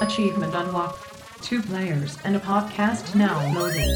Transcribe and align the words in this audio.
Achievement 0.00 0.54
unlocked. 0.54 1.42
Two 1.42 1.62
players 1.62 2.16
and 2.24 2.34
a 2.34 2.40
podcast 2.40 3.14
now 3.14 3.38
loading. 3.54 3.88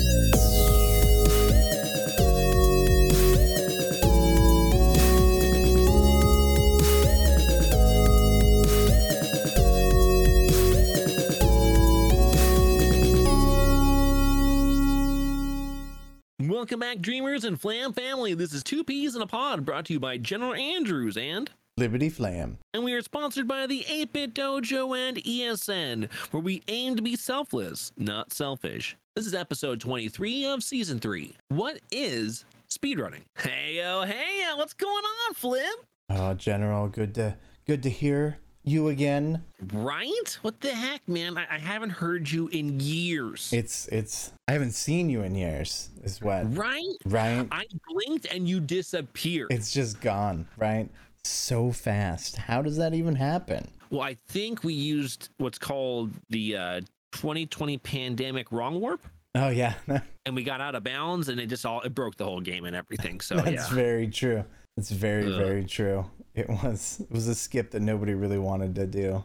Welcome 16.48 16.80
back, 16.80 17.00
dreamers 17.00 17.44
and 17.44 17.60
Flam 17.60 17.92
family. 17.92 18.34
This 18.34 18.52
is 18.52 18.62
Two 18.62 18.84
Peas 18.84 19.16
in 19.16 19.22
a 19.22 19.26
Pod, 19.26 19.64
brought 19.64 19.86
to 19.86 19.92
you 19.94 20.00
by 20.00 20.18
General 20.18 20.54
Andrews 20.54 21.16
and. 21.16 21.50
Liberty 21.76 22.08
Flam. 22.08 22.58
And 22.72 22.84
we 22.84 22.92
are 22.92 23.02
sponsored 23.02 23.48
by 23.48 23.66
the 23.66 23.84
8 23.88 24.12
Bit 24.12 24.34
Dojo 24.34 24.96
and 24.96 25.16
ESN, 25.16 26.08
where 26.30 26.40
we 26.40 26.62
aim 26.68 26.94
to 26.94 27.02
be 27.02 27.16
selfless, 27.16 27.90
not 27.96 28.32
selfish. 28.32 28.96
This 29.16 29.26
is 29.26 29.34
episode 29.34 29.80
23 29.80 30.46
of 30.46 30.62
season 30.62 31.00
3. 31.00 31.34
What 31.48 31.80
is 31.90 32.44
speedrunning? 32.70 33.22
Hey 33.36 33.74
yo, 33.78 34.02
hey 34.02 34.44
yo, 34.46 34.56
what's 34.56 34.72
going 34.72 34.92
on, 34.92 35.34
Flip? 35.34 35.64
Oh, 36.10 36.16
ah, 36.16 36.34
General, 36.34 36.86
good 36.86 37.12
to 37.16 37.36
good 37.66 37.82
to 37.82 37.90
hear 37.90 38.38
you 38.62 38.88
again. 38.88 39.42
Right? 39.72 40.38
What 40.42 40.60
the 40.60 40.68
heck, 40.68 41.06
man? 41.08 41.36
I, 41.36 41.46
I 41.50 41.58
haven't 41.58 41.90
heard 41.90 42.30
you 42.30 42.48
in 42.48 42.78
years. 42.78 43.50
It's 43.52 43.88
it's 43.88 44.32
I 44.46 44.52
haven't 44.52 44.72
seen 44.72 45.10
you 45.10 45.22
in 45.22 45.34
years. 45.34 45.90
Is 46.02 46.20
what 46.20 46.56
right? 46.56 46.84
right? 47.04 47.48
I 47.50 47.66
blinked 47.88 48.26
and 48.26 48.48
you 48.48 48.60
disappeared. 48.60 49.48
It's 49.50 49.72
just 49.72 50.00
gone, 50.00 50.46
right? 50.56 50.88
So 51.24 51.72
fast. 51.72 52.36
How 52.36 52.62
does 52.62 52.76
that 52.76 52.94
even 52.94 53.16
happen? 53.16 53.68
Well, 53.90 54.02
I 54.02 54.16
think 54.28 54.64
we 54.64 54.74
used 54.74 55.30
what's 55.38 55.58
called 55.58 56.10
the 56.30 56.56
uh, 56.56 56.80
2020 57.12 57.78
pandemic 57.78 58.50
wrong 58.50 58.80
warp, 58.80 59.06
Oh 59.34 59.48
yeah, 59.48 59.74
and 60.26 60.34
we 60.36 60.44
got 60.44 60.60
out 60.60 60.74
of 60.74 60.84
bounds, 60.84 61.28
and 61.28 61.40
it 61.40 61.46
just 61.46 61.66
all 61.66 61.80
it 61.80 61.94
broke 61.94 62.16
the 62.16 62.24
whole 62.24 62.40
game 62.40 62.64
and 62.64 62.76
everything. 62.76 63.20
So 63.20 63.36
that's 63.36 63.70
yeah, 63.70 63.74
very 63.74 64.06
true. 64.06 64.44
It's 64.76 64.90
very 64.90 65.32
Ugh. 65.32 65.38
very 65.38 65.64
true. 65.64 66.06
It 66.34 66.48
was 66.48 67.00
it 67.00 67.10
was 67.10 67.26
a 67.26 67.34
skip 67.34 67.72
that 67.72 67.80
nobody 67.80 68.14
really 68.14 68.38
wanted 68.38 68.74
to 68.76 68.86
do. 68.86 69.24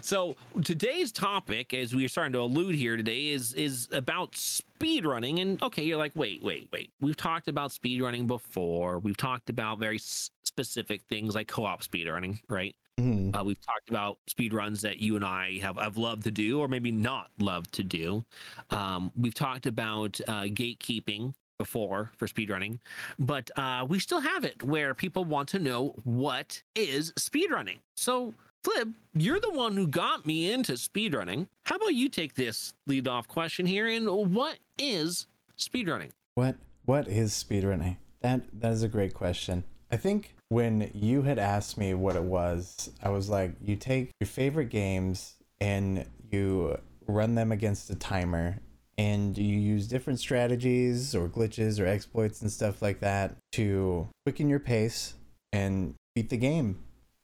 So 0.00 0.36
today's 0.64 1.12
topic, 1.12 1.74
as 1.74 1.94
we 1.94 2.04
are 2.04 2.08
starting 2.08 2.32
to 2.32 2.40
allude 2.40 2.74
here 2.74 2.96
today, 2.96 3.28
is 3.28 3.52
is 3.54 3.88
about 3.92 4.36
speed 4.36 5.04
running. 5.06 5.38
And 5.40 5.62
okay, 5.62 5.82
you're 5.84 5.98
like, 5.98 6.12
wait, 6.14 6.42
wait, 6.42 6.68
wait. 6.72 6.92
We've 7.00 7.16
talked 7.16 7.48
about 7.48 7.72
speed 7.72 8.00
running 8.02 8.26
before. 8.26 8.98
We've 8.98 9.16
talked 9.16 9.50
about 9.50 9.78
very 9.78 9.96
s- 9.96 10.30
specific 10.44 11.02
things 11.08 11.34
like 11.34 11.48
co-op 11.48 11.82
speed 11.82 12.08
running, 12.08 12.40
right? 12.48 12.74
Mhm. 13.00 13.34
Uh, 13.34 13.42
we've 13.42 13.60
talked 13.60 13.88
about 13.88 14.18
speed 14.26 14.52
runs 14.52 14.82
that 14.82 14.98
you 14.98 15.16
and 15.16 15.24
I 15.24 15.58
have, 15.62 15.76
have 15.76 15.96
loved 15.96 16.24
to 16.24 16.30
do, 16.30 16.60
or 16.60 16.68
maybe 16.68 16.92
not 16.92 17.30
loved 17.38 17.72
to 17.74 17.82
do. 17.82 18.22
Um, 18.70 19.10
we've 19.16 19.34
talked 19.34 19.64
about 19.66 20.20
uh, 20.28 20.42
gatekeeping 20.42 21.32
before 21.62 22.10
for 22.16 22.26
speedrunning, 22.26 22.80
but 23.20 23.48
uh, 23.56 23.86
we 23.88 24.00
still 24.00 24.20
have 24.20 24.42
it 24.44 24.64
where 24.64 24.94
people 24.94 25.24
want 25.24 25.48
to 25.48 25.60
know 25.60 25.94
what 26.02 26.60
is 26.74 27.12
speedrunning. 27.12 27.78
So, 27.94 28.34
Flip, 28.64 28.88
you're 29.14 29.38
the 29.38 29.52
one 29.52 29.76
who 29.76 29.86
got 29.86 30.26
me 30.26 30.50
into 30.50 30.72
speedrunning. 30.72 31.46
How 31.62 31.76
about 31.76 31.94
you 31.94 32.08
take 32.08 32.34
this 32.34 32.74
lead 32.88 33.06
off 33.06 33.28
question 33.28 33.64
here? 33.64 33.86
And 33.86 34.08
what 34.34 34.58
is 34.76 35.28
speedrunning? 35.56 36.10
What 36.34 36.56
what 36.84 37.06
is 37.06 37.32
speedrunning? 37.32 37.96
That 38.22 38.40
that 38.60 38.72
is 38.72 38.82
a 38.82 38.88
great 38.88 39.14
question. 39.14 39.62
I 39.92 39.98
think 39.98 40.34
when 40.48 40.90
you 40.92 41.22
had 41.22 41.38
asked 41.38 41.78
me 41.78 41.94
what 41.94 42.16
it 42.16 42.24
was, 42.24 42.90
I 43.04 43.10
was 43.10 43.28
like, 43.28 43.52
you 43.62 43.76
take 43.76 44.10
your 44.18 44.26
favorite 44.26 44.70
games 44.70 45.36
and 45.60 46.06
you 46.32 46.76
run 47.06 47.36
them 47.36 47.52
against 47.52 47.88
a 47.90 47.94
timer 47.94 48.58
and 48.98 49.36
you 49.38 49.58
use 49.58 49.86
different 49.88 50.18
strategies 50.20 51.14
or 51.14 51.28
glitches 51.28 51.80
or 51.80 51.86
exploits 51.86 52.42
and 52.42 52.50
stuff 52.50 52.82
like 52.82 53.00
that 53.00 53.36
to 53.52 54.08
quicken 54.26 54.48
your 54.48 54.58
pace 54.60 55.14
and 55.52 55.94
beat 56.14 56.28
the 56.30 56.36
game 56.36 56.78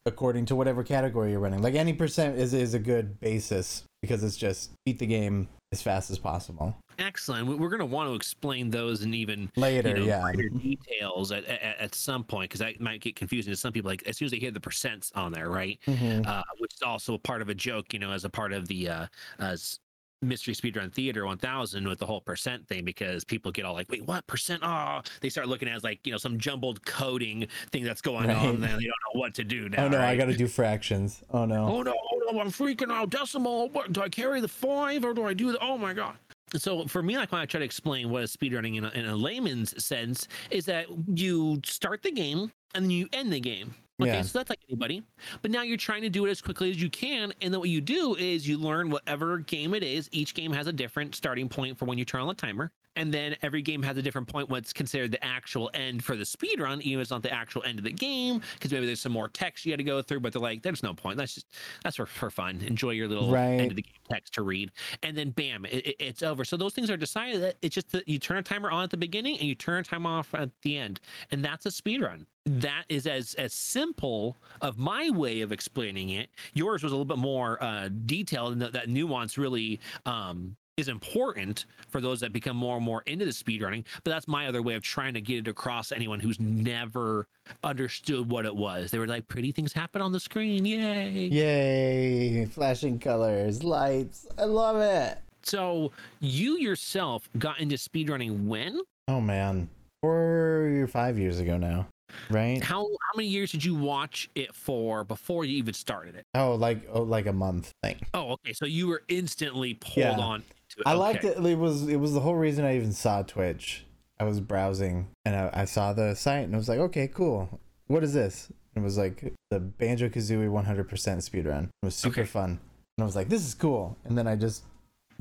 according 0.06 0.46
to 0.46 0.56
whatever 0.56 0.82
category 0.82 1.32
you're 1.32 1.40
running. 1.40 1.60
Like 1.62 1.74
any 1.74 1.92
percent 1.92 2.38
is 2.38 2.54
is 2.54 2.72
a 2.74 2.78
good 2.78 3.20
basis 3.20 3.82
because 4.00 4.22
it's 4.24 4.36
just 4.36 4.70
beat 4.86 4.98
the 4.98 5.06
game 5.06 5.48
as 5.72 5.82
fast 5.82 6.10
as 6.10 6.18
possible. 6.18 6.74
Excellent. 6.98 7.46
We- 7.46 7.56
We're 7.56 7.68
going 7.68 7.80
to 7.80 7.84
want 7.86 8.08
to 8.08 8.14
explain 8.14 8.70
those 8.70 9.02
in 9.02 9.12
even 9.12 9.50
Later, 9.56 9.90
you 9.90 9.94
know, 9.96 10.04
yeah. 10.04 10.22
greater 10.22 10.48
details 10.48 11.30
at, 11.30 11.44
at, 11.44 11.78
at 11.78 11.94
some 11.94 12.24
point 12.24 12.48
because 12.50 12.60
that 12.60 12.80
might 12.80 13.00
get 13.02 13.16
confusing 13.16 13.52
to 13.52 13.56
some 13.56 13.72
people. 13.72 13.90
Like 13.90 14.02
as 14.06 14.16
soon 14.16 14.26
as 14.26 14.32
they 14.32 14.38
hear 14.38 14.50
the 14.50 14.60
percents 14.60 15.10
on 15.14 15.30
there, 15.30 15.50
right? 15.50 15.78
Mhm. 15.86 16.26
Uh, 16.26 16.42
which 16.58 16.72
is 16.74 16.82
also 16.82 17.14
a 17.14 17.18
part 17.18 17.42
of 17.42 17.50
a 17.50 17.54
joke, 17.54 17.92
you 17.92 17.98
know, 17.98 18.10
as 18.12 18.24
a 18.24 18.30
part 18.30 18.52
of 18.54 18.66
the 18.66 18.88
uh, 18.88 19.06
as 19.40 19.78
mystery 20.22 20.54
speedrun 20.54 20.92
theater 20.92 21.24
1000 21.24 21.86
with 21.86 21.98
the 21.98 22.06
whole 22.06 22.20
percent 22.20 22.66
thing 22.66 22.84
because 22.84 23.24
people 23.24 23.52
get 23.52 23.64
all 23.64 23.74
like 23.74 23.88
wait 23.90 24.04
what 24.04 24.26
percent 24.26 24.60
oh 24.64 25.00
they 25.20 25.28
start 25.28 25.46
looking 25.46 25.68
at 25.68 25.74
it 25.74 25.76
as 25.76 25.84
like 25.84 26.00
you 26.04 26.10
know 26.10 26.18
some 26.18 26.38
jumbled 26.38 26.84
coding 26.84 27.46
thing 27.70 27.84
that's 27.84 28.00
going 28.00 28.26
Right. 28.28 28.36
on 28.36 28.48
and 28.48 28.62
they 28.64 28.68
don't 28.68 28.80
know 28.84 29.20
what 29.20 29.34
to 29.34 29.44
do 29.44 29.68
now 29.68 29.84
Oh 29.84 29.88
no, 29.88 30.00
I 30.00 30.16
got 30.16 30.26
to 30.26 30.36
do 30.36 30.48
fractions. 30.48 31.22
Oh 31.30 31.44
no. 31.44 31.64
oh 31.68 31.82
no, 31.82 31.92
oh 31.94 32.32
no, 32.32 32.40
I'm 32.40 32.48
freaking 32.48 32.90
out. 32.92 33.10
Decimal. 33.10 33.68
What 33.70 33.92
do 33.92 34.02
I 34.02 34.08
carry 34.08 34.40
the 34.40 34.48
five 34.48 35.04
or 35.04 35.14
do 35.14 35.24
I 35.24 35.34
do 35.34 35.52
the? 35.52 35.58
Oh 35.62 35.78
my 35.78 35.92
god. 35.94 36.14
So 36.56 36.86
for 36.86 37.02
me, 37.02 37.16
like 37.16 37.30
when 37.30 37.40
I 37.40 37.46
try 37.46 37.58
to 37.60 37.64
explain 37.64 38.10
what 38.10 38.24
is 38.24 38.34
speedrunning 38.36 38.76
in 38.76 38.84
a, 38.84 38.88
in 38.90 39.06
a 39.06 39.14
layman's 39.16 39.82
sense, 39.82 40.26
is 40.50 40.64
that 40.66 40.86
you 41.14 41.60
start 41.64 42.02
the 42.02 42.10
game 42.10 42.50
and 42.74 42.84
then 42.86 42.90
you 42.90 43.08
end 43.12 43.32
the 43.32 43.40
game. 43.40 43.74
Okay, 44.00 44.12
Yeah. 44.12 44.22
so 44.22 44.38
that's 44.38 44.50
like 44.50 44.60
anybody. 44.68 45.02
But 45.42 45.50
now 45.50 45.62
you're 45.62 45.76
trying 45.76 46.02
to 46.02 46.08
do 46.08 46.24
it 46.26 46.30
as 46.30 46.40
quickly 46.40 46.70
as 46.70 46.80
you 46.80 46.88
can, 46.88 47.32
and 47.42 47.52
then 47.52 47.58
what 47.58 47.68
you 47.68 47.80
do 47.80 48.14
is 48.14 48.46
you 48.46 48.56
learn 48.58 48.90
whatever 48.90 49.38
game 49.38 49.74
it 49.74 49.82
is. 49.82 50.08
Each 50.12 50.34
game 50.34 50.52
has 50.52 50.66
a 50.68 50.72
different 50.72 51.14
starting 51.16 51.48
point 51.48 51.76
for 51.78 51.84
when 51.84 51.98
you 51.98 52.04
turn 52.04 52.20
on 52.20 52.28
the 52.28 52.34
timer, 52.34 52.70
and 52.98 53.14
then 53.14 53.34
every 53.42 53.62
game 53.62 53.82
has 53.82 53.96
a 53.96 54.02
different 54.02 54.28
point 54.28 54.50
what's 54.50 54.72
considered 54.72 55.10
the 55.12 55.24
actual 55.24 55.70
end 55.72 56.04
for 56.04 56.16
the 56.16 56.26
speed 56.26 56.60
run 56.60 56.82
even 56.82 56.98
if 57.00 57.04
it's 57.04 57.10
not 57.10 57.22
the 57.22 57.32
actual 57.32 57.62
end 57.64 57.78
of 57.78 57.84
the 57.84 57.92
game 57.92 58.42
because 58.54 58.70
maybe 58.72 58.84
there's 58.84 59.00
some 59.00 59.12
more 59.12 59.28
text 59.28 59.64
you 59.64 59.72
had 59.72 59.78
to 59.78 59.84
go 59.84 60.02
through 60.02 60.20
but 60.20 60.32
they're 60.32 60.42
like 60.42 60.62
there's 60.62 60.82
no 60.82 60.92
point. 60.92 61.16
That's 61.16 61.34
just 61.34 61.46
that's 61.82 61.96
for, 61.96 62.06
for 62.06 62.30
fun. 62.30 62.60
Enjoy 62.66 62.90
your 62.90 63.08
little 63.08 63.30
Right. 63.30 63.60
end 63.60 63.70
of 63.70 63.76
the 63.76 63.82
game 63.82 63.92
text 64.10 64.34
to 64.34 64.42
read. 64.42 64.70
And 65.02 65.16
then 65.16 65.30
bam 65.30 65.64
it, 65.64 65.86
it- 65.86 65.96
it's 65.98 66.22
over. 66.22 66.44
So 66.44 66.56
those 66.56 66.74
things 66.74 66.90
are 66.90 66.96
decided 66.96 67.40
that 67.42 67.56
it's 67.62 67.74
just 67.74 67.92
that 67.92 68.06
you 68.08 68.18
turn 68.18 68.36
a 68.38 68.42
timer 68.42 68.70
on 68.70 68.84
at 68.84 68.90
the 68.90 68.96
beginning 68.96 69.38
and 69.38 69.48
you 69.48 69.54
turn 69.54 69.80
a 69.80 69.84
timer 69.84 70.10
off 70.10 70.34
at 70.34 70.50
the 70.62 70.76
end. 70.76 71.00
And 71.30 71.44
that's 71.44 71.64
a 71.66 71.70
speed 71.70 72.02
run. 72.02 72.26
That 72.46 72.84
is 72.88 73.06
as 73.06 73.34
as 73.34 73.52
simple 73.52 74.36
of 74.62 74.78
my 74.78 75.10
way 75.10 75.42
of 75.42 75.52
explaining 75.52 76.10
it. 76.10 76.30
Yours 76.54 76.82
was 76.82 76.92
a 76.92 76.94
little 76.96 77.04
bit 77.04 77.18
more 77.18 77.62
uh 77.62 77.88
detailed 78.06 78.52
and 78.54 78.62
that, 78.62 78.72
that 78.72 78.88
nuance 78.88 79.36
really 79.38 79.80
um 80.06 80.56
is 80.78 80.88
important 80.88 81.66
for 81.88 82.00
those 82.00 82.20
that 82.20 82.32
become 82.32 82.56
more 82.56 82.76
and 82.76 82.84
more 82.84 83.02
into 83.06 83.24
the 83.24 83.32
speedrunning. 83.32 83.84
But 84.04 84.12
that's 84.12 84.28
my 84.28 84.46
other 84.46 84.62
way 84.62 84.74
of 84.74 84.82
trying 84.82 85.12
to 85.14 85.20
get 85.20 85.38
it 85.46 85.48
across 85.48 85.88
to 85.88 85.96
anyone 85.96 86.20
who's 86.20 86.38
never 86.40 87.26
understood 87.64 88.30
what 88.30 88.46
it 88.46 88.54
was. 88.54 88.90
They 88.90 88.98
were 88.98 89.06
like, 89.06 89.26
pretty 89.26 89.52
things 89.52 89.72
happen 89.72 90.00
on 90.00 90.12
the 90.12 90.20
screen. 90.20 90.64
Yay. 90.64 91.10
Yay! 91.10 92.44
Flashing 92.46 92.98
colors, 92.98 93.64
lights. 93.64 94.26
I 94.38 94.44
love 94.44 94.76
it. 94.80 95.18
So 95.42 95.90
you 96.20 96.58
yourself 96.58 97.28
got 97.38 97.58
into 97.58 97.76
speedrunning 97.76 98.46
when? 98.46 98.80
Oh 99.08 99.20
man, 99.20 99.68
four 100.02 100.80
or 100.82 100.86
five 100.86 101.18
years 101.18 101.40
ago 101.40 101.56
now, 101.56 101.86
right? 102.28 102.62
How 102.62 102.82
how 102.84 103.16
many 103.16 103.28
years 103.28 103.50
did 103.52 103.64
you 103.64 103.74
watch 103.74 104.28
it 104.34 104.54
for 104.54 105.04
before 105.04 105.44
you 105.44 105.56
even 105.56 105.72
started 105.74 106.16
it? 106.16 106.24
Oh, 106.34 106.54
like 106.54 106.80
oh, 106.92 107.02
like 107.02 107.26
a 107.26 107.32
month 107.32 107.72
thing. 107.82 107.98
Oh, 108.12 108.32
okay. 108.32 108.52
So 108.52 108.66
you 108.66 108.88
were 108.88 109.02
instantly 109.08 109.74
pulled 109.74 109.96
Yeah. 109.96 110.18
on 110.18 110.42
to 110.70 110.80
it. 110.80 110.86
I 110.86 110.92
liked 110.94 111.24
it. 111.24 111.36
It 111.44 111.58
was 111.58 111.88
it 111.88 111.96
was 111.96 112.12
the 112.14 112.20
whole 112.20 112.34
reason 112.36 112.64
I 112.64 112.76
even 112.76 112.92
saw 112.92 113.22
Twitch. 113.22 113.84
I 114.20 114.24
was 114.24 114.40
browsing 114.40 115.08
and 115.24 115.36
I, 115.36 115.50
I 115.52 115.64
saw 115.64 115.92
the 115.92 116.14
site 116.14 116.44
and 116.44 116.54
I 116.54 116.58
was 116.58 116.68
like, 116.68 116.80
okay, 116.80 117.06
cool. 117.06 117.60
What 117.86 118.02
is 118.02 118.12
this? 118.14 118.50
And 118.74 118.82
it 118.82 118.84
was 118.84 118.98
like 118.98 119.32
the 119.50 119.60
Banjo 119.60 120.08
Kazooie 120.08 120.50
100% 120.50 120.86
speedrun. 120.88 121.64
It 121.64 121.70
was 121.86 121.94
super 121.94 122.20
Okay. 122.22 122.26
fun. 122.28 122.50
And 122.96 123.02
I 123.02 123.04
was 123.04 123.14
like, 123.14 123.28
this 123.28 123.46
is 123.46 123.54
cool. 123.54 123.96
And 124.04 124.18
then 124.18 124.26
I 124.26 124.34
just 124.34 124.64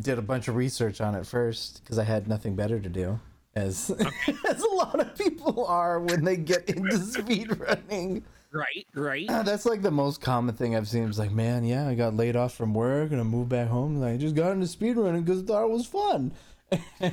did 0.01 0.17
a 0.17 0.21
bunch 0.23 0.47
of 0.47 0.55
research 0.55 0.99
on 0.99 1.13
it 1.13 1.27
first 1.27 1.83
because 1.83 1.99
I 1.99 2.03
had 2.05 2.27
nothing 2.27 2.55
better 2.55 2.79
to 2.79 2.89
do. 2.89 3.19
As, 3.55 3.91
as 4.49 4.61
a 4.63 4.69
lot 4.75 4.99
of 4.99 5.15
people 5.15 5.65
are 5.67 5.99
when 5.99 6.23
they 6.23 6.37
get 6.37 6.67
into 6.69 6.97
speedrunning. 6.97 8.23
Right, 8.51 8.85
right. 8.93 9.27
That's 9.45 9.65
like 9.65 9.81
the 9.81 9.91
most 9.91 10.21
common 10.21 10.55
thing 10.55 10.75
I've 10.75 10.87
seen. 10.87 11.07
It's 11.07 11.19
like, 11.19 11.31
man, 11.31 11.63
yeah, 11.63 11.87
I 11.87 11.95
got 11.95 12.15
laid 12.15 12.35
off 12.35 12.53
from 12.53 12.73
work 12.73 13.11
and 13.11 13.19
I 13.19 13.23
moved 13.23 13.49
back 13.49 13.67
home. 13.67 13.95
And 13.97 14.05
I 14.05 14.17
just 14.17 14.35
got 14.35 14.51
into 14.51 14.65
speedrunning 14.67 15.25
because 15.25 15.43
I 15.43 15.45
thought 15.45 15.63
it 15.65 15.69
was 15.71 15.85
fun. 15.85 16.31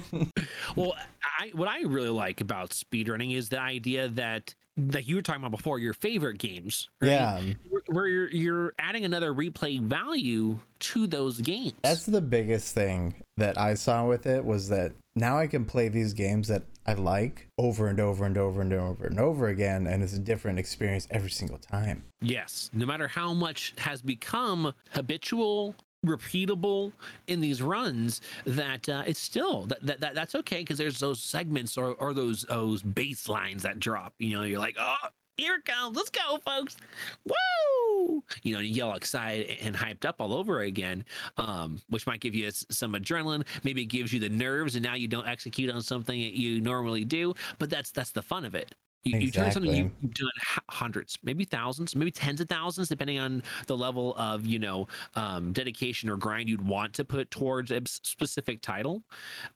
Well, 0.76 0.94
I 1.38 1.50
what 1.54 1.68
I 1.68 1.82
really 1.82 2.08
like 2.08 2.40
about 2.40 2.70
speedrunning 2.70 3.36
is 3.36 3.48
the 3.48 3.60
idea 3.60 4.08
that 4.08 4.54
that 4.76 5.06
you 5.06 5.14
were 5.16 5.22
talking 5.22 5.40
about 5.42 5.56
before, 5.56 5.78
your 5.78 5.94
favorite 5.94 6.38
games. 6.38 6.88
right? 7.00 7.10
Yeah, 7.10 7.40
Where- 7.68 7.82
Where 7.86 8.06
you're 8.08 8.30
you're 8.30 8.74
adding 8.80 9.04
another 9.04 9.32
replay 9.32 9.80
value 9.80 10.58
to 10.80 11.06
those 11.06 11.40
games. 11.40 11.74
that's 11.82 12.06
the 12.06 12.20
biggest 12.20 12.74
thing 12.74 13.14
that 13.36 13.56
I 13.58 13.74
saw 13.74 14.06
with 14.08 14.26
it 14.26 14.44
was 14.44 14.68
that 14.70 14.92
now 15.14 15.38
I 15.38 15.46
can 15.46 15.64
play 15.64 15.88
these 15.88 16.12
games 16.12 16.48
that 16.48 16.62
I 16.86 16.94
like 16.94 17.48
over 17.58 17.88
and 17.88 17.98
over 17.98 18.26
and 18.26 18.36
over 18.36 18.60
and 18.60 18.72
over 18.72 19.06
and 19.06 19.18
over 19.18 19.48
again, 19.48 19.86
and 19.86 20.02
it's 20.02 20.12
a 20.12 20.18
different 20.18 20.58
experience 20.58 21.08
every 21.10 21.30
single 21.30 21.58
time. 21.58 22.04
Yes, 22.20 22.70
no 22.72 22.84
matter 22.84 23.08
how 23.08 23.32
much 23.32 23.74
has 23.78 24.02
become 24.02 24.74
habitual, 24.90 25.74
repeatable 26.04 26.92
in 27.26 27.40
these 27.40 27.62
runs, 27.62 28.20
that 28.44 28.88
uh, 28.88 29.02
it's 29.06 29.20
still 29.20 29.62
that, 29.66 29.84
that, 29.86 30.00
that 30.00 30.14
that's 30.14 30.34
okay 30.34 30.58
because 30.58 30.78
there's 30.78 30.98
those 30.98 31.22
segments 31.22 31.78
or 31.78 31.94
or 31.94 32.12
those 32.12 32.42
those 32.42 32.82
baselines 32.82 33.62
that 33.62 33.80
drop. 33.80 34.12
You 34.18 34.36
know, 34.36 34.42
you're 34.42 34.58
like, 34.58 34.76
oh, 34.78 35.08
here 35.36 35.56
it 35.56 35.64
comes. 35.64 35.96
Let's 35.96 36.10
go, 36.10 36.38
folks. 36.38 36.76
Woo! 37.24 38.22
You 38.42 38.54
know, 38.54 38.60
you 38.60 38.74
yell 38.74 38.94
excited 38.94 39.58
and 39.62 39.74
hyped 39.74 40.04
up 40.04 40.16
all 40.18 40.34
over 40.34 40.60
again, 40.60 41.04
um, 41.36 41.80
which 41.88 42.06
might 42.06 42.20
give 42.20 42.34
you 42.34 42.50
some 42.50 42.92
adrenaline. 42.94 43.44
Maybe 43.62 43.82
it 43.82 43.86
gives 43.86 44.12
you 44.12 44.20
the 44.20 44.28
nerves, 44.28 44.76
and 44.76 44.84
now 44.84 44.94
you 44.94 45.08
don't 45.08 45.26
execute 45.26 45.70
on 45.70 45.82
something 45.82 46.20
that 46.20 46.38
you 46.38 46.60
normally 46.60 47.04
do. 47.04 47.34
But 47.58 47.70
that's 47.70 47.90
that's 47.90 48.12
the 48.12 48.22
fun 48.22 48.44
of 48.44 48.54
it. 48.54 48.74
You, 49.04 49.18
you 49.18 49.30
turn 49.30 49.52
something 49.52 49.74
you, 49.74 49.90
you've 50.00 50.14
done 50.14 50.30
hundreds, 50.70 51.18
maybe 51.22 51.44
thousands, 51.44 51.94
maybe 51.94 52.10
tens 52.10 52.40
of 52.40 52.48
thousands, 52.48 52.88
depending 52.88 53.18
on 53.18 53.42
the 53.66 53.76
level 53.76 54.14
of 54.16 54.46
you 54.46 54.58
know 54.58 54.88
um, 55.14 55.52
dedication 55.52 56.08
or 56.08 56.16
grind 56.16 56.48
you'd 56.48 56.66
want 56.66 56.94
to 56.94 57.04
put 57.04 57.30
towards 57.30 57.70
a 57.70 57.82
specific 57.84 58.62
title. 58.62 59.02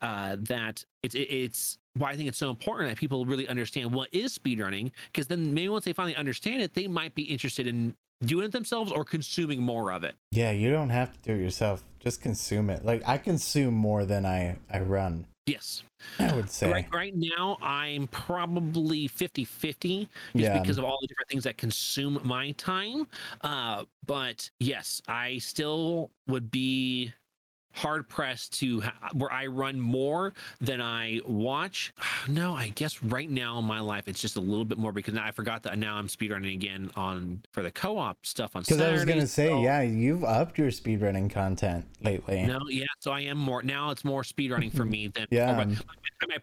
Uh, 0.03 0.37
that 0.41 0.85
it's 1.03 1.15
it, 1.15 1.31
it's 1.31 1.79
why 1.99 2.11
I 2.11 2.17
think 2.17 2.29
it's 2.29 2.39
so 2.39 2.51
important 2.51 2.91
that 2.91 2.99
people 2.99 3.25
really 3.27 3.49
understand 3.49 3.93
what 3.93 4.09
is 4.13 4.37
speedrunning, 4.39 4.91
because 5.13 5.27
then 5.27 5.53
maybe 5.53 5.69
once 5.69 5.85
they 5.85 5.93
finally 5.93 6.17
understand 6.17 6.63
it, 6.63 6.75
they 6.75 6.87
might 6.87 7.15
be 7.15 7.23
interested 7.23 7.67
in 7.67 7.95
doing 8.25 8.45
it 8.47 8.53
themselves 8.53 8.91
or 8.91 9.05
consuming 9.05 9.63
more 9.63 9.93
of 9.93 10.05
it. 10.05 10.15
Yeah, 10.33 10.51
you 10.51 10.71
don't 10.71 10.91
have 10.91 11.13
to 11.13 11.19
do 11.21 11.35
it 11.35 11.43
yourself. 11.43 11.85
Just 12.01 12.21
consume 12.21 12.71
it. 12.71 12.85
Like 12.85 13.03
I 13.07 13.19
consume 13.19 13.75
more 13.75 14.05
than 14.05 14.25
I 14.27 14.57
I 14.73 14.81
run. 14.81 15.27
Yes. 15.47 15.83
I 16.19 16.33
would 16.35 16.51
say. 16.51 16.71
Right, 16.71 16.87
right 16.93 17.15
now, 17.17 17.57
I'm 17.63 18.07
probably 18.09 19.09
50 19.09 19.45
50 19.45 20.01
just 20.01 20.09
Yeah. 20.35 20.61
because 20.61 20.79
of 20.79 20.85
all 20.85 20.99
the 21.01 21.07
different 21.09 21.29
things 21.29 21.45
that 21.45 21.57
consume 21.57 22.21
my 22.23 22.53
time. 22.53 23.09
Uh, 23.41 23.85
but 24.07 24.49
yes, 24.61 25.01
I 25.09 25.39
still 25.39 26.11
would 26.29 26.51
be 26.51 27.13
hard 27.73 28.09
pressed 28.09 28.59
to 28.61 28.81
ha- 28.81 29.11
where 29.13 29.33
I 29.33 29.47
run 29.47 29.81
more 29.81 30.35
than 30.61 30.81
I 30.81 31.21
watch. 31.27 31.93
No, 32.27 32.55
I 32.55 32.69
guess 32.69 33.03
right 33.03 33.31
now 33.31 33.59
in 33.59 33.65
my 33.65 33.81
life, 33.81 34.07
it's 34.07 34.21
just 34.21 34.37
a 34.37 34.41
little 34.41 34.65
bit 34.65 34.77
more 34.77 34.93
because 34.93 35.15
now 35.15 35.25
I 35.25 35.31
forgot 35.31 35.63
that 35.63 35.79
now 35.79 35.97
I'm 35.97 36.09
speedrunning 36.09 36.53
again 36.53 36.91
on 36.95 37.43
for 37.53 37.63
the 37.63 37.71
co 37.71 37.97
op 37.97 38.19
stuff 38.27 38.55
on 38.55 38.63
Because 38.63 38.81
I 38.83 38.93
was 38.93 39.05
gonna 39.07 39.27
say, 39.27 39.47
so- 39.49 39.63
yeah, 39.63 39.81
you've 39.81 40.25
upped 40.25 40.59
your 40.59 40.69
speedrunning 40.69 41.31
content 41.31 41.87
lately. 42.03 42.43
No, 42.45 42.59
yeah. 42.69 42.85
So 42.99 43.13
I 43.13 43.21
am 43.21 43.39
more 43.39 43.63
now. 43.63 43.91
It's 43.91 44.05
more 44.05 44.25
speed 44.25 44.51
running 44.51 44.71
for 44.71 44.85
me 44.85 45.09
than 45.09 45.27
Yeah. 45.31 45.65
my, 45.65 45.77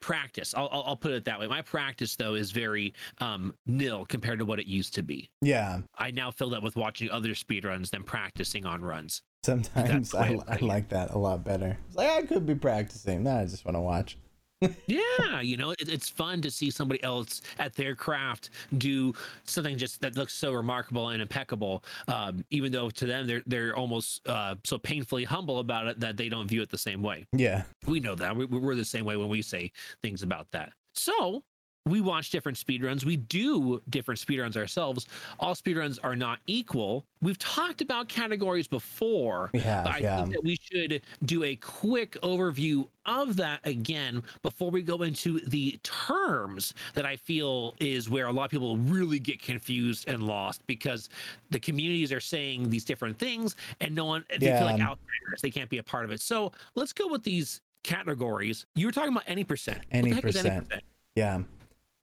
practice. 0.01 0.53
I'll, 0.57 0.69
I'll 0.71 0.83
I'll 0.87 0.95
put 0.97 1.11
it 1.11 1.25
that 1.25 1.39
way. 1.39 1.47
My 1.47 1.61
practice 1.61 2.15
though 2.15 2.33
is 2.33 2.51
very 2.51 2.93
um 3.19 3.53
nil 3.67 4.05
compared 4.05 4.39
to 4.39 4.45
what 4.45 4.59
it 4.59 4.65
used 4.65 4.95
to 4.95 5.03
be. 5.03 5.29
Yeah. 5.41 5.81
I 5.97 6.11
now 6.11 6.31
fill 6.31 6.49
that 6.51 6.63
with 6.63 6.75
watching 6.75 7.11
other 7.11 7.35
speed 7.35 7.65
runs 7.65 7.91
than 7.91 8.03
practicing 8.03 8.65
on 8.65 8.81
runs. 8.81 9.21
Sometimes 9.45 10.15
I, 10.15 10.39
I 10.47 10.57
like 10.57 10.89
that 10.89 11.11
a 11.11 11.17
lot 11.19 11.43
better. 11.43 11.77
It's 11.87 11.95
like 11.95 12.09
I 12.09 12.23
could 12.23 12.47
be 12.47 12.55
practicing. 12.55 13.21
No, 13.21 13.37
I 13.37 13.45
just 13.45 13.63
want 13.63 13.75
to 13.75 13.81
watch. 13.81 14.17
Yeah, 14.87 15.41
you 15.41 15.57
know, 15.57 15.71
it, 15.71 15.89
it's 15.89 16.09
fun 16.09 16.41
to 16.41 16.49
see 16.49 16.71
somebody 16.71 17.03
else 17.03 17.41
at 17.59 17.75
their 17.75 17.93
craft 17.93 18.49
do 18.79 19.13
something 19.43 19.77
just 19.77 20.01
that 20.01 20.15
looks 20.15 20.33
so 20.33 20.53
remarkable 20.53 21.09
and 21.09 21.21
impeccable. 21.21 21.83
Um, 22.07 22.43
even 22.49 22.71
though 22.71 22.89
to 22.89 23.05
them 23.05 23.27
they're 23.27 23.43
they're 23.45 23.75
almost 23.75 24.27
uh, 24.27 24.55
so 24.63 24.79
painfully 24.79 25.23
humble 25.23 25.59
about 25.59 25.85
it 25.85 25.99
that 25.99 26.17
they 26.17 26.29
don't 26.29 26.47
view 26.47 26.63
it 26.63 26.71
the 26.71 26.77
same 26.77 27.03
way. 27.03 27.27
Yeah. 27.31 27.63
We 27.85 27.99
know 27.99 28.15
that. 28.15 28.35
We, 28.35 28.45
we're 28.45 28.73
the 28.73 28.85
same 28.85 29.05
way 29.05 29.17
when 29.17 29.29
we 29.29 29.43
say 29.43 29.71
things 30.01 30.23
about 30.23 30.47
that. 30.51 30.71
So 30.95 31.43
we 31.87 32.01
watch 32.01 32.31
different 32.31 32.57
speedruns. 32.57 33.05
We 33.05 33.15
do 33.15 33.81
different 33.89 34.19
speedruns 34.19 34.57
ourselves. 34.57 35.07
All 35.39 35.53
speedruns 35.53 35.99
are 36.03 36.15
not 36.15 36.39
equal. 36.47 37.05
We've 37.21 37.37
talked 37.37 37.81
about 37.81 38.09
categories 38.09 38.67
before. 38.67 39.51
But 39.53 39.95
I 39.95 39.97
yeah. 39.99 40.17
think 40.17 40.33
that 40.33 40.43
we 40.43 40.57
should 40.59 41.01
do 41.25 41.43
a 41.43 41.55
quick 41.57 42.17
overview 42.23 42.87
of 43.05 43.35
that 43.35 43.59
again 43.65 44.23
before 44.41 44.71
we 44.71 44.81
go 44.81 45.03
into 45.03 45.39
the 45.41 45.79
terms 45.83 46.73
that 46.95 47.05
I 47.05 47.15
feel 47.15 47.75
is 47.79 48.09
where 48.09 48.27
a 48.27 48.31
lot 48.31 48.45
of 48.45 48.51
people 48.51 48.77
really 48.77 49.19
get 49.19 49.39
confused 49.39 50.07
and 50.07 50.23
lost 50.23 50.65
because 50.65 51.09
the 51.51 51.59
communities 51.59 52.11
are 52.11 52.19
saying 52.19 52.69
these 52.69 52.83
different 52.83 53.19
things 53.19 53.55
and 53.79 53.93
no 53.93 54.05
one 54.05 54.25
they 54.39 54.47
feel 54.47 54.65
like 54.65 54.81
outsiders. 54.81 55.41
They 55.43 55.51
can't 55.51 55.69
be 55.69 55.77
a 55.77 55.83
part 55.83 56.05
of 56.05 56.11
it. 56.11 56.19
So 56.19 56.51
let's 56.73 56.93
go 56.93 57.07
with 57.07 57.23
these 57.23 57.61
categories. 57.83 58.65
You 58.73 58.87
were 58.87 58.91
talking 58.91 59.11
about 59.11 59.25
any 59.27 59.43
percent. 59.43 59.81
Any 59.91 60.09
heck 60.09 60.25
is 60.25 60.35
percent. 60.37 60.71
Yeah. 61.15 61.41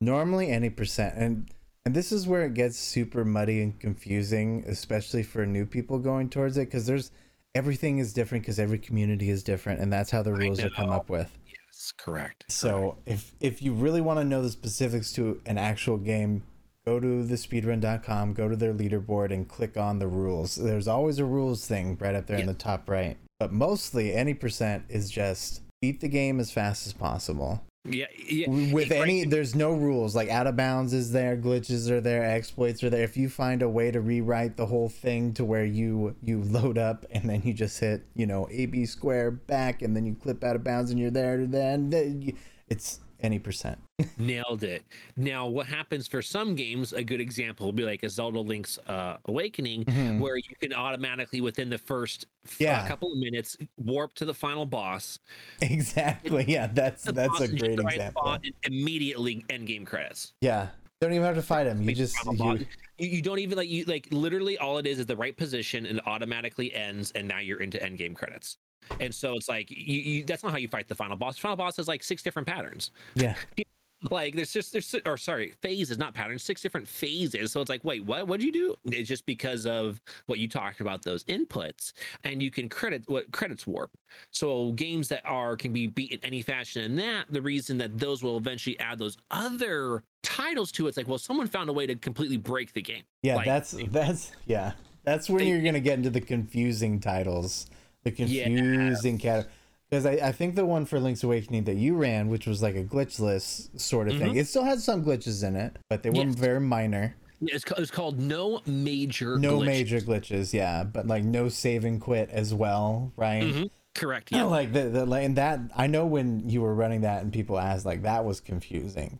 Normally 0.02 0.50
any 0.50 0.68
percent. 0.68 1.14
And 1.16 1.48
and 1.84 1.94
this 1.94 2.10
is 2.10 2.26
where 2.26 2.44
it 2.44 2.54
gets 2.54 2.76
super 2.76 3.24
muddy 3.24 3.62
and 3.62 3.78
confusing, 3.78 4.64
especially 4.66 5.22
for 5.22 5.46
new 5.46 5.64
people 5.64 6.00
going 6.00 6.28
towards 6.28 6.56
it, 6.56 6.64
because 6.66 6.86
there's 6.86 7.12
everything 7.54 7.98
is 7.98 8.12
different 8.12 8.42
because 8.42 8.58
every 8.58 8.78
community 8.78 9.30
is 9.30 9.44
different, 9.44 9.80
and 9.80 9.92
that's 9.92 10.10
how 10.10 10.22
the 10.22 10.32
rules 10.32 10.58
are 10.60 10.70
come 10.70 10.90
up 10.90 11.08
with. 11.08 11.38
Yes, 11.46 11.92
correct. 11.96 12.46
So 12.48 12.98
if 13.06 13.32
if 13.38 13.62
you 13.62 13.72
really 13.74 14.00
want 14.00 14.18
to 14.18 14.24
know 14.24 14.42
the 14.42 14.50
specifics 14.50 15.12
to 15.12 15.40
an 15.46 15.56
actual 15.56 15.98
game, 15.98 16.42
go 16.84 16.98
to 16.98 17.22
the 17.22 17.36
speedrun.com, 17.36 18.34
go 18.34 18.48
to 18.48 18.56
their 18.56 18.74
leaderboard 18.74 19.32
and 19.32 19.48
click 19.48 19.76
on 19.76 20.00
the 20.00 20.08
rules. 20.08 20.56
There's 20.56 20.88
always 20.88 21.20
a 21.20 21.24
rules 21.24 21.64
thing 21.64 21.96
right 22.00 22.16
up 22.16 22.26
there 22.26 22.38
in 22.38 22.46
the 22.46 22.54
top 22.54 22.90
right. 22.90 23.18
But 23.38 23.52
mostly 23.52 24.14
any 24.14 24.34
percent 24.34 24.84
is 24.88 25.10
just 25.10 25.62
beat 25.80 26.00
the 26.00 26.08
game 26.08 26.40
as 26.40 26.50
fast 26.50 26.88
as 26.88 26.92
possible. 26.92 27.62
Yeah, 27.84 28.06
yeah. 28.28 28.48
With 28.48 28.90
Right. 28.90 29.00
any 29.00 29.24
there's 29.24 29.56
no 29.56 29.72
rules. 29.72 30.14
Like 30.14 30.28
out 30.28 30.46
of 30.46 30.56
bounds 30.56 30.92
is 30.92 31.10
there, 31.10 31.36
glitches 31.36 31.90
are 31.90 32.00
there, 32.00 32.24
exploits 32.24 32.82
are 32.84 32.90
there. 32.90 33.02
If 33.02 33.16
you 33.16 33.28
find 33.28 33.60
a 33.60 33.68
way 33.68 33.90
to 33.90 34.00
rewrite 34.00 34.56
the 34.56 34.66
whole 34.66 34.88
thing 34.88 35.32
to 35.34 35.44
where 35.44 35.64
you 35.64 36.14
you 36.22 36.42
load 36.42 36.78
up 36.78 37.04
and 37.10 37.28
then 37.28 37.42
you 37.42 37.52
just 37.52 37.80
hit, 37.80 38.04
you 38.14 38.24
know, 38.26 38.46
AB 38.52 38.86
square 38.86 39.32
back 39.32 39.82
and 39.82 39.96
then 39.96 40.06
you 40.06 40.14
clip 40.14 40.44
out 40.44 40.54
of 40.54 40.62
bounds 40.62 40.90
and 40.92 41.00
you're 41.00 41.10
there 41.10 41.44
then 41.44 42.32
it's 42.68 43.00
any 43.22 43.38
percent. 43.38 43.78
Nailed 44.18 44.62
it. 44.64 44.84
Now, 45.16 45.46
what 45.46 45.66
happens 45.66 46.06
for 46.06 46.22
some 46.22 46.54
games? 46.54 46.92
A 46.92 47.02
good 47.04 47.20
example 47.20 47.66
will 47.66 47.72
be 47.72 47.84
like 47.84 48.02
a 48.02 48.08
Zelda 48.10 48.40
Link's 48.40 48.78
uh, 48.86 49.16
Awakening, 49.26 49.84
Mhm. 49.84 50.18
where 50.20 50.36
you 50.36 50.54
can 50.60 50.72
automatically, 50.72 51.40
within 51.40 51.70
the 51.70 51.78
first 51.78 52.26
Yeah. 52.58 52.86
couple 52.88 53.12
of 53.12 53.18
minutes, 53.18 53.56
warp 53.76 54.14
to 54.14 54.24
the 54.24 54.34
final 54.34 54.66
boss. 54.66 55.18
Exactly. 55.60 56.44
Yeah, 56.48 56.66
that's 56.66 57.04
that's 57.04 57.40
a 57.40 57.48
great 57.48 57.78
example. 57.78 58.38
immediately 58.64 59.44
end 59.48 59.66
game 59.66 59.84
credits. 59.84 60.32
Yeah. 60.40 60.68
Don't 61.00 61.12
even 61.12 61.24
have 61.24 61.34
to 61.36 61.42
fight 61.42 61.66
him. 61.66 61.82
You 61.82 61.94
just 61.94 62.14
you, 62.24 62.66
you, 62.98 63.22
don't 63.22 63.40
even 63.40 63.58
like 63.58 63.68
you 63.68 63.84
like 63.86 64.06
literally 64.12 64.56
all 64.58 64.78
it 64.78 64.86
is 64.86 64.98
is 65.00 65.06
the 65.06 65.16
right 65.16 65.36
position 65.36 65.84
and 65.86 65.98
it 65.98 66.06
automatically 66.06 66.72
ends 66.72 67.10
and 67.12 67.26
now 67.26 67.38
you're 67.40 67.60
into 67.60 67.82
end 67.82 67.98
game 67.98 68.14
credits. 68.14 68.58
And 69.00 69.14
so 69.14 69.34
it's 69.36 69.48
like 69.48 69.70
you, 69.70 69.76
you 70.00 70.24
that's 70.24 70.42
not 70.42 70.52
how 70.52 70.58
you 70.58 70.68
fight 70.68 70.88
the 70.88 70.94
final 70.94 71.16
boss. 71.16 71.38
Final 71.38 71.56
boss 71.56 71.76
has 71.76 71.88
like 71.88 72.02
six 72.02 72.22
different 72.22 72.46
patterns. 72.48 72.90
yeah. 73.14 73.34
like 74.10 74.34
there's 74.34 74.52
just 74.52 74.72
there's 74.72 74.96
or 75.06 75.16
sorry 75.16 75.52
phases 75.62 75.96
not 75.96 76.12
patterns 76.12 76.42
six 76.42 76.60
different 76.60 76.88
phases 76.88 77.52
so 77.52 77.60
it's 77.60 77.70
like 77.70 77.84
wait 77.84 78.04
what 78.04 78.26
what 78.26 78.40
did 78.40 78.46
you 78.46 78.50
do 78.52 78.74
it's 78.86 79.08
just 79.08 79.24
because 79.26 79.64
of 79.64 80.00
what 80.26 80.40
you 80.40 80.48
talked 80.48 80.80
about 80.80 81.04
those 81.04 81.22
inputs 81.26 81.92
and 82.24 82.42
you 82.42 82.50
can 82.50 82.68
credit 82.68 83.04
what 83.06 83.30
credits 83.30 83.64
warp 83.64 83.92
so 84.32 84.72
games 84.72 85.06
that 85.06 85.22
are 85.24 85.56
can 85.56 85.72
be 85.72 85.86
beat 85.86 86.10
in 86.10 86.18
any 86.24 86.42
fashion 86.42 86.82
and 86.82 86.98
that 86.98 87.26
the 87.30 87.40
reason 87.40 87.78
that 87.78 87.96
those 87.96 88.24
will 88.24 88.36
eventually 88.38 88.76
add 88.80 88.98
those 88.98 89.16
other 89.30 90.02
titles 90.24 90.72
to 90.72 90.86
it, 90.86 90.88
it's 90.88 90.96
like 90.96 91.06
well 91.06 91.16
someone 91.16 91.46
found 91.46 91.70
a 91.70 91.72
way 91.72 91.86
to 91.86 91.94
completely 91.94 92.36
break 92.36 92.72
the 92.72 92.82
game 92.82 93.04
Yeah, 93.22 93.36
Like, 93.36 93.46
that's 93.46 93.70
that's 93.90 94.32
yeah. 94.46 94.72
That's 95.04 95.30
when 95.30 95.44
they- 95.44 95.48
you're 95.48 95.62
gonna 95.62 95.78
get 95.78 95.94
into 95.98 96.10
the 96.10 96.20
confusing 96.20 96.98
titles, 96.98 97.66
the 98.04 98.10
confusing 98.10 99.18
cat. 99.18 99.48
Because 99.90 100.06
I, 100.06 100.12
I 100.12 100.32
think 100.32 100.54
the 100.54 100.64
one 100.64 100.86
for 100.86 100.98
Link's 100.98 101.22
Awakening 101.22 101.64
that 101.64 101.76
you 101.76 101.94
ran, 101.94 102.28
which 102.28 102.46
was 102.46 102.62
like 102.62 102.74
a 102.76 102.82
glitchless 102.84 103.78
sort 103.78 104.08
of 104.08 104.18
thing, 104.18 104.36
it 104.36 104.46
still 104.48 104.64
had 104.64 104.80
some 104.80 105.04
glitches 105.04 105.46
in 105.46 105.54
it, 105.54 105.76
but 105.90 106.02
they 106.02 106.08
were 106.10 106.16
Mm-hmm. 106.16 106.30
Yes. 106.30 106.38
very 106.38 106.60
minor. 106.60 107.14
it's, 107.42 107.64
it's 107.76 107.90
called 107.90 108.18
no 108.18 108.62
major 108.64 109.36
No 109.38 109.58
glitch. 109.58 109.66
major 109.66 110.00
glitches, 110.00 110.52
yeah, 110.54 110.82
but 110.84 111.06
like 111.06 111.24
no 111.24 111.48
save 111.50 111.84
and 111.84 112.00
quit 112.00 112.30
as 112.30 112.54
well, 112.54 113.12
right? 113.16 113.42
Mhm. 113.42 113.70
correct 113.94 114.32
Yeah. 114.32 114.38
yeah 114.38 114.44
Like 114.44 114.72
the, 114.72 114.84
the 114.88 115.04
like 115.04 115.24
and 115.24 115.36
that 115.36 115.60
I 115.76 115.86
know 115.88 116.06
when 116.06 116.48
you 116.48 116.62
were 116.62 116.74
running 116.74 117.02
that 117.02 117.22
and 117.22 117.30
people 117.32 117.58
asked 117.58 117.84
like 117.84 118.02
that 118.04 118.24
was 118.24 118.40
confusing. 118.40 119.18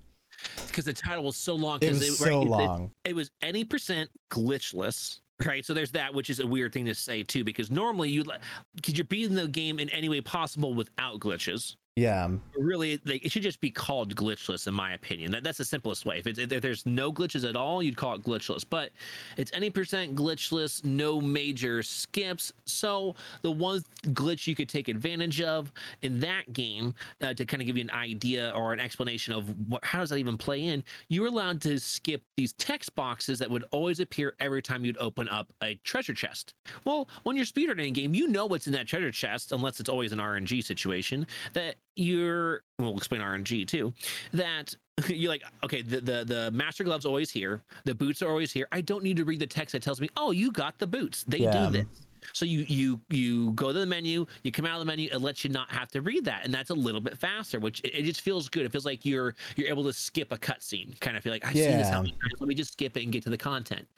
because 0.69 0.87
the 0.87 0.95
title 0.95 1.25
was 1.25 1.37
so 1.37 1.55
long 1.55 1.81
It 1.83 1.91
was 1.91 2.01
right, 2.01 2.11
so 2.31 2.41
it- 2.41 2.45
it- 2.47 2.49
long. 2.49 2.91
it 3.05 3.15
was 3.15 3.31
any 3.43 3.65
percent 3.65 4.09
glitchless 4.31 5.21
right? 5.47 5.65
So 5.65 5.75
there's 5.75 5.91
that 5.93 6.15
which 6.15 6.31
is 6.31 6.41
a 6.41 6.47
weird 6.47 6.73
thing 6.73 6.87
to 6.87 6.95
say 6.95 7.23
too 7.23 7.45
because 7.45 7.71
normally 7.71 8.11
you 8.11 8.25
because 8.75 8.97
you're 8.97 9.05
beating 9.05 9.35
the 9.35 9.49
game 9.49 9.79
in 9.79 9.89
any 9.91 10.09
way 10.09 10.21
possible 10.21 10.75
without 10.75 11.21
glitches 11.21 11.77
Yeah. 11.97 12.31
really 12.57 12.99
like, 13.05 13.23
it 13.23 13.31
should 13.31 13.43
just 13.43 13.61
be 13.61 13.71
called 13.71 14.15
glitchless 14.17 14.67
in 14.67 14.73
my 14.73 14.95
opinion. 14.95 15.31
That, 15.33 15.45
that's 15.45 15.59
the 15.59 15.65
simplest 15.65 16.07
way. 16.07 16.23
If, 16.25 16.39
if 16.39 16.63
there's 16.63 16.87
no 16.87 17.13
glitches 17.13 17.47
at 17.47 17.55
all 17.55 17.83
you'd 17.83 17.99
call 17.99 18.15
it 18.15 18.23
glitchless. 18.23 18.65
But 18.69 18.93
it's 19.37 19.53
any 19.53 19.69
percent 19.69 20.15
glitchless 20.15 20.85
no 20.85 21.21
major 21.21 21.83
skips. 21.83 22.51
So 22.65 23.15
the 23.43 23.51
one 23.51 23.85
glitch 24.07 24.47
you 24.47 24.55
could 24.55 24.71
take 24.71 24.89
advantage 24.89 25.43
of 25.43 25.71
in 26.01 26.19
that 26.21 26.51
game 26.55 26.95
uh, 27.21 27.35
to 27.35 27.45
kind 27.45 27.61
of 27.61 27.67
give 27.67 27.77
you 27.77 27.83
an 27.83 27.91
idea 27.91 28.53
or 28.55 28.73
an 28.73 28.81
explanation 28.81 29.35
of 29.35 29.51
what 29.69 29.85
how 29.85 30.01
does 30.01 30.09
that 30.11 30.17
even 30.17 30.39
play 30.39 30.65
in 30.65 30.83
you're 31.09 31.27
allowed 31.27 31.61
to 31.61 31.79
skip 31.79 32.23
these 32.37 32.55
text 32.55 32.95
boxes 32.95 33.39
that 33.39 33.51
would 33.51 33.65
always 33.71 34.01
appear 34.01 34.35
every 34.41 34.63
time 34.63 34.85
you'd 34.85 34.97
open 34.99 35.29
up 35.29 35.53
a 35.63 35.75
treasure 35.85 36.15
chest. 36.15 36.55
Well 36.85 37.09
when 37.25 37.37
you're 37.37 37.45
speedrunning 37.45 37.89
a 37.89 37.91
game 37.91 38.15
you 38.15 38.29
know 38.29 38.47
what's 38.47 38.67
in 38.67 38.73
that 38.73 38.87
treasure 38.87 39.13
chest 39.13 39.53
unless 39.53 39.79
it's 39.79 39.91
always 39.91 40.13
an 40.13 40.19
rng 40.19 40.65
situation 40.65 41.27
that 41.53 41.77
you're 41.97 42.65
we'll 42.79 42.97
explain 42.97 43.21
RNG 43.21 43.67
too. 43.67 43.93
That 44.33 44.75
you're 45.09 45.31
like, 45.31 45.43
okay, 45.65 45.83
the, 45.83 46.01
the 46.01 46.25
the 46.25 46.51
master 46.51 46.85
glove's 46.85 47.07
always 47.07 47.31
here, 47.31 47.63
the 47.85 47.95
boots 47.95 48.23
are 48.23 48.29
always 48.29 48.53
here. 48.53 48.69
I 48.73 48.81
don't 48.81 49.03
need 49.03 49.17
to 49.19 49.25
read 49.25 49.41
the 49.41 49.47
text 49.47 49.73
that 49.73 49.83
tells 49.83 50.01
me, 50.01 50.09
oh, 50.17 50.31
you 50.31 50.53
got 50.53 50.79
the 50.79 50.87
boots. 50.87 51.25
They 51.25 51.41
Yeah. 51.41 51.67
do 51.67 51.71
this. 51.71 51.87
So 52.35 52.45
you 52.45 52.61
you 52.69 53.01
you 53.09 53.53
go 53.55 53.73
to 53.73 53.79
the 53.81 53.87
menu, 53.87 54.27
you 54.45 54.53
come 54.53 54.65
out 54.65 54.75
of 54.75 54.79
the 54.81 54.85
menu, 54.85 55.09
it 55.11 55.19
lets 55.19 55.43
you 55.43 55.51
not 55.51 55.71
have 55.73 55.89
to 55.89 56.03
read 56.03 56.25
that, 56.27 56.45
and 56.45 56.55
that's 56.55 56.71
a 56.71 56.75
little 56.75 57.01
bit 57.01 57.19
faster, 57.19 57.59
which 57.59 57.81
it, 57.81 57.95
it 57.97 58.03
just 58.05 58.21
feels 58.21 58.49
good. 58.49 58.65
It 58.65 58.71
feels 58.71 58.87
like 58.87 59.05
you're 59.05 59.35
you're 59.57 59.69
able 59.69 59.83
to 59.85 59.93
skip 59.93 60.31
a 60.31 60.39
cutscene. 60.39 60.99
Kind 61.01 61.17
of 61.17 61.25
feel 61.25 61.33
like 61.33 61.45
I've 61.45 61.59
seen 61.59 61.79
this 61.79 61.89
how 61.91 61.97
Yeah. 61.97 62.03
many 62.03 62.13
times. 62.23 62.35
Let 62.39 62.47
me 62.49 62.55
just 62.55 62.73
skip 62.75 62.97
it 62.97 63.03
and 63.03 63.13
get 63.13 63.25
to 63.25 63.31
the 63.31 63.39
content. 63.39 63.89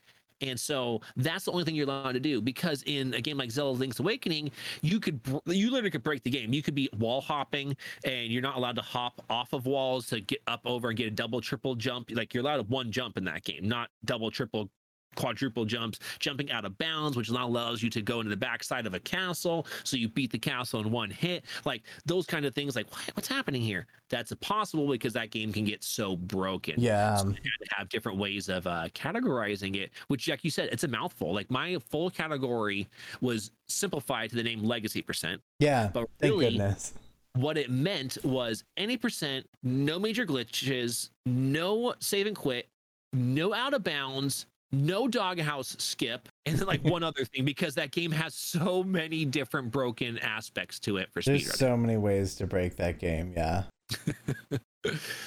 And 0.41 0.59
so 0.59 1.01
that's 1.17 1.45
the 1.45 1.53
only 1.53 1.65
thing 1.65 1.75
you're 1.75 1.87
allowed 1.87 2.13
to 2.13 2.21
do 2.21 2.41
because 2.41 2.83
in 2.85 3.15
a 3.15 3.21
game 3.21 3.37
like 3.37 3.51
Zelda 3.51 3.79
Link's 3.79 4.01
Awakening, 4.01 4.51
you 4.83 5.01
could 5.01 5.21
you 5.47 5.71
literally 5.71 5.91
could 5.91 6.03
break 6.03 6.23
the 6.23 6.31
game. 6.31 6.53
You 6.53 6.63
could 6.63 6.75
be 6.75 6.89
wall 6.99 7.21
hopping 7.21 7.77
and 8.05 8.33
you're 8.33 8.43
not 8.43 8.57
allowed 8.57 8.77
to 8.77 8.83
hop 8.83 9.25
off 9.31 9.53
of 9.53 9.67
walls 9.67 10.07
to 10.09 10.21
get 10.21 10.41
up 10.47 10.61
over 10.65 10.89
and 10.89 10.97
get 10.97 11.07
a 11.07 11.11
double 11.11 11.41
triple 11.41 11.75
jump. 11.75 12.11
Like 12.11 12.35
you're 12.35 12.43
allowed 12.43 12.69
one 12.69 12.91
jump 12.91 13.17
in 13.17 13.25
that 13.25 13.45
game, 13.45 13.67
not 13.69 13.91
double 14.05 14.31
triple 14.31 14.71
quadruple 15.15 15.65
jumps, 15.65 15.99
jumping 16.19 16.51
out 16.51 16.65
of 16.65 16.77
bounds, 16.79 17.17
which 17.17 17.31
now 17.31 17.47
allows 17.47 17.83
you 17.83 17.91
to 17.91 18.03
go 18.03 18.21
into 18.21 18.31
the 18.31 18.37
backside 18.37 18.87
of 18.87 18.95
a 18.95 19.01
castle. 19.01 19.67
So 19.85 19.97
you 19.97 20.09
beat 20.09 20.33
the 20.33 20.39
castle 20.39 20.81
in 20.81 20.91
one 20.91 21.11
hit. 21.11 21.45
Like 21.65 21.83
those 22.05 22.27
kind 22.27 22.45
of 22.45 22.55
things, 22.55 22.77
like 22.77 22.91
what, 22.91 23.03
what's 23.15 23.29
happening 23.29 23.63
here? 23.63 23.87
That's 24.11 24.33
impossible 24.33 24.89
because 24.89 25.13
that 25.15 25.31
game 25.31 25.53
can 25.53 25.65
get 25.65 25.83
so 25.83 26.17
broken. 26.17 26.75
Yeah. 26.79 27.17
So 27.17 27.31
to 27.33 27.39
have 27.77 27.89
different 27.89 28.19
ways 28.19 28.49
of 28.49 28.67
uh, 28.67 28.89
categorizing 28.95 29.77
it, 29.77 29.91
which, 30.09 30.29
like 30.29 30.45
you 30.45 30.51
said, 30.51 30.69
it's 30.73 30.85
a 30.85 30.89
mouthful. 30.89 31.35
Like 31.35 31.51
my 31.51 31.79
full 31.91 32.11
category 32.11 32.89
was 33.21 33.51
simplified 33.69 34.31
to 34.31 34.37
the 34.37 34.43
name 34.43 34.63
legacy 34.63 35.03
percent, 35.03 35.41
Yeah. 35.59 35.91
but 35.93 36.07
Thank 36.21 36.33
really, 36.33 36.51
goodness. 36.51 36.93
what 37.35 37.57
it 37.59 37.71
meant 37.71 38.19
was 38.25 38.63
any 38.77 38.97
percent, 38.97 39.47
no 39.63 39.99
major 39.99 40.27
glitches, 40.27 41.11
no 41.27 41.95
save 41.99 42.27
and 42.27 42.37
quit, 42.37 42.69
no 43.13 43.55
out 43.55 43.75
of 43.75 43.83
bounds, 43.83 44.47
no 44.75 45.09
doghouse 45.09 45.77
skip, 45.79 46.29
and 46.47 46.59
then 46.59 46.67
like 46.67 46.83
one 46.85 47.03
other 47.03 47.25
thing 47.25 47.45
because 47.45 47.75
that 47.75 47.91
game 47.91 48.11
has 48.11 48.35
so 48.35 48.83
many 48.83 49.25
different 49.25 49.71
broken 49.71 50.19
aspects 50.19 50.79
to 50.81 50.97
it 50.99 51.11
for 51.13 51.23
There's 51.23 51.45
speedrunning. 51.45 51.57
so 51.57 51.77
many 51.77 51.97
ways 51.97 52.35
to 52.37 52.47
break 52.47 52.77
that 52.77 52.99
game. 52.99 53.33
Yeah. 53.37 53.65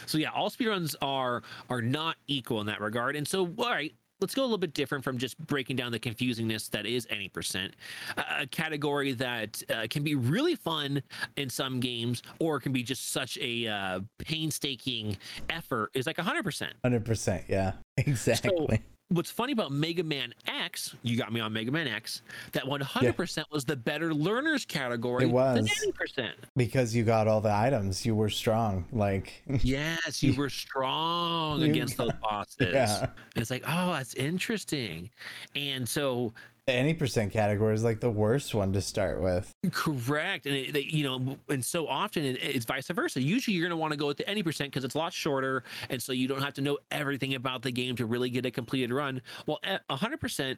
so 0.05 0.17
yeah, 0.17 0.29
all 0.31 0.49
speedruns 0.49 0.95
are 1.01 1.43
are 1.69 1.81
not 1.81 2.17
equal 2.27 2.61
in 2.61 2.67
that 2.67 2.81
regard. 2.81 3.15
And 3.15 3.27
so, 3.27 3.53
all 3.57 3.69
right, 3.69 3.93
let's 4.19 4.33
go 4.33 4.41
a 4.41 4.45
little 4.45 4.57
bit 4.57 4.73
different 4.73 5.03
from 5.03 5.17
just 5.17 5.37
breaking 5.37 5.75
down 5.75 5.91
the 5.91 5.99
confusingness 5.99 6.69
that 6.71 6.85
is 6.85 7.07
any 7.09 7.29
percent. 7.29 7.75
A, 8.17 8.47
category 8.47 9.13
that 9.13 9.61
uh, 9.69 9.87
can 9.89 10.03
be 10.03 10.15
really 10.15 10.55
fun 10.55 11.01
in 11.35 11.49
some 11.49 11.79
games, 11.79 12.23
or 12.39 12.59
can 12.59 12.71
be 12.71 12.83
just 12.83 13.11
such 13.11 13.37
a 13.41 13.67
uh, 13.67 13.99
painstaking 14.19 15.17
effort 15.49 15.91
is 15.93 16.07
like 16.07 16.17
hundred 16.17 16.43
percent. 16.43 16.73
100%. 16.83 17.43
Yeah. 17.47 17.73
Exactly. 17.97 18.83
What's 19.09 19.31
funny 19.31 19.53
about 19.53 19.71
Mega 19.71 20.03
Man 20.03 20.33
X, 20.47 20.93
you 21.01 21.17
got 21.17 21.31
me 21.31 21.39
on 21.39 21.53
Mega 21.53 21.71
Man 21.71 21.87
X, 21.87 22.23
that 22.51 22.63
100% 22.65 23.43
was 23.51 23.63
the 23.63 23.77
better 23.77 24.13
learners 24.13 24.65
category 24.65 25.23
It 25.23 25.27
was. 25.31 25.55
than 25.55 25.65
80%. 25.93 26.31
because 26.57 26.93
you 26.93 27.05
got 27.05 27.25
all 27.25 27.39
the 27.39 27.53
items. 27.53 28.05
You 28.05 28.15
were 28.15 28.29
strong. 28.29 28.85
Like, 28.91 29.43
Yes, 29.61 30.21
you 30.21 30.33
were 30.35 30.49
strong 30.49 31.63
against 31.63 31.95
those 31.95 32.11
bosses. 32.21 32.73
yeah. 32.73 32.99
And 33.03 33.09
it's 33.41 33.49
like, 33.49 33.63
oh, 33.65 33.93
that's 33.93 34.13
interesting. 34.15 35.09
And 35.55 35.87
so, 35.87 36.33
The 36.67 36.74
any 36.74 36.93
percent 36.93 37.31
category 37.31 37.74
is 37.74 37.83
like 37.86 38.01
the 38.01 38.09
worst 38.09 38.53
one 38.53 38.74
to 38.74 38.81
start 38.81 39.21
with. 39.21 39.50
correct. 39.71 40.45
And, 40.45 40.53
it, 40.55 40.74
they- 40.74 40.81
you 40.81 41.03
know, 41.05 41.38
and 41.47 41.63
so 41.63 41.88
often 41.88 42.25
it, 42.25 42.43
it's 42.43 42.65
vice 42.65 42.88
versa. 42.89 43.21
Usually 43.21 43.55
you're 43.55 43.63
going 43.63 43.77
to 43.77 43.81
want 43.81 43.93
to 43.93 43.97
go 43.97 44.05
with 44.07 44.17
the 44.17 44.29
any 44.29 44.43
percent 44.43 44.71
because 44.71 44.83
it's 44.83 44.93
a 44.95 44.97
lot 44.97 45.13
shorter. 45.13 45.63
And 45.89 46.03
so 46.03 46.12
you 46.12 46.27
don't 46.27 46.41
have 46.41 46.53
to 46.55 46.62
know 46.62 46.77
everything 46.91 47.36
about 47.36 47.62
the 47.62 47.71
game 47.71 47.95
to 47.95 48.05
really 48.05 48.29
get 48.29 48.45
a 48.45 48.51
completed 48.51 48.91
run. 48.91 49.21
Well, 49.45 49.59
at 49.63 49.88
100%, 49.88 50.57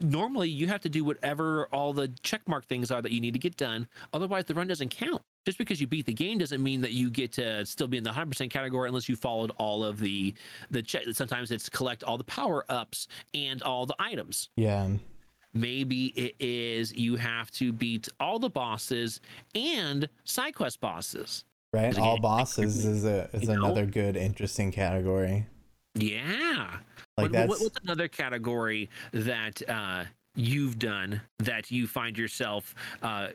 normally 0.00 0.48
you 0.48 0.66
have 0.66 0.80
to 0.80 0.88
do 0.88 1.04
whatever 1.04 1.66
all 1.72 1.92
the 1.92 2.08
checkmark 2.24 2.64
things 2.64 2.90
are 2.90 3.00
that 3.00 3.12
you 3.12 3.20
need 3.20 3.34
to 3.34 3.38
get 3.38 3.56
done. 3.56 3.86
Otherwise, 4.12 4.46
the 4.46 4.54
run 4.54 4.66
doesn't 4.66 4.88
count. 4.88 5.22
Just 5.46 5.58
because 5.58 5.80
you 5.80 5.86
beat 5.86 6.06
the 6.06 6.12
game 6.12 6.38
doesn't 6.38 6.64
mean 6.64 6.80
that 6.80 6.92
you 6.92 7.10
get 7.10 7.30
to 7.34 7.64
still 7.64 7.86
be 7.86 7.96
in 7.96 8.02
the 8.02 8.10
100% 8.10 8.50
category 8.50 8.88
unless 8.88 9.08
you 9.08 9.14
followed 9.14 9.52
all 9.58 9.84
of 9.84 10.00
the 10.00 10.34
the 10.72 10.82
check. 10.82 11.04
Sometimes 11.12 11.52
it's 11.52 11.68
collect 11.68 12.02
all 12.02 12.18
the 12.18 12.24
power 12.24 12.64
ups 12.68 13.06
and 13.34 13.62
all 13.62 13.86
the 13.86 13.94
items. 14.00 14.48
Yeah. 14.56 14.88
Maybe 15.54 16.06
it 16.16 16.34
is 16.40 16.92
you 16.92 17.14
have 17.16 17.50
to 17.52 17.72
beat 17.72 18.08
all 18.18 18.38
the 18.40 18.50
bosses 18.50 19.20
and 19.54 20.08
side 20.24 20.54
quest 20.56 20.80
bosses. 20.80 21.44
Right. 21.72 21.96
All 21.98 22.18
bosses 22.20 22.84
is 22.84 23.04
a 23.04 23.28
is 23.32 23.42
You 23.42 23.48
know? 23.48 23.64
another 23.66 23.86
good 23.86 24.16
interesting 24.16 24.72
category. 24.72 25.46
Yeah. 25.94 26.78
Like 27.16 27.24
What- 27.26 27.32
that's 27.32 27.48
what, 27.48 27.60
what's 27.60 27.80
another 27.84 28.08
category 28.08 28.90
that 29.12 29.62
uh, 29.68 30.04
you've 30.34 30.78
done 30.78 31.20
that 31.38 31.70
you 31.70 31.86
find 31.86 32.18
yourself 32.18 32.74
uh, 33.02 33.28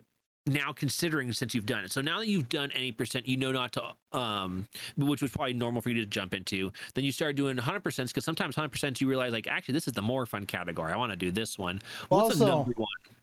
now 0.47 0.71
considering 0.73 1.31
since 1.33 1.53
you've 1.53 1.65
done 1.65 1.83
it? 1.85 1.91
So 1.91 2.01
now 2.01 2.19
that 2.19 2.27
you've 2.27 2.49
done 2.49 2.71
any 2.73 2.91
percent, 2.91 3.27
you 3.27 3.37
know 3.37 3.51
not 3.51 3.71
to, 3.73 3.93
um, 4.17 4.67
which 4.97 5.21
was 5.21 5.31
probably 5.31 5.53
normal 5.53 5.81
for 5.81 5.89
you 5.89 5.95
to 5.95 6.05
jump 6.05 6.33
into. 6.33 6.71
Then 6.95 7.03
you 7.03 7.11
start 7.11 7.35
doing 7.35 7.55
100 7.55 7.81
percent 7.83 8.09
because 8.09 8.25
sometimes 8.25 8.57
100 8.57 8.69
percent 8.69 9.01
you 9.01 9.07
realize 9.07 9.31
like 9.31 9.47
actually 9.47 9.73
this 9.73 9.87
is 9.87 9.93
the 9.93 10.01
more 10.01 10.25
fun 10.25 10.45
category. 10.45 10.91
I 10.91 10.97
want 10.97 11.11
to 11.11 11.17
do 11.17 11.31
this 11.31 11.57
one. 11.57 11.81
What's 12.09 12.41
Also- 12.41 12.63
one? 12.63 12.73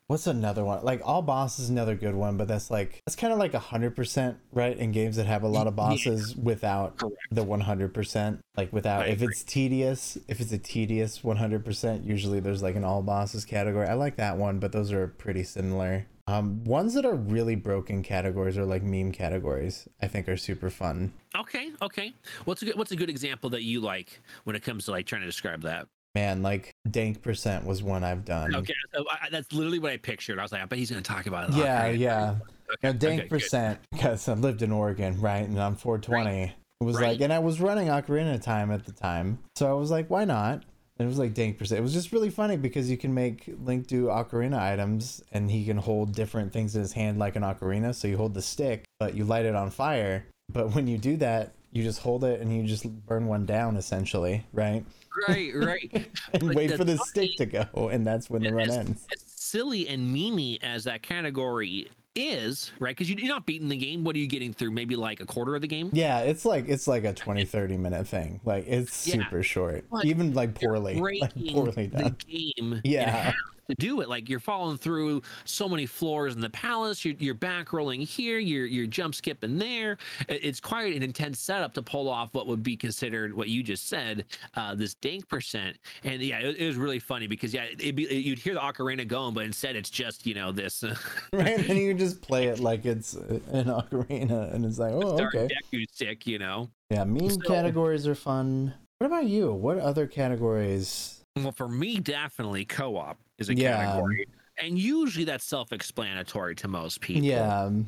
What's 0.08 0.28
another 0.28 0.64
one? 0.64 0.84
Like 0.84 1.00
all 1.04 1.20
bosses 1.20 1.64
is 1.64 1.70
another 1.70 1.96
good 1.96 2.14
one, 2.14 2.36
but 2.36 2.46
that's 2.46 2.70
like 2.70 3.02
that's 3.04 3.16
kind 3.16 3.32
of 3.32 3.40
like 3.40 3.52
hundred 3.54 3.96
percent, 3.96 4.36
right? 4.52 4.76
In 4.78 4.92
games 4.92 5.16
that 5.16 5.26
have 5.26 5.42
a 5.42 5.48
lot 5.48 5.66
of 5.66 5.72
Yeah. 5.72 5.88
bosses 5.88 6.36
without 6.36 6.96
Correct. 6.96 7.16
the 7.32 7.42
one 7.42 7.60
hundred 7.62 7.92
percent. 7.92 8.38
Like 8.56 8.72
without 8.72 9.02
I 9.02 9.06
if 9.06 9.14
agree. 9.14 9.26
it's 9.32 9.42
tedious, 9.42 10.16
if 10.28 10.40
it's 10.40 10.52
a 10.52 10.58
tedious 10.58 11.24
one 11.24 11.38
hundred 11.38 11.64
percent, 11.64 12.04
usually 12.04 12.38
there's 12.38 12.62
like 12.62 12.76
an 12.76 12.84
all 12.84 13.02
bosses 13.02 13.44
category. 13.44 13.88
I 13.88 13.94
like 13.94 14.14
that 14.14 14.36
one, 14.38 14.60
but 14.60 14.70
those 14.70 14.92
are 14.92 15.08
pretty 15.08 15.42
similar. 15.42 16.06
Um, 16.28 16.64
ones 16.64 16.94
that 16.94 17.04
are 17.06 17.14
really 17.14 17.54
broken 17.54 18.02
categories 18.02 18.58
are 18.58 18.64
like 18.64 18.82
meme 18.82 19.12
categories. 19.12 19.86
I 20.02 20.08
think 20.08 20.28
are 20.28 20.36
super 20.36 20.70
fun. 20.70 21.12
Okay, 21.36 21.70
okay. 21.80 22.12
What's 22.44 22.62
a 22.62 22.64
good 22.66 22.76
What's 22.76 22.90
a 22.90 22.96
good 22.96 23.10
example 23.10 23.50
that 23.50 23.62
you 23.62 23.80
like 23.80 24.20
when 24.44 24.56
it 24.56 24.62
comes 24.64 24.86
to 24.86 24.90
like 24.90 25.06
trying 25.06 25.20
to 25.22 25.26
describe 25.26 25.62
that? 25.62 25.86
Man, 26.16 26.42
like 26.42 26.72
dank 26.90 27.22
percent 27.22 27.64
was 27.64 27.82
one 27.82 28.02
I've 28.02 28.24
done. 28.24 28.56
Okay, 28.56 28.74
so 28.94 29.04
I, 29.10 29.28
that's 29.30 29.52
literally 29.52 29.78
what 29.78 29.92
I 29.92 29.98
pictured. 29.98 30.38
I 30.38 30.42
was 30.42 30.50
like, 30.50 30.62
I 30.62 30.64
bet 30.64 30.78
he's 30.78 30.90
going 30.90 31.02
to 31.02 31.08
talk 31.08 31.26
about 31.26 31.50
it. 31.50 31.54
Yeah, 31.56 31.88
yeah. 31.88 32.30
Okay, 32.72 32.78
Now, 32.82 32.92
dank 32.92 33.02
okay, 33.04 33.16
good. 33.18 33.28
percent 33.28 33.78
because 33.92 34.26
I 34.28 34.32
lived 34.34 34.62
in 34.62 34.72
Oregon, 34.72 35.20
right? 35.20 35.46
And 35.46 35.60
I'm 35.60 35.76
420. 35.76 36.44
It 36.80 36.84
was 36.84 36.96
Right. 36.96 37.08
like, 37.12 37.20
and 37.20 37.32
I 37.32 37.38
was 37.38 37.60
running 37.60 37.88
Ocarina 37.88 38.34
of 38.34 38.40
Time 38.40 38.70
at 38.72 38.84
the 38.84 38.92
time, 38.92 39.38
so 39.54 39.70
I 39.70 39.74
was 39.74 39.90
like, 39.90 40.10
why 40.10 40.24
not? 40.24 40.64
It 40.98 41.04
was 41.04 41.18
like 41.18 41.34
dank 41.34 41.58
percent. 41.58 41.78
It 41.78 41.82
was 41.82 41.92
just 41.92 42.10
really 42.12 42.30
funny 42.30 42.56
because 42.56 42.90
you 42.90 42.96
can 42.96 43.12
make 43.12 43.44
Link 43.64 43.86
do 43.86 44.06
Ocarina 44.06 44.58
items, 44.58 45.22
and 45.32 45.50
he 45.50 45.64
can 45.64 45.76
hold 45.76 46.12
different 46.14 46.52
things 46.52 46.74
in 46.74 46.80
his 46.80 46.92
hand 46.92 47.18
like 47.18 47.36
an 47.36 47.42
ocarina. 47.42 47.94
So 47.94 48.08
you 48.08 48.16
hold 48.16 48.32
the 48.34 48.40
stick, 48.42 48.84
but 48.98 49.14
you 49.14 49.24
light 49.24 49.44
it 49.44 49.54
on 49.54 49.70
fire. 49.70 50.24
But 50.50 50.74
when 50.74 50.86
you 50.86 50.96
do 50.96 51.16
that, 51.18 51.52
you 51.72 51.82
just 51.82 52.00
hold 52.00 52.24
it 52.24 52.40
and 52.40 52.56
you 52.56 52.62
just 52.62 52.88
burn 53.04 53.26
one 53.26 53.44
down, 53.44 53.76
essentially, 53.76 54.46
right? 54.54 54.84
Right, 55.28 55.52
right. 55.54 55.90
And 56.32 56.46
But 56.46 56.54
wait 56.54 56.66
the 56.68 56.76
for 56.78 56.84
the 56.84 56.96
funny- 56.96 57.08
stick 57.08 57.36
to 57.38 57.46
go, 57.46 57.88
and 57.88 58.06
that's 58.06 58.30
when 58.30 58.42
the 58.42 58.54
run 58.54 58.70
ends. 58.70 59.06
as 59.12 59.22
silly 59.26 59.86
and 59.88 60.14
memey 60.14 60.58
as 60.62 60.84
that 60.84 61.02
category 61.02 61.88
is, 62.16 62.72
right? 62.80 62.90
Because 62.96 63.08
you, 63.10 63.16
you're 63.18 63.28
not 63.28 63.46
beating 63.46 63.68
the 63.68 63.76
game. 63.76 64.02
What 64.04 64.16
are 64.16 64.18
you 64.18 64.26
getting 64.26 64.52
through? 64.52 64.70
Maybe 64.72 64.96
like 64.96 65.20
a 65.20 65.26
quarter 65.26 65.54
of 65.54 65.60
the 65.62 65.68
game. 65.68 65.90
Yeah, 65.92 66.20
it's 66.20 66.44
like 66.44 66.68
it's 66.68 66.88
like 66.88 67.04
a 67.04 67.12
20 67.12 67.44
30 67.44 67.76
minute 67.76 68.08
thing. 68.08 68.40
Like 68.44 68.66
it's 68.66 69.06
Yeah. 69.06 69.14
super 69.24 69.42
short. 69.42 69.84
But 69.90 70.04
Even 70.04 70.32
like 70.34 70.54
poorly. 70.54 70.94
Like 71.00 71.34
Breaking 71.34 71.54
poorly 71.54 71.86
the 71.86 71.98
done. 71.98 72.16
game. 72.28 72.72
in 72.74 72.80
Yeah. 72.84 73.32
To 73.68 73.74
do 73.74 74.00
it. 74.00 74.08
Like 74.08 74.28
you're 74.28 74.40
falling 74.40 74.78
through 74.78 75.22
so 75.44 75.68
many 75.68 75.86
floors 75.86 76.34
in 76.34 76.40
the 76.40 76.50
palace. 76.50 77.04
You're, 77.04 77.14
you're 77.18 77.34
back 77.34 77.72
rolling 77.72 78.00
here. 78.00 78.38
You're 78.38 78.66
you're 78.66 78.86
jump 78.86 79.14
skipping 79.14 79.58
there. 79.58 79.98
It's 80.28 80.60
quite 80.60 80.94
an 80.94 81.02
intense 81.02 81.38
setup 81.38 81.74
to 81.74 81.82
pull 81.82 82.08
off 82.08 82.30
what 82.32 82.46
would 82.46 82.62
be 82.62 82.76
considered 82.76 83.34
what 83.34 83.48
you 83.48 83.62
just 83.62 83.88
said, 83.88 84.24
uh, 84.54 84.74
this 84.74 84.94
dank 84.94 85.28
percent. 85.28 85.76
And 86.04 86.22
yeah, 86.22 86.38
it, 86.38 86.56
it 86.56 86.66
was 86.66 86.76
really 86.76 86.98
funny 86.98 87.26
because 87.26 87.52
yeah, 87.52 87.64
it'd 87.64 87.96
be, 87.96 88.04
you'd 88.04 88.38
hear 88.38 88.54
the 88.54 88.60
ocarina 88.60 89.06
going, 89.06 89.34
but 89.34 89.44
instead 89.44 89.76
it's 89.76 89.90
just 89.90 90.26
you 90.26 90.34
know 90.34 90.52
this 90.52 90.82
uh, 90.82 90.94
right? 91.32 91.68
And 91.68 91.78
you 91.78 91.94
just 91.94 92.20
play 92.22 92.46
it 92.46 92.60
like 92.60 92.84
it's 92.84 93.14
an 93.14 93.66
ocarina, 93.66 94.52
and 94.54 94.64
it's 94.64 94.78
like, 94.78 94.92
oh, 94.92 95.16
dark 95.16 95.34
okay. 95.34 95.54
Deku 95.72 95.84
stick, 95.92 96.26
you 96.26 96.38
know. 96.38 96.70
Yeah, 96.90 97.04
meme 97.04 97.30
So- 97.30 97.40
categories 97.40 98.06
are 98.06 98.14
fun. 98.14 98.74
What 98.98 99.08
about 99.08 99.26
you? 99.26 99.52
What 99.52 99.78
other 99.78 100.06
categories? 100.06 101.20
Well, 101.36 101.52
for 101.52 101.68
me, 101.68 101.98
definitely 101.98 102.64
co-op 102.64 103.18
is 103.38 103.50
a 103.50 103.54
Yeah. 103.54 103.76
category. 103.76 104.26
And 104.58 104.78
usually 104.78 105.24
that's 105.26 105.44
self-explanatory 105.44 106.54
to 106.56 106.68
most 106.68 107.02
people. 107.02 107.22
Yeah, 107.28 107.64
um, 107.64 107.86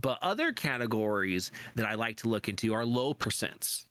But 0.00 0.18
other 0.22 0.52
categories 0.52 1.52
that 1.76 1.86
I 1.86 1.94
like 1.94 2.16
to 2.18 2.28
look 2.28 2.48
into 2.48 2.74
are 2.74 2.84
low 2.84 3.14
percents. 3.14 3.86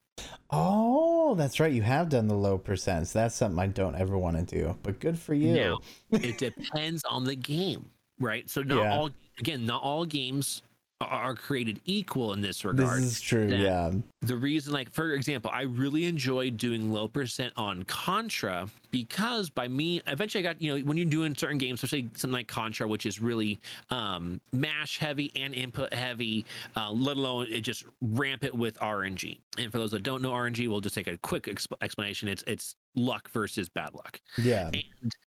Oh, 0.51 1.33
that's 1.35 1.59
right. 1.61 1.71
You 1.71 1.81
have 1.81 2.09
done 2.09 2.27
the 2.27 2.35
low 2.35 2.59
percents. 2.59 3.13
That's 3.13 3.33
something 3.35 3.57
I 3.57 3.67
don't 3.67 3.95
ever 3.95 4.17
want 4.17 4.37
to 4.37 4.43
do, 4.43 4.77
but 4.83 4.99
good 4.99 5.17
for 5.17 5.33
you. 5.33 5.53
Now, 5.53 5.79
it 6.11 6.37
depends 6.37 7.03
on 7.05 7.23
the 7.23 7.35
game, 7.35 7.89
right? 8.19 8.49
So 8.49 8.61
not 8.61 8.79
Yeah. 8.83 8.97
all 8.97 9.09
again, 9.39 9.65
not 9.65 9.81
all 9.81 10.05
games 10.05 10.61
are- 11.05 11.35
created 11.35 11.79
equal 11.85 12.33
in 12.33 12.41
this 12.41 12.63
regard. 12.65 13.01
this 13.01 13.11
is 13.13 13.21
true. 13.21 13.47
that- 13.47 13.59
Yeah. 13.59 13.91
the 14.21 14.35
reason 14.37 14.71
like 14.73 14.91
for 14.91 15.13
example 15.13 15.49
i 15.53 15.63
really 15.63 16.05
enjoyed 16.05 16.57
doing 16.57 16.91
low 16.93 17.07
percent 17.07 17.51
on 17.57 17.83
contra 17.83 18.67
because 18.91 19.49
by 19.49 19.67
me 19.67 20.01
eventually 20.07 20.45
i 20.47 20.51
got 20.53 20.61
you 20.61 20.73
know 20.77 20.83
when 20.85 20.95
you're 20.97 21.05
doing 21.05 21.35
certain 21.35 21.57
games 21.57 21.83
especially 21.83 22.09
something 22.15 22.31
like 22.33 22.47
contra 22.47 22.87
which 22.87 23.05
is 23.05 23.19
really 23.21 23.59
um 23.89 24.39
mash 24.53 24.97
heavy 24.99 25.31
and 25.35 25.53
input 25.53 25.93
heavy 25.93 26.45
uh, 26.77 26.89
let 26.91 27.17
alone 27.17 27.47
it 27.49 27.61
just 27.61 27.83
rampant 28.01 28.53
with 28.55 28.77
rng 28.79 29.37
and 29.57 29.71
for 29.71 29.77
those 29.79 29.91
that 29.91 30.03
don't 30.03 30.21
know 30.21 30.31
rng 30.31 30.67
we'll 30.67 30.79
just 30.81 30.95
take 30.95 31.07
a 31.07 31.17
quick 31.17 31.43
exp- 31.43 31.73
explanation 31.81 32.27
it's 32.29 32.43
it's 32.47 32.75
luck 32.95 33.29
versus 33.31 33.67
bad 33.69 33.93
luck 33.95 34.21
Yeah. 34.37 34.67
and 34.73 34.83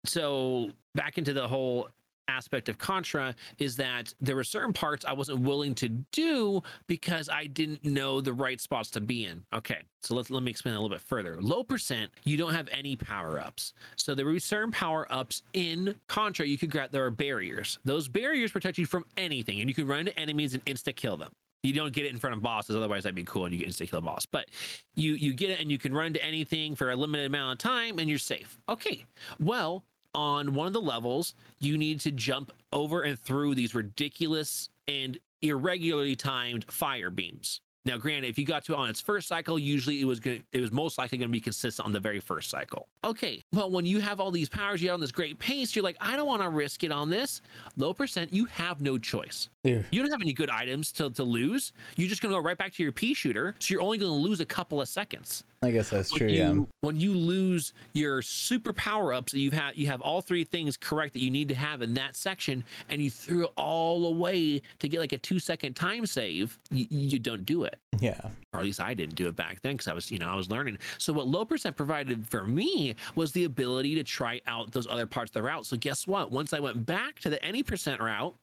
so 0.05 0.71
back 0.95 1.17
into 1.19 1.33
the 1.33 1.49
whole 1.49 1.89
aspect 2.29 2.69
of 2.69 2.79
Contra 2.79 3.35
is 3.59 3.77
that 3.77 4.13
there 4.21 4.37
were 4.37 4.45
certain 4.45 4.73
parts 4.73 5.05
I 5.05 5.13
wasn't 5.13 5.41
willing 5.41 5.75
to 5.77 5.89
do 5.89 6.63
because 6.87 7.29
I 7.29 7.47
didn't 7.47 7.85
know 7.85 8.21
the 8.21 8.33
right 8.33 8.61
spots 8.61 8.91
to 8.93 9.01
be 9.01 9.25
in. 9.27 9.45
Okay, 9.55 9.83
so 10.03 10.15
let's 10.15 10.31
let 10.31 10.43
me 10.43 10.51
explain 10.51 10.75
a 10.75 10.81
little 10.81 10.95
bit 10.95 11.01
further. 11.01 11.41
Low 11.41 11.63
percent, 11.63 12.11
you 12.25 12.37
don't 12.37 12.55
have 12.55 12.69
any 12.73 12.97
power 12.97 13.41
ups. 13.41 13.73
So 13.97 14.15
there 14.15 14.27
were 14.27 14.39
certain 14.39 14.73
power 14.73 15.07
ups 15.11 15.43
in 15.53 15.95
Contra 16.09 16.47
you 16.47 16.59
could 16.59 16.71
grab. 16.71 16.91
There 16.91 17.05
are 17.05 17.11
barriers. 17.11 17.79
Those 17.85 18.09
barriers 18.09 18.53
protect 18.53 18.79
you 18.79 18.87
from 18.87 19.05
anything, 19.17 19.61
and 19.61 19.69
you 19.69 19.75
can 19.75 19.87
run 19.87 20.01
into 20.01 20.19
enemies 20.19 20.55
and 20.55 20.65
insta 20.65 20.95
kill 20.95 21.17
them. 21.17 21.33
You 21.63 21.73
don't 21.73 21.95
get 21.95 22.05
it 22.05 22.13
in 22.13 22.19
front 22.19 22.37
of 22.37 22.43
bosses, 22.43 22.77
otherwise 22.77 23.05
that'd 23.05 23.15
be 23.15 23.25
cool, 23.25 23.47
and 23.47 23.55
you 23.55 23.61
get 23.61 23.69
insta 23.71 23.89
kill 23.89 24.01
a 24.01 24.03
boss. 24.03 24.27
But 24.27 24.51
you 24.95 25.15
you 25.15 25.33
get 25.33 25.51
it, 25.51 25.61
and 25.61 25.71
you 25.71 25.79
can 25.79 25.95
run 25.95 26.07
into 26.09 26.23
anything 26.23 26.75
for 26.75 26.91
a 26.91 26.97
limited 26.97 27.27
amount 27.27 27.53
of 27.53 27.59
time, 27.59 27.99
and 27.99 28.09
you're 28.09 28.19
safe. 28.19 28.59
Okay, 28.69 29.07
well 29.41 29.85
on 30.15 30.55
one 30.55 30.67
of 30.67 30.73
the 30.73 30.81
levels, 30.81 31.35
you 31.59 31.77
need 31.79 32.01
to 32.01 32.11
jump 32.11 32.53
over 32.73 33.03
and 33.03 33.19
through 33.19 33.55
these 33.55 33.75
ridiculous 33.75 34.69
and 34.89 35.19
irregularly 35.43 36.17
timed 36.17 36.65
fire 36.71 37.11
beams. 37.11 37.61
Now, 37.87 37.99
granted, 37.99 38.29
if 38.29 38.39
you 38.39 38.47
got 38.47 38.65
to 38.65 38.73
it 38.73 38.79
on 38.79 38.89
its 38.89 39.01
first 39.01 39.29
cycle, 39.29 39.59
usually 39.59 40.01
it 40.01 40.07
was 40.07 40.19
good. 40.19 40.43
It 40.53 40.61
was 40.63 40.73
most 40.73 40.97
likely 40.97 41.19
going 41.19 41.29
to 41.29 41.33
be 41.33 41.41
consistent 41.41 41.85
on 41.85 41.93
the 41.93 42.01
very 42.01 42.19
first 42.19 42.49
cycle. 42.49 42.89
Okay, 43.05 43.43
well, 43.53 43.71
when 43.71 43.85
you 43.85 44.01
have 44.01 44.21
all 44.21 44.31
these 44.31 44.49
powers, 44.49 44.83
you're 44.83 44.95
on 44.95 45.01
this 45.01 45.13
great 45.13 45.39
pace. 45.39 45.77
You're 45.77 45.83
like, 45.83 45.99
I 46.01 46.17
don't 46.17 46.27
want 46.27 46.41
to 46.41 46.49
risk 46.49 46.83
it 46.83 46.91
on 46.91 47.11
this 47.11 47.43
low 47.77 47.93
percent. 47.93 48.33
You 48.33 48.47
have 48.47 48.81
no 48.81 48.97
choice. 48.97 49.51
Ew. 49.65 49.85
You 49.91 50.01
don't 50.01 50.11
have 50.11 50.23
any 50.23 50.33
good 50.33 50.49
items 50.49 50.93
to, 50.93 51.11
to 51.11 51.23
lose. 51.23 51.75
You're 51.97 52.09
just 52.09 52.23
going 52.23 52.33
to 52.33 52.41
go 52.41 52.43
right 52.43 52.57
back 52.57 52.73
to 52.73 52.83
your 52.83 52.93
pea 52.93 53.13
shooter. 53.13 53.55
So 53.59 53.75
you're 53.75 53.83
only 53.83 53.99
going 53.99 54.13
to 54.13 54.29
lose 54.29 54.41
a 54.41 54.47
couple 54.47 54.81
of 54.81 54.89
seconds 54.89 55.45
I 55.65 55.71
guess 55.71 55.91
that's 55.91 56.13
when 56.13 56.19
true. 56.19 56.29
you, 56.29 56.35
Yeah. 56.39 56.65
when 56.83 57.01
you 57.01 57.15
lose 57.15 57.73
your 57.95 58.23
super 58.23 58.73
power 58.73 59.13
ups 59.13 59.33
that 59.33 59.39
you've 59.41 59.55
you 59.75 59.87
have 59.87 60.01
all 60.01 60.21
three 60.21 60.45
things 60.45 60.77
correct 60.77 61.13
that 61.15 61.23
you 61.23 61.31
need 61.31 61.49
to 61.49 61.55
have 61.55 61.83
in 61.83 61.95
that 61.95 62.17
section 62.17 62.63
and 62.89 63.01
you 63.03 63.11
threw 63.11 63.45
it 63.45 63.51
all 63.57 64.07
away 64.07 64.61
to 64.79 64.89
get 64.89 65.01
like 65.01 65.13
a 65.13 65.19
two 65.19 65.39
second 65.39 65.75
time 65.75 66.05
save 66.07 66.59
you, 66.71 66.87
you 66.91 67.19
don't 67.19 67.45
do 67.47 67.65
it 67.65 67.79
Yeah. 68.01 68.21
or 68.53 68.61
at 68.61 68.67
least 68.67 68.81
I 68.81 68.95
didn't 68.95 69.15
do 69.15 69.27
it 69.29 69.37
back 69.37 69.61
then 69.63 69.75
because 69.77 69.89
I 69.89 69.95
was, 69.95 70.11
you 70.11 70.19
know, 70.19 70.29
I 70.29 70.35
was 70.35 70.51
learning. 70.51 70.79
So 70.99 71.13
what 71.13 71.27
low 71.27 71.45
percent 71.45 71.77
provided 71.77 72.27
for 72.29 72.45
me 72.45 72.95
was 73.15 73.33
the 73.33 73.45
ability 73.45 73.95
to 73.95 74.05
try 74.05 74.41
out 74.47 74.73
those 74.73 74.87
other 74.87 75.07
parts 75.07 75.31
of 75.31 75.35
the 75.35 75.43
route. 75.43 75.67
So 75.67 75.77
guess 75.77 76.07
what? 76.07 76.31
Once 76.31 76.53
I 76.53 76.61
went 76.61 76.85
back 76.85 77.19
to 77.21 77.31
the 77.31 77.43
any 77.45 77.63
percent 77.63 78.01
route, 78.01 78.35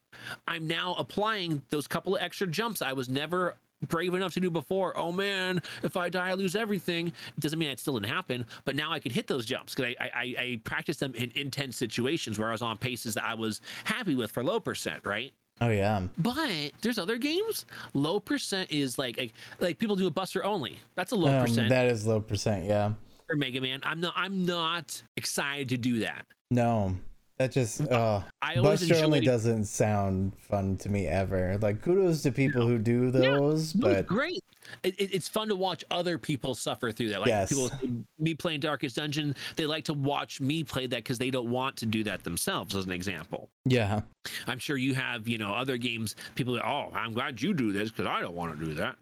I'm 0.47 0.67
now 0.67 0.95
applying 0.97 1.61
those 1.69 1.87
couple 1.87 2.15
of 2.15 2.21
extra 2.21 2.47
jumps 2.47 2.81
I 2.81 2.93
was 2.93 3.07
never 3.09 3.55
brave 3.87 4.13
enough 4.13 4.33
to 4.35 4.39
do 4.39 4.49
before. 4.49 4.97
Oh 4.97 5.11
man, 5.11 5.61
if 5.83 5.97
I 5.97 6.09
die, 6.09 6.29
I 6.29 6.33
lose 6.33 6.55
everything. 6.55 7.07
It 7.07 7.39
doesn't 7.39 7.57
mean 7.59 7.69
it 7.69 7.79
still 7.79 7.93
didn't 7.99 8.11
happen, 8.13 8.45
but 8.65 8.75
now 8.75 8.91
I 8.91 8.99
can 8.99 9.11
hit 9.11 9.27
those 9.27 9.45
jumps 9.45 9.73
because 9.75 9.95
I, 9.99 10.09
I 10.13 10.21
I 10.43 10.59
practiced 10.63 10.99
them 10.99 11.13
in 11.15 11.31
intense 11.35 11.77
situations 11.77 12.37
where 12.39 12.49
I 12.49 12.51
was 12.51 12.61
on 12.61 12.77
paces 12.77 13.13
that 13.15 13.23
I 13.23 13.33
was 13.33 13.61
happy 13.83 14.15
with 14.15 14.31
for 14.31 14.43
low 14.43 14.59
percent, 14.59 15.05
right? 15.05 15.33
Oh 15.59 15.69
yeah. 15.69 16.01
But 16.17 16.71
there's 16.81 16.97
other 16.97 17.17
games. 17.17 17.65
Low 17.93 18.19
percent 18.19 18.71
is 18.71 18.97
like 18.97 19.17
like, 19.17 19.33
like 19.59 19.77
people 19.77 19.95
do 19.95 20.07
a 20.07 20.11
Buster 20.11 20.43
only. 20.43 20.79
That's 20.95 21.11
a 21.11 21.15
low 21.15 21.37
Um, 21.37 21.45
percent 21.45 21.69
that 21.69 21.87
is 21.87 22.05
low 22.07 22.19
percent. 22.19 22.65
Yeah. 22.65 22.93
for 23.27 23.35
Mega 23.35 23.61
Man. 23.61 23.79
I'm 23.83 23.99
not 24.01 24.13
I'm 24.15 24.45
not 24.45 25.01
excited 25.17 25.69
to 25.69 25.77
do 25.77 25.99
that. 25.99 26.25
No. 26.49 26.95
That 27.41 27.51
just 27.51 27.81
uh 27.89 28.21
I 28.43 28.55
always 28.57 28.87
Buster 28.87 29.03
only 29.03 29.19
doesn't 29.19 29.65
sound 29.65 30.33
fun 30.37 30.77
to 30.77 30.89
me 30.89 31.07
ever. 31.07 31.57
Like 31.59 31.81
kudos 31.81 32.21
to 32.21 32.31
people 32.31 32.67
who 32.67 32.77
do 32.77 33.09
those, 33.09 33.73
No, 33.73 33.87
it's 33.89 33.97
but 33.97 34.05
great. 34.05 34.43
It, 34.83 34.93
it- 34.99 35.13
it's 35.15 35.27
fun 35.27 35.47
to 35.47 35.55
watch 35.55 35.83
other 35.89 36.19
people 36.19 36.53
suffer 36.53 36.91
through 36.91 37.09
that. 37.09 37.21
Like 37.21 37.29
Yes. 37.29 37.49
people, 37.49 37.71
me 38.19 38.35
playing 38.35 38.59
Darkest 38.59 38.95
Dungeon, 38.95 39.35
they 39.55 39.65
like 39.65 39.85
to 39.85 39.93
watch 39.93 40.39
me 40.39 40.63
play 40.63 40.85
that 40.85 40.97
because 40.97 41.17
they 41.17 41.31
don't 41.31 41.49
want 41.49 41.77
to 41.77 41.87
do 41.87 42.03
that 42.03 42.23
themselves. 42.23 42.75
As 42.75 42.85
an 42.85 42.91
example, 42.91 43.49
yeah. 43.65 44.01
I'm 44.45 44.59
sure 44.59 44.77
you 44.77 44.93
have, 44.93 45.27
you 45.27 45.39
know, 45.39 45.51
other 45.53 45.77
games. 45.77 46.15
People, 46.35 46.59
are, 46.59 46.65
oh, 46.65 46.95
I'm 46.95 47.11
glad 47.11 47.41
you 47.41 47.55
do 47.55 47.71
this 47.71 47.89
because 47.89 48.05
I 48.05 48.21
don't 48.21 48.35
want 48.35 48.57
to 48.59 48.63
do 48.65 48.75
that. 48.75 48.97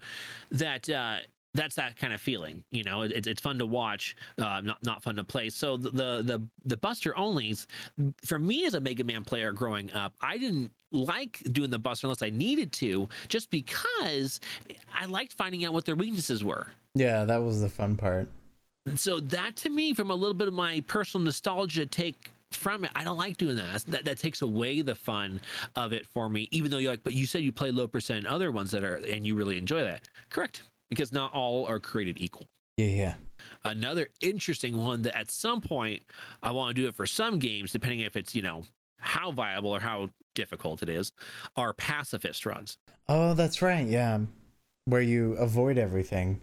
That 0.51 0.89
uh, 0.89 1.17
that's 1.53 1.75
that 1.75 1.97
kind 1.97 2.13
of 2.13 2.21
feeling. 2.21 2.63
You 2.71 2.83
know, 2.83 3.01
it, 3.01 3.27
it's 3.27 3.41
fun 3.41 3.57
to 3.59 3.65
watch, 3.65 4.15
uh, 4.37 4.61
not 4.61 4.77
not 4.83 5.03
fun 5.03 5.15
to 5.15 5.23
play. 5.23 5.49
So 5.49 5.77
the 5.77 5.89
the 5.89 6.21
the, 6.23 6.47
the 6.65 6.77
Buster 6.77 7.13
onlys, 7.13 7.65
for 8.25 8.39
me 8.39 8.65
as 8.65 8.73
a 8.73 8.79
Mega 8.79 9.03
Man 9.03 9.23
player 9.23 9.51
growing 9.51 9.91
up, 9.93 10.13
I 10.21 10.37
didn't 10.37 10.71
like 10.91 11.41
doing 11.51 11.69
the 11.69 11.79
Buster 11.79 12.07
unless 12.07 12.21
I 12.21 12.29
needed 12.29 12.71
to, 12.73 13.07
just 13.27 13.49
because 13.49 14.39
I 14.93 15.05
liked 15.05 15.33
finding 15.33 15.65
out 15.65 15.73
what 15.73 15.85
their 15.85 15.95
weaknesses 15.95 16.43
were. 16.43 16.67
Yeah, 16.95 17.25
that 17.25 17.41
was 17.41 17.61
the 17.61 17.69
fun 17.69 17.95
part. 17.95 18.27
And 18.85 18.99
so 18.99 19.19
that 19.19 19.55
to 19.57 19.69
me, 19.69 19.93
from 19.93 20.09
a 20.09 20.15
little 20.15 20.33
bit 20.33 20.47
of 20.47 20.53
my 20.53 20.83
personal 20.87 21.23
nostalgia 21.25 21.85
take 21.85 22.31
from 22.51 22.83
it, 22.83 22.91
I 22.95 23.03
don't 23.03 23.17
like 23.17 23.37
doing 23.37 23.55
that. 23.57 23.85
That 23.85 24.05
that 24.05 24.17
takes 24.17 24.41
away 24.41 24.81
the 24.81 24.95
fun 24.95 25.41
of 25.75 25.93
it 25.93 26.05
for 26.07 26.29
me. 26.29 26.47
Even 26.51 26.71
though 26.71 26.77
you're 26.77 26.91
like, 26.91 27.03
but 27.03 27.13
you 27.13 27.25
said 27.25 27.41
you 27.41 27.51
play 27.51 27.71
low 27.71 27.87
percent 27.87 28.25
other 28.25 28.51
ones 28.51 28.71
that 28.71 28.83
are, 28.83 28.95
and 28.95 29.25
you 29.27 29.35
really 29.35 29.57
enjoy 29.57 29.83
that. 29.83 30.09
Correct, 30.29 30.63
because 30.89 31.11
not 31.11 31.33
all 31.33 31.65
are 31.67 31.79
created 31.79 32.19
equal. 32.19 32.47
Yeah, 32.77 32.85
yeah. 32.85 33.13
Another 33.65 34.07
interesting 34.21 34.77
one 34.77 35.01
that 35.03 35.17
at 35.17 35.31
some 35.31 35.61
point 35.61 36.03
I 36.41 36.51
want 36.51 36.75
to 36.75 36.81
do 36.81 36.87
it 36.87 36.95
for 36.95 37.05
some 37.05 37.39
games, 37.39 37.71
depending 37.71 38.01
if 38.01 38.15
it's 38.15 38.33
you 38.33 38.41
know 38.41 38.63
how 38.97 39.31
viable 39.31 39.71
or 39.71 39.79
how 39.79 40.09
difficult 40.35 40.81
it 40.83 40.89
is, 40.89 41.11
are 41.55 41.73
pacifist 41.73 42.45
runs. 42.45 42.77
Oh, 43.07 43.33
that's 43.33 43.61
right. 43.61 43.85
Yeah. 43.85 44.19
Where 44.85 45.01
you 45.01 45.33
avoid 45.33 45.77
everything. 45.77 46.39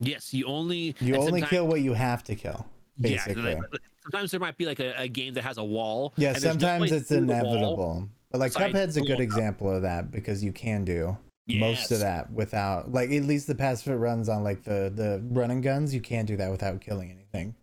Yes, 0.00 0.32
you 0.32 0.46
only 0.46 0.96
You 1.00 1.16
only 1.16 1.42
kill 1.42 1.66
what 1.66 1.82
you 1.82 1.92
have 1.92 2.24
to 2.24 2.34
kill. 2.34 2.66
Basically. 2.98 3.52
Yeah, 3.52 3.60
sometimes 4.02 4.30
there 4.30 4.40
might 4.40 4.56
be 4.56 4.66
like 4.66 4.80
a, 4.80 4.94
a 4.96 5.08
game 5.08 5.34
that 5.34 5.44
has 5.44 5.58
a 5.58 5.64
wall. 5.64 6.12
Yeah, 6.16 6.32
there's 6.32 6.44
no 6.44 6.50
sometimes 6.50 6.92
it's 6.92 7.08
through 7.08 7.26
the 7.26 7.32
wall. 7.34 7.54
inevitable. 7.54 8.08
But 8.30 8.40
like 8.40 8.52
so 8.52 8.60
I 8.60 8.70
Cuphead's 8.70 8.96
a 8.96 9.02
good 9.02 9.20
example 9.20 9.70
of 9.70 9.82
that 9.82 10.10
because 10.10 10.42
you 10.42 10.52
can 10.52 10.84
do 10.84 11.16
most 11.58 11.90
of 11.90 12.00
that 12.00 12.30
without 12.32 12.92
like 12.92 13.10
at 13.10 13.24
least 13.24 13.46
the 13.46 13.54
pacifist 13.54 13.98
runs 13.98 14.28
on 14.28 14.44
like 14.44 14.62
the 14.62 14.92
the 14.94 15.22
running 15.30 15.60
guns, 15.60 15.94
you 15.94 16.00
can't 16.00 16.26
do 16.26 16.36
that 16.36 16.50
without 16.50 16.80
killing 16.80 17.10
anything. 17.10 17.54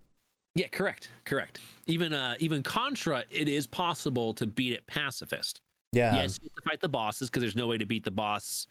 Yeah, 0.55 0.67
correct, 0.67 1.11
correct. 1.23 1.59
Even 1.85 2.13
uh, 2.13 2.35
even 2.39 2.63
Contra, 2.63 3.23
it 3.29 3.47
is 3.47 3.67
possible 3.67 4.33
to 4.33 4.47
beat 4.47 4.73
it 4.73 4.85
pacifist. 4.87 5.61
Yeah. 5.93 6.15
yes, 6.15 6.39
you 6.41 6.49
have 6.49 6.63
to 6.63 6.69
fight 6.69 6.81
the 6.81 6.89
bosses 6.89 7.29
because 7.29 7.41
there's 7.41 7.55
no 7.55 7.67
way 7.67 7.77
to 7.77 7.85
beat 7.85 8.03
the 8.03 8.11
boss. 8.11 8.67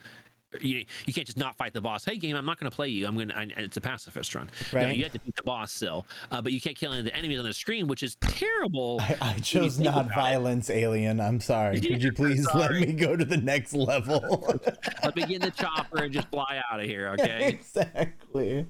You, 0.61 0.85
you 1.07 1.13
can't 1.13 1.27
just 1.27 1.39
not 1.39 1.57
fight 1.57 1.73
the 1.73 1.81
boss. 1.81 2.05
Hey, 2.05 2.17
game, 2.17 2.37
I'm 2.37 2.47
not 2.47 2.59
going 2.59 2.71
to 2.71 2.75
play 2.75 2.89
you. 2.89 3.07
I'm 3.07 3.15
going 3.15 3.29
to. 3.29 3.47
It's 3.57 3.77
a 3.77 3.81
pacifist 3.81 4.35
run. 4.35 4.51
Right. 4.73 4.97
you 4.97 5.03
have 5.05 5.13
to 5.13 5.21
beat 5.21 5.37
the 5.37 5.43
boss 5.43 5.73
still, 5.73 6.07
uh, 6.31 6.41
but 6.41 6.53
you 6.53 6.61
can't 6.61 6.77
kill 6.77 6.93
any 6.93 7.01
of 7.01 7.05
the 7.05 7.15
enemies 7.15 7.39
on 7.39 7.45
the 7.45 7.55
screen, 7.55 7.87
which 7.87 8.03
is 8.03 8.17
terrible. 8.17 8.99
I, 9.01 9.17
I 9.21 9.39
chose 9.39 9.79
not 9.79 10.07
about 10.07 10.11
it. 10.11 10.15
violence, 10.15 10.71
alien. 10.71 11.21
I'm 11.21 11.41
sorry. 11.41 11.81
Could 11.81 12.03
you 12.03 12.13
please 12.17 12.47
let 12.55 12.73
me 12.73 12.93
go 12.93 13.17
to 13.17 13.25
the 13.25 13.37
next 13.37 13.73
level? 13.73 14.61
Let 15.03 15.15
me 15.17 15.23
get 15.23 15.37
in 15.37 15.43
the 15.43 15.51
chopper 15.51 16.05
and 16.05 16.13
just 16.13 16.29
fly 16.29 16.61
out 16.71 16.81
of 16.81 16.87
here, 16.87 17.09
okay? 17.19 17.49
exactly. 17.49 18.67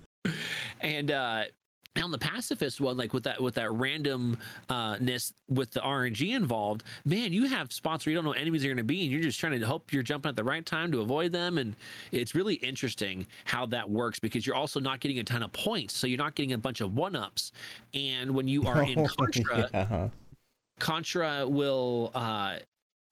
and 0.81 1.11
uh 1.11 1.45
on 2.03 2.11
the 2.11 2.19
pacifist 2.19 2.81
one, 2.81 2.97
like 2.97 3.13
with 3.13 3.25
that 3.25 3.41
with 3.41 3.55
that 3.55 3.71
randomness 3.71 5.33
with 5.49 5.71
the 5.71 5.81
RNG 5.81 6.35
involved, 6.35 6.85
man, 7.05 7.33
you 7.33 7.47
have 7.47 7.73
spots 7.73 8.07
where 8.07 8.13
you 8.13 8.17
don't 8.17 8.25
know 8.25 8.33
enemies 8.33 8.65
are 8.65 8.69
going 8.69 8.77
to 8.77 8.85
be, 8.85 9.03
and 9.03 9.13
you're 9.13 9.23
just 9.23 9.39
trying 9.41 9.59
to 9.59 9.67
hope 9.67 9.93
you're 9.93 10.03
jumping 10.03 10.29
at 10.31 10.37
the 10.37 10.45
right 10.45 10.65
time 10.65 10.91
to 10.93 11.01
avoid 11.01 11.33
them. 11.33 11.59
And 11.59 11.77
it's 12.13 12.35
really 12.35 12.55
interesting 12.55 13.27
how 13.45 13.67
that 13.67 13.89
works 13.89 14.19
because 14.19 14.47
you're 14.47 14.57
also 14.57 14.81
not 14.81 15.01
getting 15.01 15.19
a 15.19 15.25
ton 15.25 15.43
of 15.43 15.53
points, 15.53 15.95
so 15.95 16.07
you're 16.07 16.19
not 16.19 16.35
getting 16.35 16.53
a 16.53 16.59
bunch 16.59 16.81
of 16.81 16.95
one 16.95 17.17
ups. 17.17 17.53
And 17.95 18.33
when 18.33 18.49
you 18.49 18.67
are 18.67 18.83
in 18.83 19.07
Contra, 19.19 19.69
yeah. 19.73 20.09
Contra 20.79 21.49
will 21.49 22.11
uh, 22.15 22.57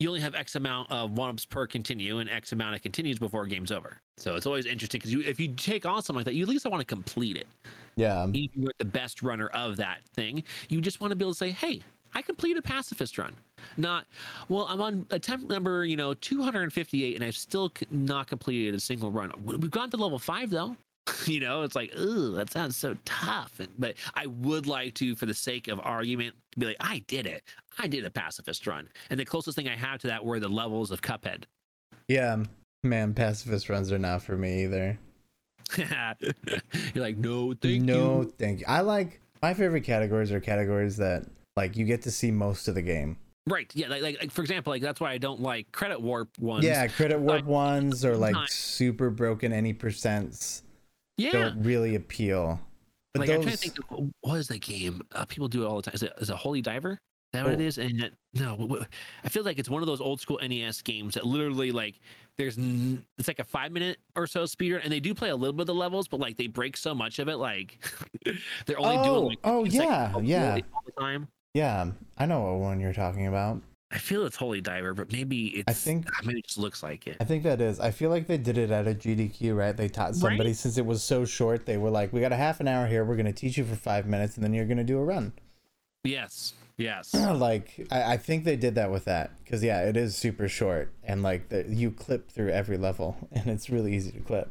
you 0.00 0.08
only 0.08 0.20
have 0.20 0.34
X 0.34 0.56
amount 0.56 0.90
of 0.90 1.12
one 1.12 1.30
ups 1.30 1.44
per 1.44 1.66
continue 1.66 2.18
and 2.18 2.28
X 2.28 2.52
amount 2.52 2.74
of 2.74 2.82
continues 2.82 3.18
before 3.18 3.46
game's 3.46 3.70
over. 3.72 3.98
So 4.16 4.34
it's 4.34 4.46
always 4.46 4.66
interesting 4.66 4.98
because 4.98 5.12
you 5.12 5.20
if 5.22 5.38
you 5.38 5.54
take 5.54 5.86
on 5.86 6.02
something 6.02 6.18
like 6.20 6.24
that, 6.26 6.34
you 6.34 6.42
at 6.42 6.48
least 6.48 6.66
want 6.66 6.80
to 6.80 6.84
complete 6.86 7.36
it. 7.36 7.46
yeah. 7.96 8.26
Even 8.32 8.36
if 8.44 8.50
you're 8.56 8.72
the 8.78 8.84
best 8.84 9.22
runner 9.22 9.48
of 9.48 9.76
that 9.76 9.98
thing, 10.14 10.42
you 10.68 10.80
just 10.80 11.00
want 11.00 11.10
to 11.12 11.16
be 11.16 11.24
able 11.24 11.32
to 11.32 11.38
say, 11.38 11.50
"Hey, 11.50 11.82
I 12.14 12.22
completed 12.22 12.58
a 12.58 12.62
pacifist 12.62 13.18
run." 13.18 13.34
Not, 13.76 14.06
well, 14.48 14.66
I'm 14.68 14.80
on 14.82 15.06
attempt 15.10 15.48
number 15.48 15.84
you 15.84 15.96
know 15.96 16.12
258 16.14 17.14
and 17.14 17.24
I've 17.24 17.36
still 17.36 17.72
not 17.90 18.26
completed 18.26 18.74
a 18.74 18.80
single 18.80 19.10
run. 19.10 19.32
We- 19.44 19.56
We've 19.56 19.70
gone 19.70 19.90
to 19.90 19.96
level 19.96 20.18
five 20.18 20.50
though. 20.50 20.76
you 21.26 21.40
know, 21.40 21.62
it's 21.62 21.74
like, 21.74 21.94
ooh, 21.98 22.34
that 22.34 22.50
sounds 22.50 22.76
so 22.76 22.96
tough. 23.04 23.58
And, 23.58 23.68
but 23.78 23.94
I 24.14 24.26
would 24.26 24.66
like 24.66 24.94
to, 24.94 25.14
for 25.14 25.26
the 25.26 25.34
sake 25.34 25.68
of 25.68 25.80
argument, 25.82 26.34
be 26.58 26.66
like, 26.66 26.76
I 26.80 27.02
did 27.06 27.26
it. 27.26 27.42
I 27.78 27.86
did 27.86 28.04
a 28.04 28.10
pacifist 28.10 28.66
run. 28.66 28.88
And 29.10 29.18
the 29.18 29.24
closest 29.24 29.56
thing 29.56 29.68
I 29.68 29.76
have 29.76 30.00
to 30.00 30.06
that 30.08 30.24
were 30.24 30.40
the 30.40 30.48
levels 30.48 30.90
of 30.90 31.02
Cuphead. 31.02 31.44
Yeah. 32.08 32.44
Man, 32.82 33.14
pacifist 33.14 33.68
runs 33.68 33.92
are 33.92 33.98
not 33.98 34.22
for 34.22 34.36
me 34.36 34.64
either. 34.64 34.98
You're 35.76 35.88
like, 36.94 37.16
no, 37.16 37.54
thank 37.54 37.64
you. 37.64 37.80
no, 37.80 38.22
you. 38.22 38.34
thank 38.38 38.60
you. 38.60 38.66
I 38.68 38.80
like 38.80 39.20
my 39.42 39.54
favorite 39.54 39.82
categories 39.82 40.30
are 40.30 40.40
categories 40.40 40.96
that 40.98 41.24
like 41.56 41.76
you 41.76 41.84
get 41.84 42.02
to 42.02 42.10
see 42.10 42.30
most 42.30 42.68
of 42.68 42.74
the 42.74 42.82
game. 42.82 43.16
Right. 43.46 43.70
Yeah. 43.74 43.88
Like, 43.88 44.02
like, 44.02 44.18
like, 44.20 44.30
for 44.30 44.42
example, 44.42 44.72
like 44.72 44.82
that's 44.82 45.00
why 45.00 45.12
I 45.12 45.18
don't 45.18 45.40
like 45.40 45.72
credit 45.72 46.00
warp 46.00 46.28
ones. 46.38 46.64
Yeah, 46.64 46.86
credit 46.86 47.18
warp 47.18 47.40
like, 47.40 47.46
ones 47.46 48.04
or 48.04 48.16
like 48.16 48.36
super 48.48 49.10
broken 49.10 49.52
any 49.52 49.72
percents 49.72 50.62
Yeah. 51.16 51.32
don't 51.32 51.62
really 51.62 51.94
appeal. 51.94 52.60
But 53.12 53.20
like 53.20 53.30
I'm 53.30 53.36
those, 53.36 53.44
trying 53.44 53.56
to 53.56 53.70
think 53.70 54.10
what 54.22 54.34
is 54.38 54.48
the 54.48 54.58
game? 54.58 55.02
Uh, 55.12 55.24
people 55.24 55.46
do 55.48 55.62
it 55.62 55.66
all 55.66 55.76
the 55.76 55.82
time. 55.82 55.94
Is 55.94 56.02
it 56.02 56.12
is 56.18 56.30
it 56.30 56.36
Holy 56.36 56.60
Diver? 56.60 56.92
Is 56.92 56.98
that 57.40 57.44
what 57.44 57.60
it 57.60 57.78
Oh. 57.78 57.82
And 57.82 58.00
it, 58.00 58.14
no, 58.34 58.80
I 59.24 59.28
feel 59.28 59.42
like 59.44 59.58
it's 59.58 59.68
one 59.68 59.82
of 59.82 59.86
those 59.86 60.00
old 60.00 60.20
school 60.20 60.38
NES 60.42 60.82
games 60.82 61.14
that 61.14 61.24
literally 61.26 61.70
like 61.72 62.00
there's 62.38 62.58
n- 62.58 63.04
it's 63.18 63.28
like 63.28 63.38
a 63.38 63.44
five 63.44 63.70
minute 63.72 63.98
or 64.16 64.26
so 64.26 64.44
speedrun, 64.44 64.82
and 64.84 64.92
they 64.92 65.00
do 65.00 65.14
play 65.14 65.30
a 65.30 65.36
little 65.36 65.52
bit 65.52 65.62
of 65.62 65.66
the 65.68 65.74
levels, 65.74 66.06
but 66.08 66.18
like 66.20 66.36
they 66.36 66.46
break 66.48 66.76
so 66.76 66.94
much 66.94 67.18
of 67.20 67.28
it, 67.28 67.36
like 67.36 67.78
they're 68.66 68.78
only 68.78 68.96
Oh, 68.98 69.04
doing 69.04 69.24
like 69.30 69.38
oh, 69.44 69.64
15 69.64 69.80
seconds 69.80 69.90
yeah, 69.90 70.16
of 70.16 70.24
yeah. 70.24 70.64
all 70.74 70.82
the 70.86 70.92
time. 71.00 71.28
yeah, 71.54 71.90
I 72.18 72.26
know 72.26 72.40
what 72.42 72.58
one 72.60 72.80
you're 72.80 72.92
talking 72.92 73.26
about. 73.28 73.60
I 73.94 73.98
feel 73.98 74.26
it's 74.26 74.34
Holy 74.34 74.60
Diver, 74.60 74.92
but 74.92 75.12
maybe 75.12 75.46
it's 75.46 75.64
I 75.68 75.72
think 75.72 76.08
maybe 76.24 76.40
it 76.40 76.46
just 76.46 76.58
looks 76.58 76.82
like 76.82 77.06
it. 77.06 77.16
I 77.20 77.24
think 77.24 77.44
that 77.44 77.60
is. 77.60 77.78
I 77.78 77.92
feel 77.92 78.10
like 78.10 78.26
they 78.26 78.36
did 78.38 78.58
it 78.58 78.72
at 78.72 78.88
a 78.88 78.94
GDQ, 78.94 79.56
right? 79.56 79.76
They 79.76 79.88
taught 79.88 80.16
somebody 80.16 80.50
Right? 80.50 80.56
since 80.56 80.76
it 80.78 80.84
was 80.84 81.00
so 81.02 81.24
short. 81.24 81.64
They 81.64 81.76
were 81.76 81.90
like, 81.90 82.12
"We 82.12 82.20
got 82.20 82.32
a 82.32 82.36
half 82.36 82.58
an 82.58 82.66
hour 82.66 82.88
here. 82.88 83.04
We're 83.04 83.16
gonna 83.16 83.32
teach 83.32 83.56
you 83.56 83.64
for 83.64 83.76
five 83.76 84.06
minutes, 84.06 84.34
and 84.34 84.42
then 84.42 84.52
you're 84.52 84.66
gonna 84.66 84.82
do 84.82 84.98
a 84.98 85.04
run." 85.04 85.32
Yes. 86.02 86.54
Yes. 86.76 87.14
like, 87.14 87.86
I, 87.92 88.14
I 88.14 88.16
think 88.16 88.42
they 88.42 88.56
did 88.56 88.74
that 88.74 88.90
with 88.90 89.04
that 89.04 89.30
because 89.44 89.62
yeah, 89.62 89.82
it 89.82 89.96
is 89.96 90.16
super 90.16 90.48
short, 90.48 90.92
and 91.04 91.22
like 91.22 91.50
the, 91.50 91.64
you 91.68 91.92
clip 91.92 92.32
through 92.32 92.50
every 92.50 92.76
level, 92.76 93.16
and 93.32 93.46
it's 93.46 93.70
really 93.70 93.94
easy 93.94 94.10
to 94.10 94.20
clip. 94.20 94.50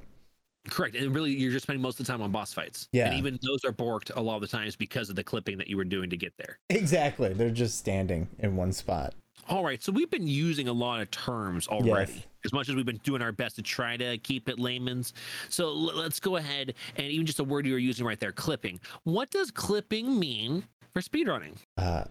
Correct. 0.70 0.96
And 0.96 1.14
really, 1.14 1.32
you're 1.32 1.52
just 1.52 1.64
spending 1.64 1.82
most 1.82 2.00
of 2.00 2.06
the 2.06 2.12
time 2.14 2.22
on 2.22 2.32
boss 2.32 2.54
fights. 2.54 2.88
Yeah. 2.94 3.08
And 3.08 3.16
even 3.16 3.38
those 3.44 3.66
are 3.66 3.74
borked 3.74 4.16
a 4.16 4.22
lot 4.22 4.36
of 4.36 4.42
the 4.42 4.48
times 4.48 4.78
because 4.78 5.10
of 5.10 5.18
the 5.18 5.24
clipping 5.24 5.58
that 5.58 5.68
you 5.68 5.76
were 5.76 5.84
doing 5.84 6.10
to 6.10 6.16
get 6.16 6.34
there. 6.38 6.58
Exactly. 6.70 7.34
They're 7.34 7.50
just 7.50 7.78
standing 7.78 8.30
in 8.40 8.56
one 8.56 8.72
spot. 8.72 9.14
All 9.50 9.64
right. 9.64 9.84
So 9.84 9.92
we've 9.92 10.10
been 10.10 10.28
using 10.28 10.68
a 10.68 10.74
lot 10.74 11.02
of 11.02 11.12
terms 11.12 11.68
already, 11.68 12.24
as 12.46 12.54
much 12.54 12.70
as 12.70 12.76
we've 12.76 12.86
been 12.86 13.02
doing 13.04 13.22
our 13.22 13.32
best 13.32 13.56
to 13.58 13.62
try 13.62 13.98
to 13.98 14.18
keep 14.20 14.48
it 14.48 14.58
layman's. 14.58 15.14
So 15.50 15.68
l- 15.68 15.96
let's 15.96 16.20
go 16.20 16.38
ahead 16.38 16.76
and 16.96 17.08
even 17.08 17.26
just 17.26 17.40
a 17.40 17.44
word 17.44 17.66
you 17.66 17.74
were 17.74 17.80
using 17.80 18.06
right 18.06 18.20
there, 18.20 18.32
clipping. 18.32 18.80
What 19.04 19.32
does 19.32 19.52
clipping 19.52 20.18
mean 20.18 20.64
for 20.94 21.02
speedrunning? 21.02 21.58
Uh, 21.78 22.06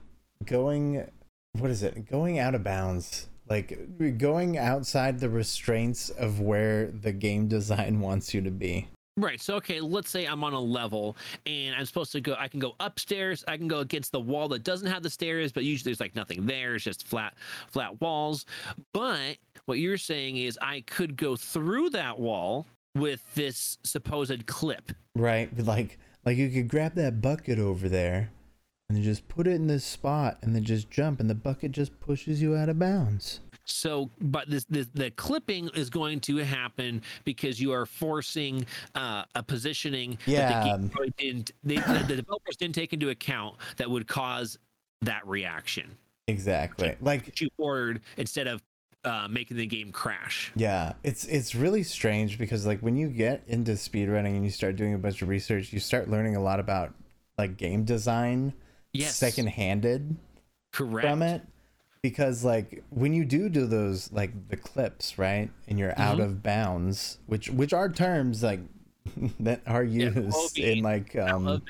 going, 0.45 1.09
what 1.53 1.71
is 1.71 1.83
it? 1.83 2.11
Going 2.11 2.39
out 2.39 2.55
of 2.55 2.63
bounds. 2.63 3.29
Like 3.49 4.19
going 4.19 4.57
outside 4.57 5.19
the 5.19 5.29
restraints 5.29 6.11
of 6.11 6.41
where 6.41 6.87
the 6.87 7.13
game 7.13 7.49
design 7.49 8.01
wants 8.01 8.33
you 8.35 8.41
to 8.43 8.51
be. 8.51 8.89
Right. 9.16 9.40
So, 9.40 9.57
okay, 9.57 9.81
let's 9.81 10.09
say 10.09 10.25
I'm 10.25 10.42
on 10.42 10.55
a 10.55 10.61
level 10.61 11.16
and 11.44 11.75
I'm 11.75 11.85
supposed 11.85 12.12
to 12.12 12.20
go, 12.20 12.35
I 12.38 12.48
can 12.48 12.61
go 12.61 12.75
upstairs. 12.81 13.44
I 13.46 13.59
can 13.59 13.68
go 13.68 13.81
against 13.81 14.11
the 14.11 14.20
wall 14.20 14.48
that 14.48 14.64
doesn't 14.64 14.88
have 14.88 15.03
the 15.03 15.11
stairs, 15.11 15.53
but 15.53 15.64
usually 15.64 15.90
there's 15.90 16.01
like 16.01 16.16
nothing 16.16 16.46
there. 16.46 16.75
It's 16.75 16.85
just 16.85 17.07
flat, 17.07 17.35
flat 17.68 18.01
walls. 18.01 18.46
But 18.94 19.37
what 19.66 19.79
you're 19.79 19.98
saying 19.98 20.38
is 20.38 20.59
I 20.62 20.81
could 20.87 21.16
go 21.16 21.37
through 21.37 21.90
that 21.90 22.18
wall 22.18 22.66
with 22.94 23.22
this 23.35 23.79
supposed 23.85 24.46
clip. 24.46 24.92
Right? 25.14 25.51
Like, 25.59 25.98
like 26.25 26.37
you 26.37 26.48
could 26.51 26.68
grab 26.68 26.94
that 26.94 27.20
bucket 27.20 27.59
over 27.59 27.88
there, 27.88 28.31
and 28.88 29.03
just 29.03 29.29
put 29.29 29.46
it 29.46 29.53
in 29.53 29.66
this 29.66 29.85
spot, 29.85 30.38
and 30.42 30.55
then 30.55 30.64
just 30.64 30.90
jump, 30.90 31.20
and 31.20 31.29
the 31.29 31.35
bucket 31.35 31.72
just 31.72 31.98
pushes 32.01 32.42
you 32.42 32.55
out 32.55 32.68
of 32.68 32.79
bounds. 32.79 33.40
So, 33.64 34.11
but 34.20 34.51
this, 34.51 34.64
this 34.64 34.88
the 34.92 35.11
clipping 35.12 35.70
is 35.75 35.88
going 35.88 36.20
to 36.20 36.38
happen 36.38 37.03
because 37.25 37.61
you 37.61 37.72
are 37.72 37.87
forcing 37.87 38.66
uh, 38.94 39.25
a 39.35 39.42
positioning 39.42 40.18
that 40.27 40.62
the 40.62 40.68
Yeah. 40.68 40.88
probably 40.90 41.12
didn't, 41.16 41.53
they, 41.62 41.77
the, 41.77 42.05
the 42.09 42.16
developers 42.16 42.57
didn't 42.57 42.75
take 42.75 42.92
into 42.92 43.11
account 43.11 43.57
that 43.77 43.88
would 43.90 44.07
cause 44.09 44.59
that 45.03 45.27
reaction. 45.27 45.96
Exactly. 46.29 46.94
Like 47.01 47.25
that 47.27 47.40
you 47.40 47.48
ordered 47.59 48.01
instead 48.16 48.46
of 48.46 48.62
uh, 49.05 49.27
making 49.29 49.57
the 49.57 49.66
game 49.66 49.90
crash. 49.90 50.53
Yeah, 50.55 50.92
it's 51.03 51.25
it's 51.25 51.57
really 51.57 51.83
strange 51.83 52.38
because 52.38 52.64
like 52.64 52.79
when 52.81 52.96
you 52.96 53.09
get 53.09 53.42
into 53.48 53.72
speedrunning 53.72 54.37
and 54.37 54.44
you 54.44 54.51
start 54.51 54.77
doing 54.77 54.94
a 54.94 54.98
bunch 54.98 55.22
of 55.22 55.29
research, 55.29 55.72
you 55.72 55.81
start 55.81 56.09
learning 56.09 56.37
a 56.37 56.40
lot 56.40 56.61
about 56.61 56.94
like 57.37 57.57
game 57.57 57.85
design 57.85 58.53
Yes, 58.92 59.16
second-handed 59.16 60.16
correct. 60.72 61.09
from 61.09 61.22
it 61.22 61.42
because 62.03 62.45
like 62.45 62.83
when 62.91 63.12
you 63.12 63.25
do 63.25 63.49
do 63.49 63.67
those 63.67 64.12
like 64.12 64.49
the 64.49 64.57
clips, 64.57 65.19
right? 65.19 65.51
And 65.69 65.79
you're 65.79 65.99
out 65.99 66.19
Mhm. 66.19 66.25
of 66.25 66.43
bounds, 66.43 67.19
which 67.27 67.49
which 67.51 67.73
are 67.73 67.88
terms 67.88 68.43
like 68.43 68.61
that 69.41 69.62
are 69.67 69.85
used 69.85 70.17
well-being, 70.33 70.79
in 70.79 70.85
like 70.85 71.17
um. 71.17 71.62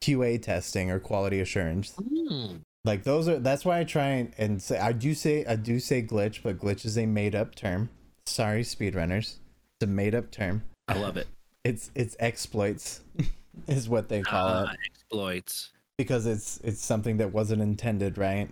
QA 0.00 0.42
testing 0.42 0.90
or 0.90 0.98
quality 0.98 1.38
assurance. 1.38 1.92
Hmm. 1.92 2.56
Like 2.84 3.04
those 3.04 3.28
are 3.28 3.38
that's 3.38 3.64
why 3.64 3.78
I 3.78 3.84
try 3.84 4.06
and, 4.08 4.34
and 4.36 4.60
say 4.60 4.76
I 4.76 4.90
do 4.90 5.14
say 5.14 5.44
I 5.46 5.54
do 5.54 5.78
say 5.78 6.02
glitch, 6.02 6.42
but 6.42 6.58
glitch 6.58 6.84
is 6.84 6.98
a 6.98 7.06
made 7.06 7.36
up 7.36 7.54
term. 7.54 7.88
Sorry, 8.26 8.62
speedrunners. 8.64 9.36
It's 9.36 9.82
a 9.82 9.86
made 9.86 10.16
up 10.16 10.32
term. 10.32 10.64
I 10.88 10.94
love 10.98 11.16
it. 11.16 11.28
It's 11.62 11.92
it's 11.94 12.16
exploits 12.18 13.02
is 13.68 13.88
what 13.88 14.08
they 14.08 14.22
call 14.22 14.48
Ah, 14.48 14.72
it 14.72 14.78
exploits. 14.90 15.70
because 15.96 16.26
it's 16.26 16.58
it's 16.64 16.84
something 16.84 17.18
that 17.18 17.32
wasn't 17.32 17.62
intended, 17.62 18.18
right? 18.18 18.50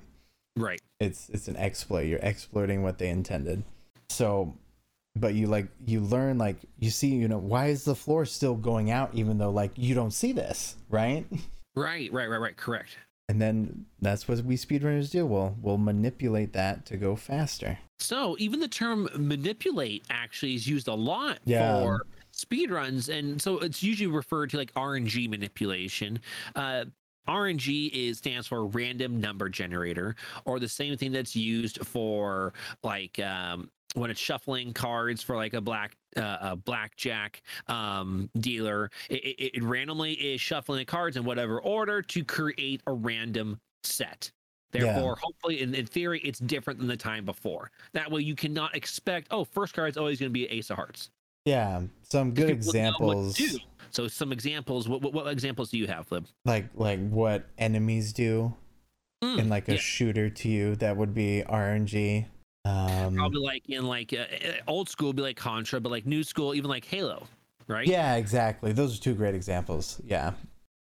Right. 0.56 0.80
It's 1.00 1.28
it's 1.30 1.48
an 1.48 1.56
exploit. 1.56 2.02
You're 2.06 2.20
exploiting 2.22 2.82
what 2.82 2.98
they 2.98 3.08
intended. 3.08 3.64
So 4.10 4.54
but 5.16 5.34
you 5.34 5.46
like 5.46 5.66
you 5.84 6.00
learn 6.00 6.38
like 6.38 6.56
you 6.78 6.90
see, 6.90 7.08
you 7.08 7.26
know, 7.26 7.38
why 7.38 7.66
is 7.66 7.84
the 7.84 7.94
floor 7.94 8.24
still 8.26 8.54
going 8.54 8.90
out 8.90 9.10
even 9.14 9.38
though 9.38 9.50
like 9.50 9.72
you 9.76 9.94
don't 9.94 10.12
see 10.12 10.32
this, 10.32 10.76
right? 10.88 11.24
Right. 11.74 12.12
Right. 12.12 12.28
Right. 12.28 12.40
Right. 12.40 12.56
Correct. 12.56 12.96
And 13.28 13.40
then 13.40 13.86
that's 14.00 14.26
what 14.26 14.40
we 14.40 14.56
speedrunners 14.56 15.10
do. 15.10 15.24
We'll 15.24 15.56
we'll 15.62 15.78
manipulate 15.78 16.52
that 16.52 16.84
to 16.86 16.96
go 16.96 17.16
faster. 17.16 17.78
So 18.00 18.36
even 18.38 18.60
the 18.60 18.68
term 18.68 19.08
manipulate 19.16 20.04
actually 20.10 20.54
is 20.54 20.66
used 20.66 20.88
a 20.88 20.94
lot 20.94 21.38
Yeah. 21.44 21.80
for 21.80 22.06
speedruns, 22.32 23.08
and 23.08 23.40
so 23.40 23.58
it's 23.58 23.82
usually 23.82 24.06
referred 24.08 24.50
to 24.50 24.56
like 24.56 24.72
RNG 24.74 25.28
manipulation. 25.28 26.18
Uh, 26.56 26.86
RNG 27.30 27.90
is 27.92 28.18
stands 28.18 28.46
for 28.46 28.66
random 28.66 29.20
number 29.20 29.48
generator, 29.48 30.16
or 30.44 30.58
the 30.58 30.68
same 30.68 30.96
thing 30.96 31.12
that's 31.12 31.36
used 31.36 31.84
for 31.86 32.52
like 32.82 33.18
um, 33.20 33.70
when 33.94 34.10
it's 34.10 34.20
shuffling 34.20 34.72
cards 34.72 35.22
for 35.22 35.36
like 35.36 35.54
a 35.54 35.60
black 35.60 35.96
uh, 36.16 36.38
a 36.40 36.56
blackjack 36.56 37.42
um, 37.68 38.28
dealer. 38.38 38.90
It, 39.08 39.24
it, 39.24 39.56
it 39.56 39.62
randomly 39.62 40.12
is 40.12 40.40
shuffling 40.40 40.78
the 40.78 40.84
cards 40.84 41.16
in 41.16 41.24
whatever 41.24 41.60
order 41.60 42.02
to 42.02 42.24
create 42.24 42.82
a 42.86 42.92
random 42.92 43.60
set. 43.84 44.30
Yeah. 44.72 44.82
Therefore, 44.82 45.16
hopefully, 45.20 45.62
in, 45.62 45.74
in 45.74 45.86
theory, 45.86 46.20
it's 46.20 46.38
different 46.38 46.78
than 46.78 46.88
the 46.88 46.96
time 46.96 47.24
before. 47.24 47.70
That 47.92 48.10
way, 48.10 48.22
you 48.22 48.36
cannot 48.36 48.76
expect, 48.76 49.28
oh, 49.30 49.44
first 49.44 49.74
card 49.74 49.90
is 49.90 49.96
always 49.96 50.20
going 50.20 50.30
to 50.30 50.32
be 50.32 50.46
Ace 50.46 50.70
of 50.70 50.76
Hearts. 50.76 51.10
Yeah, 51.50 51.82
some 52.02 52.32
good 52.32 52.58
People 52.58 52.72
know 52.74 52.92
what 52.98 53.34
to 53.34 53.42
examples. 53.44 53.60
So, 53.90 54.08
some 54.08 54.32
examples. 54.32 54.88
What, 54.88 55.02
what, 55.02 55.12
what 55.12 55.26
examples 55.26 55.70
do 55.70 55.78
you 55.78 55.86
have, 55.88 56.10
Lib? 56.12 56.26
like 56.44 56.66
like 56.74 57.00
what 57.10 57.46
enemies 57.58 58.12
do 58.12 58.54
Mm, 59.22 59.38
in 59.38 59.48
like 59.50 59.68
a 59.68 59.72
yeah, 59.72 59.76
shooter 59.76 60.30
to 60.30 60.48
you 60.48 60.76
that 60.76 60.96
would 60.96 61.12
be 61.12 61.42
RNG. 61.46 62.26
Um 62.64 63.14
probably 63.16 63.42
like 63.42 63.68
in 63.68 63.84
like 63.86 64.12
uh, 64.14 64.18
uh, 64.48 64.52
old 64.66 64.88
school, 64.88 65.12
be 65.12 65.22
like 65.22 65.36
Contra, 65.36 65.80
but 65.80 65.90
like 65.92 66.06
new 66.06 66.24
school, 66.24 66.54
even 66.54 66.70
like 66.70 66.86
Halo, 66.86 67.26
right? 67.66 67.86
Yeah, 67.86 68.14
exactly. 68.16 68.72
Those 68.72 68.96
are 68.96 69.00
two 69.02 69.14
great 69.14 69.34
examples. 69.34 70.00
Yeah. 70.04 70.32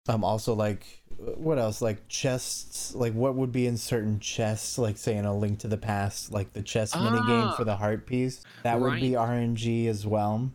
Um, 0.10 0.24
also 0.24 0.54
like 0.54 0.86
what 1.18 1.60
else? 1.60 1.82
Like 1.82 2.08
chests. 2.08 2.96
Like 2.96 3.14
what 3.14 3.36
would 3.36 3.52
be 3.52 3.68
in 3.68 3.78
certain 3.78 4.20
chests? 4.20 4.78
Like 4.78 4.98
say 4.98 5.16
in 5.18 5.26
a 5.26 5.36
Link 5.38 5.60
to 5.60 5.68
the 5.68 5.78
Past, 5.78 6.32
like 6.32 6.52
the 6.54 6.62
chess 6.62 6.96
mini 6.96 7.20
game 7.28 7.52
for 7.56 7.62
Ah. 7.62 7.64
the 7.66 7.76
heart 7.76 8.06
piece. 8.06 8.42
That 8.64 8.80
would 8.80 9.00
be 9.00 9.12
RNG 9.12 9.88
as 9.88 10.06
well. 10.08 10.50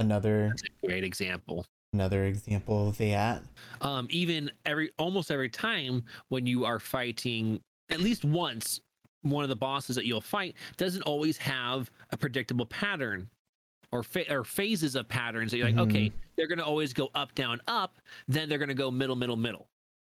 Another 0.00 0.54
great 0.84 1.04
example. 1.04 1.64
another 1.92 2.24
example 2.24 2.88
of 2.88 2.98
that. 2.98 3.42
um, 3.80 4.06
even 4.10 4.50
every 4.66 4.90
almost 4.98 5.30
every 5.30 5.48
time 5.48 6.02
when 6.28 6.44
you 6.46 6.64
are 6.64 6.80
fighting 6.80 7.60
at 7.90 8.00
least 8.00 8.24
once 8.24 8.80
one 9.22 9.44
of 9.44 9.48
the 9.48 9.54
bosses 9.56 9.94
that 9.96 10.04
you'll 10.04 10.20
fight 10.20 10.54
doesn't 10.76 11.02
always 11.02 11.36
have 11.38 11.90
a 12.10 12.16
predictable 12.16 12.66
pattern 12.66 13.28
or 13.94 14.02
fa- 14.02 14.30
or 14.30 14.44
phases 14.44 14.96
of 14.96 15.08
patterns 15.08 15.52
that 15.52 15.58
you're 15.58 15.66
like 15.66 15.76
mm-hmm. 15.76 15.88
okay 15.90 16.12
they're 16.36 16.48
to 16.48 16.64
always 16.64 16.92
go 16.92 17.08
up 17.14 17.34
down 17.34 17.60
up 17.68 18.00
then 18.28 18.48
they're 18.48 18.58
to 18.68 18.74
go 18.74 18.90
middle 18.90 19.16
middle 19.16 19.36
middle 19.36 19.68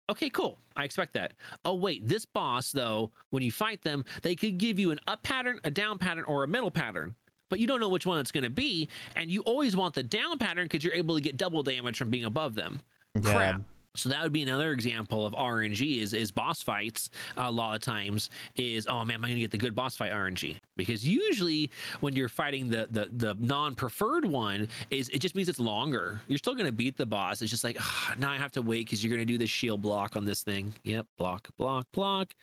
okay 0.09 0.31
cool 0.31 0.59
i 0.77 0.85
expect 0.85 1.12
that 1.12 1.33
oh 1.64 1.75
wait 1.75 2.07
this 2.07 2.25
boss 2.25 2.71
though 2.71 3.11
when 3.31 3.42
you 3.42 3.51
fight 3.51 3.83
them 3.83 4.05
they 4.23 4.35
could 4.37 4.57
give 4.57 4.79
you 4.79 4.92
an 4.92 5.01
up 5.09 5.23
pattern 5.23 5.59
a 5.64 5.71
down 5.71 5.99
pattern 5.99 6.25
or 6.25 6.45
a 6.45 6.49
middle 6.49 6.71
pattern 6.71 7.14
but 7.51 7.59
you 7.59 7.66
don't 7.66 7.81
know 7.81 7.88
which 7.88 8.07
one 8.07 8.18
it's 8.18 8.33
going 8.33 8.45
to 8.45 8.51
be 8.51 8.88
and 9.16 9.31
you 9.31 9.42
always 9.42 9.77
want 9.77 9.95
the 9.95 10.03
down 10.03 10.38
pattern 10.38 10.64
because 10.64 10.85
you're 10.85 10.95
able 10.95 11.14
to 11.14 11.21
get 11.21 11.37
double 11.37 11.62
damage 11.62 11.99
from 11.99 12.09
being 12.09 12.25
above 12.25 12.55
them 12.55 12.81
Yeah. 13.16 13.33
crap. 13.33 13.61
So 13.95 14.09
that 14.09 14.23
would 14.23 14.33
be 14.33 14.40
another 14.42 14.73
example 14.73 15.27
of 15.27 15.35
RNG 15.35 16.01
is 16.01 16.14
is 16.14 16.31
boss 16.31 16.62
fights. 16.62 17.11
A 17.37 17.51
lot 17.53 17.75
of 17.75 17.83
times 17.83 18.31
is 18.57 18.87
oh 18.88 19.05
man, 19.05 19.16
am 19.16 19.25
I 19.27 19.29
gonna 19.29 19.40
get 19.40 19.51
the 19.51 19.59
good 19.59 19.75
boss 19.75 19.97
fight 19.97 20.12
RNG? 20.12 20.57
Because 20.76 21.06
usually 21.06 21.70
when 22.00 22.14
you're 22.14 22.28
fighting 22.28 22.68
the 22.68 22.88
the 22.90 23.08
the 23.12 23.35
non 23.38 23.74
preferred 23.74 24.24
one, 24.24 24.68
is 24.90 25.08
it 25.11 25.18
just 25.18 25.35
means 25.35 25.48
it's 25.48 25.61
longer. 25.61 26.20
You're 26.28 26.38
still 26.38 26.54
gonna 26.54 26.72
beat 26.72 26.96
the 26.96 27.06
boss. 27.06 27.42
It's 27.42 27.50
just 27.50 27.64
like 27.64 27.76
ah, 27.80 28.14
now 28.18 28.30
I 28.30 28.37
have 28.37 28.52
to 28.52 28.62
wait 28.62 28.87
because 28.87 29.04
you're 29.04 29.14
gonna 29.14 29.24
do 29.24 29.38
the 29.38 29.46
shield 29.46 29.82
block 29.82 30.16
on 30.16 30.24
this 30.24 30.42
thing. 30.42 30.74
Yep, 30.85 31.06
block, 31.18 31.48
block, 31.58 31.87
block. 31.92 32.35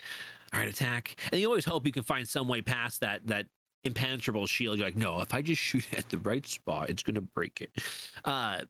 All 0.54 0.60
right, 0.60 0.70
attack. 0.70 1.16
And 1.32 1.40
you 1.40 1.48
always 1.48 1.66
hope 1.66 1.86
you 1.86 1.92
can 1.92 2.04
find 2.04 2.28
some 2.28 2.48
way 2.48 2.62
past 2.62 3.02
that 3.02 3.26
that 3.28 3.48
impenetrable 3.84 4.46
shield. 4.48 4.78
You're 4.78 4.88
like, 4.88 4.96
no, 4.96 5.22
if 5.22 5.34
I 5.34 5.42
just 5.42 5.62
shoot 5.62 5.86
at 5.98 6.10
the 6.10 6.18
right 6.20 6.46
spot, 6.46 6.90
it's 6.90 7.04
gonna 7.04 7.22
break 7.22 7.62
it. 7.62 7.72
Uh, 8.26 8.62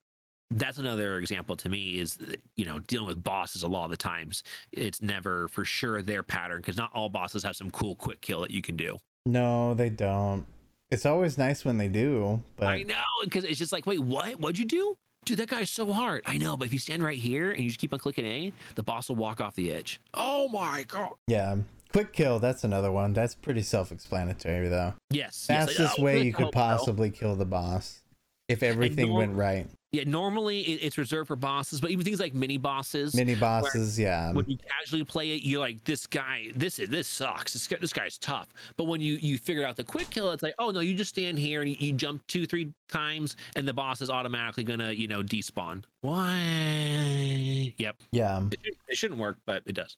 that's 0.52 0.80
another 0.80 1.20
example 1.20 1.56
to 1.56 1.70
me 1.70 2.00
is 2.00 2.18
you 2.56 2.66
know 2.66 2.80
dealing 2.80 3.08
with 3.08 3.24
bosses 3.24 3.64
a 3.64 3.68
lot 3.68 3.86
of 3.86 3.92
the 3.92 3.98
times 3.98 4.44
it's 4.72 5.02
never 5.02 5.48
for 5.50 5.64
sure 5.64 6.02
their 6.02 6.24
pattern 6.24 6.58
because 6.58 6.76
not 6.76 6.90
all 6.94 7.08
bosses 7.08 7.44
have 7.44 7.56
some 7.56 7.70
cool 7.70 7.96
quick 7.96 8.20
kill 8.22 8.42
that 8.42 8.52
you 8.52 8.62
can 8.62 8.76
do 8.76 8.98
No, 9.26 9.74
they 9.74 9.90
don't. 9.90 10.46
It's 10.92 11.06
always 11.06 11.38
nice 11.38 11.64
when 11.64 11.78
they 11.78 11.88
do, 11.88 12.42
but 12.56 12.68
i 12.68 12.82
know 12.84 12.96
because 13.24 13.44
it's 13.44 13.60
just 13.60 13.72
like 13.72 13.86
wait 13.86 14.00
what 14.00 14.40
what'd 14.40 14.58
you 14.58 14.66
do 14.66 14.98
dude 15.26 15.38
that 15.38 15.50
guy's 15.50 15.70
so 15.70 15.92
hard 15.92 16.24
i 16.26 16.38
know 16.38 16.58
but 16.58 16.66
if 16.66 16.74
you 16.74 16.80
stand 16.80 17.04
right 17.04 17.20
here 17.20 17.52
and 17.52 17.60
you 17.60 17.70
just 17.70 17.80
keep 17.80 17.94
on 17.94 18.00
clicking 18.00 18.26
a 18.26 18.52
the 18.76 18.82
boss 18.82 19.10
will 19.10 19.16
walk 19.16 19.40
off 19.40 19.54
the 19.56 19.72
edge 19.72 20.02
oh 20.16 20.48
my 20.48 20.84
god 20.88 21.12
yeah. 21.28 21.58
Quick 21.92 22.14
kill, 22.14 22.38
that's 22.38 22.64
another 22.64 22.92
one. 22.92 23.14
That's 23.14 23.34
pretty 23.34 23.64
self-explanatory 23.64 24.70
though. 24.70 24.94
yes 25.10 25.48
yes, 25.50 25.68
like, 25.68 25.76
Fastest 25.76 25.96
oh, 26.00 26.04
way 26.04 26.22
you 26.22 26.34
could 26.34 26.52
possibly 26.52 27.10
kill 27.10 27.36
the 27.36 27.46
boss 27.46 28.02
if 28.48 28.62
everything 28.62 29.08
norm- 29.08 29.18
went 29.18 29.36
right. 29.36 29.68
Yeah 29.92 30.04
normally 30.06 30.62
it's 30.62 30.98
reserved 30.98 31.28
for 31.28 31.36
bosses 31.36 31.82
but 31.82 31.90
even 31.90 32.06
things 32.06 32.20
like 32.20 32.34
mini 32.34 32.58
bosses 32.58 33.16
Mini 33.20 33.36
bosses, 33.36 34.00
yeah. 34.00 34.32
when 34.32 34.46
you 34.48 34.58
casually 34.58 35.04
play 35.04 35.32
it, 35.32 35.44
you're 35.44 35.60
like, 35.60 35.84
this 35.84 36.08
guy, 36.08 36.48
this 36.56 36.80
is 36.80 36.90
this 36.90 37.08
sucks. 37.08 37.54
This 37.54 37.68
guy, 37.68 37.78
this 37.82 37.94
guy's 37.94 38.18
tough. 38.18 38.48
But 38.78 38.86
when 38.86 39.02
you 39.02 39.16
you 39.16 39.38
figure 39.38 39.66
out 39.66 39.76
the 39.76 39.84
quick 39.84 40.10
kill, 40.10 40.32
it's 40.32 40.44
like, 40.44 40.56
oh 40.60 40.72
no, 40.72 40.80
you 40.80 40.96
just 40.96 41.10
stand 41.10 41.38
here 41.38 41.62
and 41.62 41.70
you, 41.70 41.76
you 41.80 41.94
jump 41.94 42.26
two, 42.28 42.46
three 42.46 42.72
times, 42.88 43.36
and 43.56 43.68
the 43.68 43.74
boss 43.74 44.02
is 44.02 44.10
automatically 44.10 44.64
gonna, 44.64 44.92
you 44.92 45.08
know, 45.08 45.22
despawn. 45.22 45.84
Why? 46.02 47.74
Yep. 47.78 47.96
Yeah. 48.12 48.44
It, 48.52 48.76
it 48.88 48.98
shouldn't 48.98 49.20
work, 49.20 49.38
but 49.46 49.64
it 49.66 49.74
does. 49.74 49.98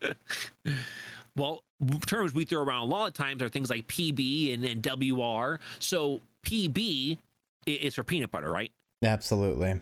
well, 1.36 1.62
terms 2.06 2.34
we 2.34 2.44
throw 2.44 2.62
around 2.62 2.82
a 2.82 2.86
lot 2.86 3.08
of 3.08 3.14
times 3.14 3.42
are 3.42 3.48
things 3.48 3.70
like 3.70 3.86
PB 3.88 4.54
and, 4.54 4.64
and 4.64 5.12
WR. 5.12 5.60
So 5.78 6.20
PB 6.44 7.18
i- 7.66 7.70
is 7.70 7.94
for 7.94 8.04
peanut 8.04 8.30
butter, 8.30 8.50
right? 8.50 8.72
Absolutely. 9.02 9.80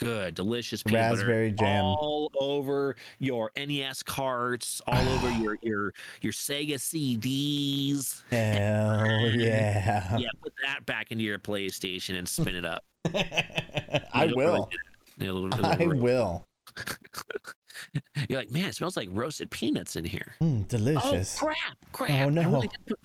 Good, 0.00 0.34
delicious 0.34 0.82
peanut 0.82 1.12
Raspberry 1.12 1.50
butter 1.52 1.66
jam. 1.66 1.84
all 1.84 2.30
over 2.40 2.96
your 3.20 3.52
NES 3.56 4.02
carts, 4.02 4.82
all 4.88 5.08
over 5.08 5.30
your 5.40 5.56
your 5.62 5.92
your 6.20 6.32
Sega 6.32 6.74
CDs. 6.74 8.22
Hell 8.30 9.30
yeah. 9.30 10.16
Yeah, 10.18 10.28
put 10.42 10.52
that 10.64 10.84
back 10.84 11.12
into 11.12 11.22
your 11.22 11.38
PlayStation 11.38 12.18
and 12.18 12.28
spin 12.28 12.56
it 12.56 12.64
up. 12.64 12.84
I 13.14 14.32
will. 14.34 14.68
It'll- 15.20 15.46
it'll 15.46 15.64
I 15.66 15.86
will. 15.86 16.44
You're 18.28 18.38
like, 18.40 18.50
man, 18.50 18.66
it 18.66 18.74
smells 18.74 18.96
like 18.96 19.08
roasted 19.12 19.50
peanuts 19.50 19.94
in 19.96 20.04
here. 20.04 20.34
Mm, 20.40 20.62
Oh 20.62 20.64
delicious. 20.68 21.38
crap! 21.38 21.56
Crap! 21.92 22.10
Oh, 22.10 22.14
I, 22.14 22.28
no. 22.30 22.50
really 22.50 22.68
did, 22.68 22.86
put- 22.86 23.00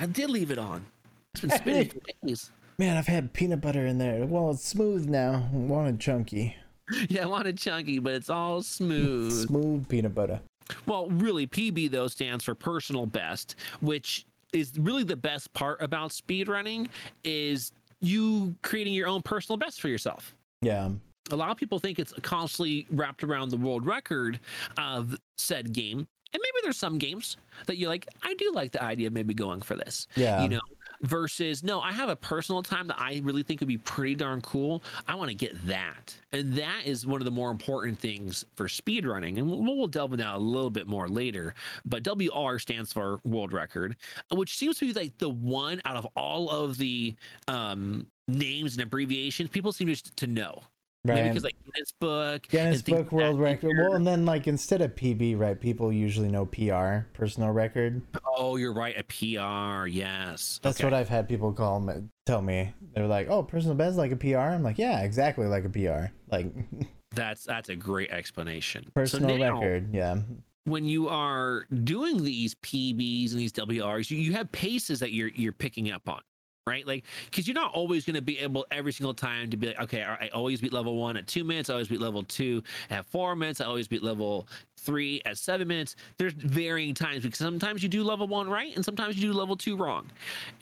I 0.00 0.06
did 0.06 0.28
leave 0.30 0.50
it 0.50 0.58
on. 0.58 0.84
It's 1.32 1.40
been 1.40 1.50
spinning 1.56 1.88
for 1.90 2.00
days. 2.26 2.50
Man, 2.78 2.96
I've 2.96 3.06
had 3.06 3.32
peanut 3.32 3.60
butter 3.60 3.86
in 3.86 3.98
there. 3.98 4.26
Well, 4.26 4.50
it's 4.50 4.66
smooth 4.66 5.08
now. 5.08 5.48
I 5.52 5.56
wanted 5.56 6.00
chunky. 6.00 6.56
Yeah, 7.08 7.22
I 7.22 7.26
wanted 7.26 7.56
chunky, 7.56 7.98
but 7.98 8.12
it's 8.12 8.28
all 8.28 8.62
smooth. 8.62 9.32
Smooth 9.32 9.88
peanut 9.88 10.14
butter. 10.14 10.38
Well, 10.84 11.08
really, 11.08 11.46
PB 11.46 11.90
though 11.90 12.08
stands 12.08 12.44
for 12.44 12.54
personal 12.54 13.06
best, 13.06 13.56
which 13.80 14.26
is 14.52 14.78
really 14.78 15.02
the 15.02 15.16
best 15.16 15.50
part 15.54 15.80
about 15.80 16.10
speedrunning 16.10 16.88
is 17.24 17.72
you 18.00 18.54
creating 18.62 18.92
your 18.92 19.08
own 19.08 19.22
personal 19.22 19.56
best 19.56 19.80
for 19.80 19.88
yourself. 19.88 20.34
Yeah. 20.60 20.90
A 21.30 21.36
lot 21.36 21.50
of 21.50 21.56
people 21.56 21.78
think 21.78 21.98
it's 21.98 22.12
constantly 22.20 22.86
wrapped 22.90 23.24
around 23.24 23.50
the 23.50 23.56
world 23.56 23.86
record 23.86 24.38
of 24.76 25.16
said 25.38 25.72
game. 25.72 25.98
And 25.98 26.42
maybe 26.42 26.62
there's 26.62 26.76
some 26.76 26.98
games 26.98 27.36
that 27.66 27.78
you're 27.78 27.88
like, 27.88 28.06
I 28.22 28.34
do 28.34 28.52
like 28.52 28.72
the 28.72 28.82
idea 28.82 29.06
of 29.06 29.12
maybe 29.12 29.32
going 29.34 29.62
for 29.62 29.76
this. 29.76 30.06
Yeah. 30.16 30.42
You 30.42 30.50
know, 30.50 30.60
versus 31.04 31.62
no, 31.62 31.80
I 31.80 31.92
have 31.92 32.08
a 32.08 32.16
personal 32.16 32.62
time 32.62 32.86
that 32.88 32.98
I 32.98 33.20
really 33.22 33.42
think 33.42 33.60
would 33.60 33.68
be 33.68 33.78
pretty 33.78 34.14
darn 34.14 34.40
cool. 34.40 34.82
I 35.06 35.14
want 35.14 35.28
to 35.28 35.34
get 35.34 35.66
that. 35.66 36.16
And 36.32 36.54
that 36.54 36.82
is 36.84 37.06
one 37.06 37.20
of 37.20 37.24
the 37.24 37.30
more 37.30 37.50
important 37.50 37.98
things 37.98 38.44
for 38.56 38.66
speedrunning. 38.66 39.38
And 39.38 39.48
we'll, 39.48 39.62
we'll 39.76 39.86
delve 39.86 40.12
into 40.12 40.24
that 40.24 40.34
a 40.34 40.38
little 40.38 40.70
bit 40.70 40.86
more 40.86 41.08
later. 41.08 41.54
But 41.84 42.06
WR 42.06 42.58
stands 42.58 42.92
for 42.92 43.20
world 43.24 43.52
record, 43.52 43.96
which 44.32 44.56
seems 44.56 44.78
to 44.78 44.86
be 44.86 44.98
like 44.98 45.16
the 45.18 45.30
one 45.30 45.80
out 45.84 45.96
of 45.96 46.06
all 46.16 46.50
of 46.50 46.78
the 46.78 47.14
um, 47.48 48.06
names 48.26 48.74
and 48.74 48.82
abbreviations 48.82 49.50
people 49.50 49.72
seem 49.72 49.88
to, 49.88 50.16
to 50.16 50.26
know. 50.26 50.62
Maybe 51.06 51.20
Right. 51.20 51.28
because 51.28 51.44
like 51.44 51.56
Guinness 51.64 51.92
Book, 52.00 52.48
Guinness 52.48 52.80
Book 52.82 53.12
World 53.12 53.38
Record. 53.38 53.68
nature. 53.74 53.82
Well, 53.88 53.94
and 53.94 54.06
then 54.06 54.24
like 54.24 54.46
instead 54.46 54.80
of 54.80 54.94
PB, 54.96 55.38
right? 55.38 55.60
People 55.60 55.92
usually 55.92 56.28
know 56.28 56.46
PR, 56.46 57.06
personal 57.12 57.50
record. 57.50 58.00
Oh, 58.36 58.56
you're 58.56 58.72
right. 58.72 58.96
A 58.98 59.02
PR. 59.04 59.86
Yes. 59.86 60.60
That's 60.62 60.82
what 60.82 60.94
I've 60.94 61.08
had 61.10 61.28
people 61.28 61.52
call 61.52 61.80
me, 61.80 61.94
tell 62.24 62.40
me. 62.40 62.72
They're 62.94 63.06
like, 63.06 63.28
"Oh, 63.28 63.42
personal 63.42 63.76
best 63.76 63.98
like 63.98 64.12
a 64.12 64.16
PR." 64.16 64.38
I'm 64.38 64.62
like, 64.62 64.78
"Yeah, 64.78 65.02
exactly 65.02 65.46
like 65.46 65.64
a 65.64 65.68
PR. 65.70 66.12
Like 66.30 66.46
That's 67.14 67.44
that's 67.44 67.68
a 67.68 67.76
great 67.76 68.10
explanation. 68.10 68.90
personal 68.94 69.28
so 69.30 69.36
now, 69.36 69.60
record." 69.60 69.92
Yeah. 69.94 70.20
when 70.64 70.86
you 70.86 71.08
are 71.10 71.66
doing 71.84 72.24
these 72.24 72.54
PBs 72.56 73.32
and 73.32 73.40
these 73.40 73.52
WRs, 73.52 74.10
you, 74.10 74.16
you 74.18 74.32
have 74.32 74.50
paces 74.52 75.00
that 75.00 75.12
you're 75.12 75.28
you're 75.34 75.52
picking 75.52 75.90
up 75.92 76.08
on, 76.08 76.20
right? 76.66 76.86
Like 76.86 77.04
because 77.26 77.46
you're 77.46 77.54
not 77.54 77.74
always 77.74 78.04
going 78.04 78.14
to 78.14 78.22
be 78.22 78.38
able 78.38 78.66
every 78.70 78.92
single 78.92 79.12
time 79.14 79.50
to 79.50 79.56
be 79.56 79.68
like, 79.68 79.80
okay, 79.80 80.02
I 80.02 80.28
always 80.28 80.60
beat 80.60 80.72
level 80.72 80.96
one 80.96 81.16
at 81.16 81.26
two 81.26 81.44
minutes, 81.44 81.68
I 81.68 81.74
always 81.74 81.88
beat 81.88 82.00
level 82.00 82.22
two 82.22 82.62
at 82.90 83.06
four 83.06 83.36
minutes, 83.36 83.60
I 83.60 83.66
always 83.66 83.86
beat 83.86 84.02
level 84.02 84.48
three 84.78 85.20
at 85.26 85.36
seven 85.36 85.68
minutes. 85.68 85.96
There's 86.18 86.32
varying 86.32 86.94
times 86.94 87.22
because 87.22 87.38
sometimes 87.38 87.82
you 87.82 87.88
do 87.88 88.02
level 88.02 88.26
one 88.26 88.48
right 88.48 88.74
and 88.74 88.84
sometimes 88.84 89.16
you 89.16 89.32
do 89.32 89.38
level 89.38 89.56
two 89.56 89.76
wrong, 89.76 90.10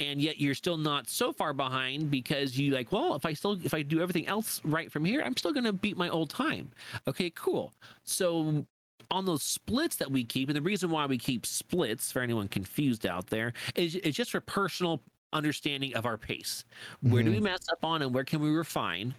and 0.00 0.20
yet 0.20 0.40
you're 0.40 0.54
still 0.54 0.76
not 0.76 1.08
so 1.08 1.32
far 1.32 1.52
behind 1.52 2.10
because 2.10 2.58
you 2.58 2.72
like, 2.72 2.90
well, 2.90 3.14
if 3.14 3.24
I 3.24 3.32
still 3.32 3.52
if 3.64 3.74
I 3.74 3.82
do 3.82 4.00
everything 4.00 4.26
else 4.26 4.60
right 4.64 4.90
from 4.90 5.04
here, 5.04 5.22
I'm 5.22 5.36
still 5.36 5.52
going 5.52 5.64
to 5.64 5.72
beat 5.72 5.96
my 5.96 6.08
old 6.08 6.30
time. 6.30 6.70
Okay, 7.06 7.30
cool. 7.30 7.72
So 8.02 8.66
on 9.10 9.26
those 9.26 9.42
splits 9.42 9.96
that 9.96 10.10
we 10.10 10.24
keep, 10.24 10.48
and 10.48 10.56
the 10.56 10.62
reason 10.62 10.90
why 10.90 11.06
we 11.06 11.18
keep 11.18 11.44
splits 11.44 12.10
for 12.10 12.22
anyone 12.22 12.48
confused 12.48 13.06
out 13.06 13.26
there 13.28 13.52
is, 13.74 13.94
is 13.96 14.14
just 14.14 14.30
for 14.30 14.40
personal 14.40 15.02
understanding 15.32 15.94
of 15.94 16.06
our 16.06 16.16
pace. 16.18 16.64
Where 17.00 17.22
do 17.22 17.30
we 17.30 17.36
mm-hmm. 17.36 17.44
mess 17.44 17.66
up 17.70 17.84
on 17.84 18.02
and 18.02 18.14
where 18.14 18.24
can 18.24 18.40
we 18.40 18.50
refine? 18.50 19.14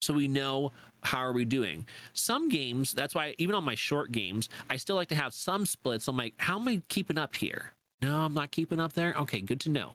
So 0.00 0.12
we 0.12 0.26
know 0.26 0.72
how 1.02 1.18
are 1.18 1.32
we 1.32 1.44
doing. 1.44 1.86
Some 2.12 2.48
games, 2.48 2.92
that's 2.92 3.14
why 3.14 3.34
even 3.38 3.54
on 3.54 3.64
my 3.64 3.74
short 3.74 4.10
games, 4.10 4.48
I 4.68 4.76
still 4.76 4.96
like 4.96 5.08
to 5.08 5.14
have 5.14 5.32
some 5.32 5.64
splits. 5.64 6.08
I'm 6.08 6.16
like, 6.16 6.34
how 6.38 6.58
am 6.58 6.66
I 6.68 6.82
keeping 6.88 7.18
up 7.18 7.36
here? 7.36 7.72
No, 8.02 8.16
I'm 8.18 8.34
not 8.34 8.50
keeping 8.50 8.80
up 8.80 8.92
there. 8.94 9.14
Okay, 9.16 9.40
good 9.40 9.60
to 9.60 9.70
know. 9.70 9.94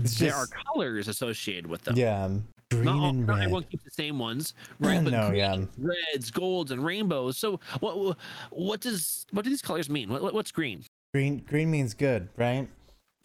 It's 0.00 0.18
there 0.18 0.30
just- 0.30 0.52
are 0.52 0.64
colors 0.64 1.08
associated 1.08 1.66
with 1.66 1.82
them. 1.82 1.96
Yeah. 1.96 2.28
Green 2.70 2.84
Not, 2.84 2.98
all, 2.98 3.10
and 3.10 3.26
not 3.26 3.34
red. 3.34 3.42
everyone 3.42 3.64
keeps 3.64 3.84
the 3.84 3.90
same 3.90 4.18
ones, 4.18 4.54
right? 4.80 5.04
But 5.04 5.12
No, 5.12 5.28
greens, 5.28 5.68
yeah. 5.78 5.86
reds, 6.12 6.30
golds, 6.30 6.70
and 6.70 6.82
rainbows. 6.82 7.36
So 7.36 7.60
what 7.80 8.16
what 8.50 8.80
does 8.80 9.26
what 9.30 9.44
do 9.44 9.50
these 9.50 9.60
colors 9.60 9.90
mean? 9.90 10.08
What- 10.08 10.32
what's 10.32 10.50
green? 10.50 10.82
Green 11.12 11.40
green 11.40 11.70
means 11.70 11.92
good, 11.92 12.30
right? 12.38 12.66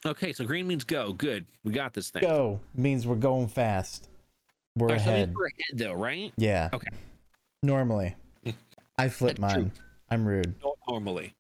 Okay, 0.08 0.32
so 0.34 0.46
green 0.46 0.68
means 0.68 0.84
go. 0.84 1.14
Good, 1.14 1.46
we 1.64 1.72
got 1.74 1.94
this 1.94 2.10
thing. 2.10 2.22
Go 2.22 2.60
means 2.74 3.06
we're 3.06 3.16
going 3.16 3.48
fast. 3.48 4.10
We're 4.78 4.88
Alright, 4.88 5.04
so 5.04 5.10
ahead. 5.10 5.34
we're 5.36 5.48
ahead 5.48 5.78
though, 5.78 5.94
right? 5.94 6.32
Yeah. 6.38 6.70
Okay. 6.72 6.88
Normally. 7.64 8.16
I 8.98 9.10
flip 9.10 9.38
That's 9.38 9.54
true. 9.54 9.64
mine. 9.64 9.72
I'm 10.10 10.26
rude. 10.26 10.56
Normally. 10.88 11.34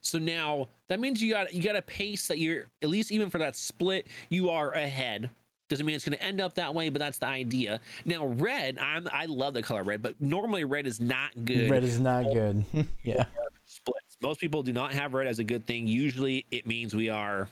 So 0.00 0.18
now 0.18 0.68
that 0.88 1.00
means 1.00 1.22
you 1.22 1.32
got 1.32 1.52
you 1.52 1.62
got 1.62 1.76
a 1.76 1.82
pace 1.82 2.26
that 2.28 2.38
you're 2.38 2.66
at 2.82 2.88
least 2.88 3.12
even 3.12 3.30
for 3.30 3.38
that 3.38 3.56
split 3.56 4.06
you 4.30 4.50
are 4.50 4.72
ahead. 4.72 5.30
Doesn't 5.68 5.86
mean 5.86 5.94
it's 5.94 6.04
going 6.04 6.18
to 6.18 6.22
end 6.22 6.40
up 6.40 6.54
that 6.56 6.74
way, 6.74 6.90
but 6.90 6.98
that's 6.98 7.18
the 7.18 7.26
idea. 7.26 7.80
Now 8.04 8.26
red, 8.26 8.78
I'm 8.78 9.08
I 9.12 9.26
love 9.26 9.54
the 9.54 9.62
color 9.62 9.84
red, 9.84 10.02
but 10.02 10.20
normally 10.20 10.64
red 10.64 10.86
is 10.86 11.00
not 11.00 11.30
good. 11.44 11.70
Red 11.70 11.84
is 11.84 11.98
not 11.98 12.24
good. 12.24 12.64
yeah. 13.02 13.24
splits. 13.64 14.16
Most 14.20 14.40
people 14.40 14.62
do 14.62 14.72
not 14.72 14.92
have 14.92 15.14
red 15.14 15.26
as 15.26 15.38
a 15.38 15.44
good 15.44 15.66
thing. 15.66 15.86
Usually 15.86 16.46
it 16.50 16.66
means 16.66 16.94
we 16.94 17.08
are 17.08 17.48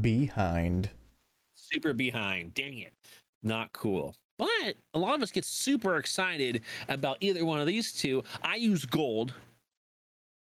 Behind. 0.00 0.90
super 1.54 1.92
behind. 1.92 2.54
Dang 2.54 2.78
it. 2.78 2.92
Not 3.42 3.72
cool. 3.72 4.14
But 4.38 4.74
a 4.94 4.98
lot 4.98 5.14
of 5.14 5.22
us 5.22 5.30
get 5.30 5.44
super 5.44 5.96
excited 5.96 6.62
about 6.88 7.16
either 7.20 7.44
one 7.44 7.58
of 7.60 7.66
these 7.66 7.92
two. 7.92 8.22
I 8.42 8.56
use 8.56 8.84
gold. 8.84 9.32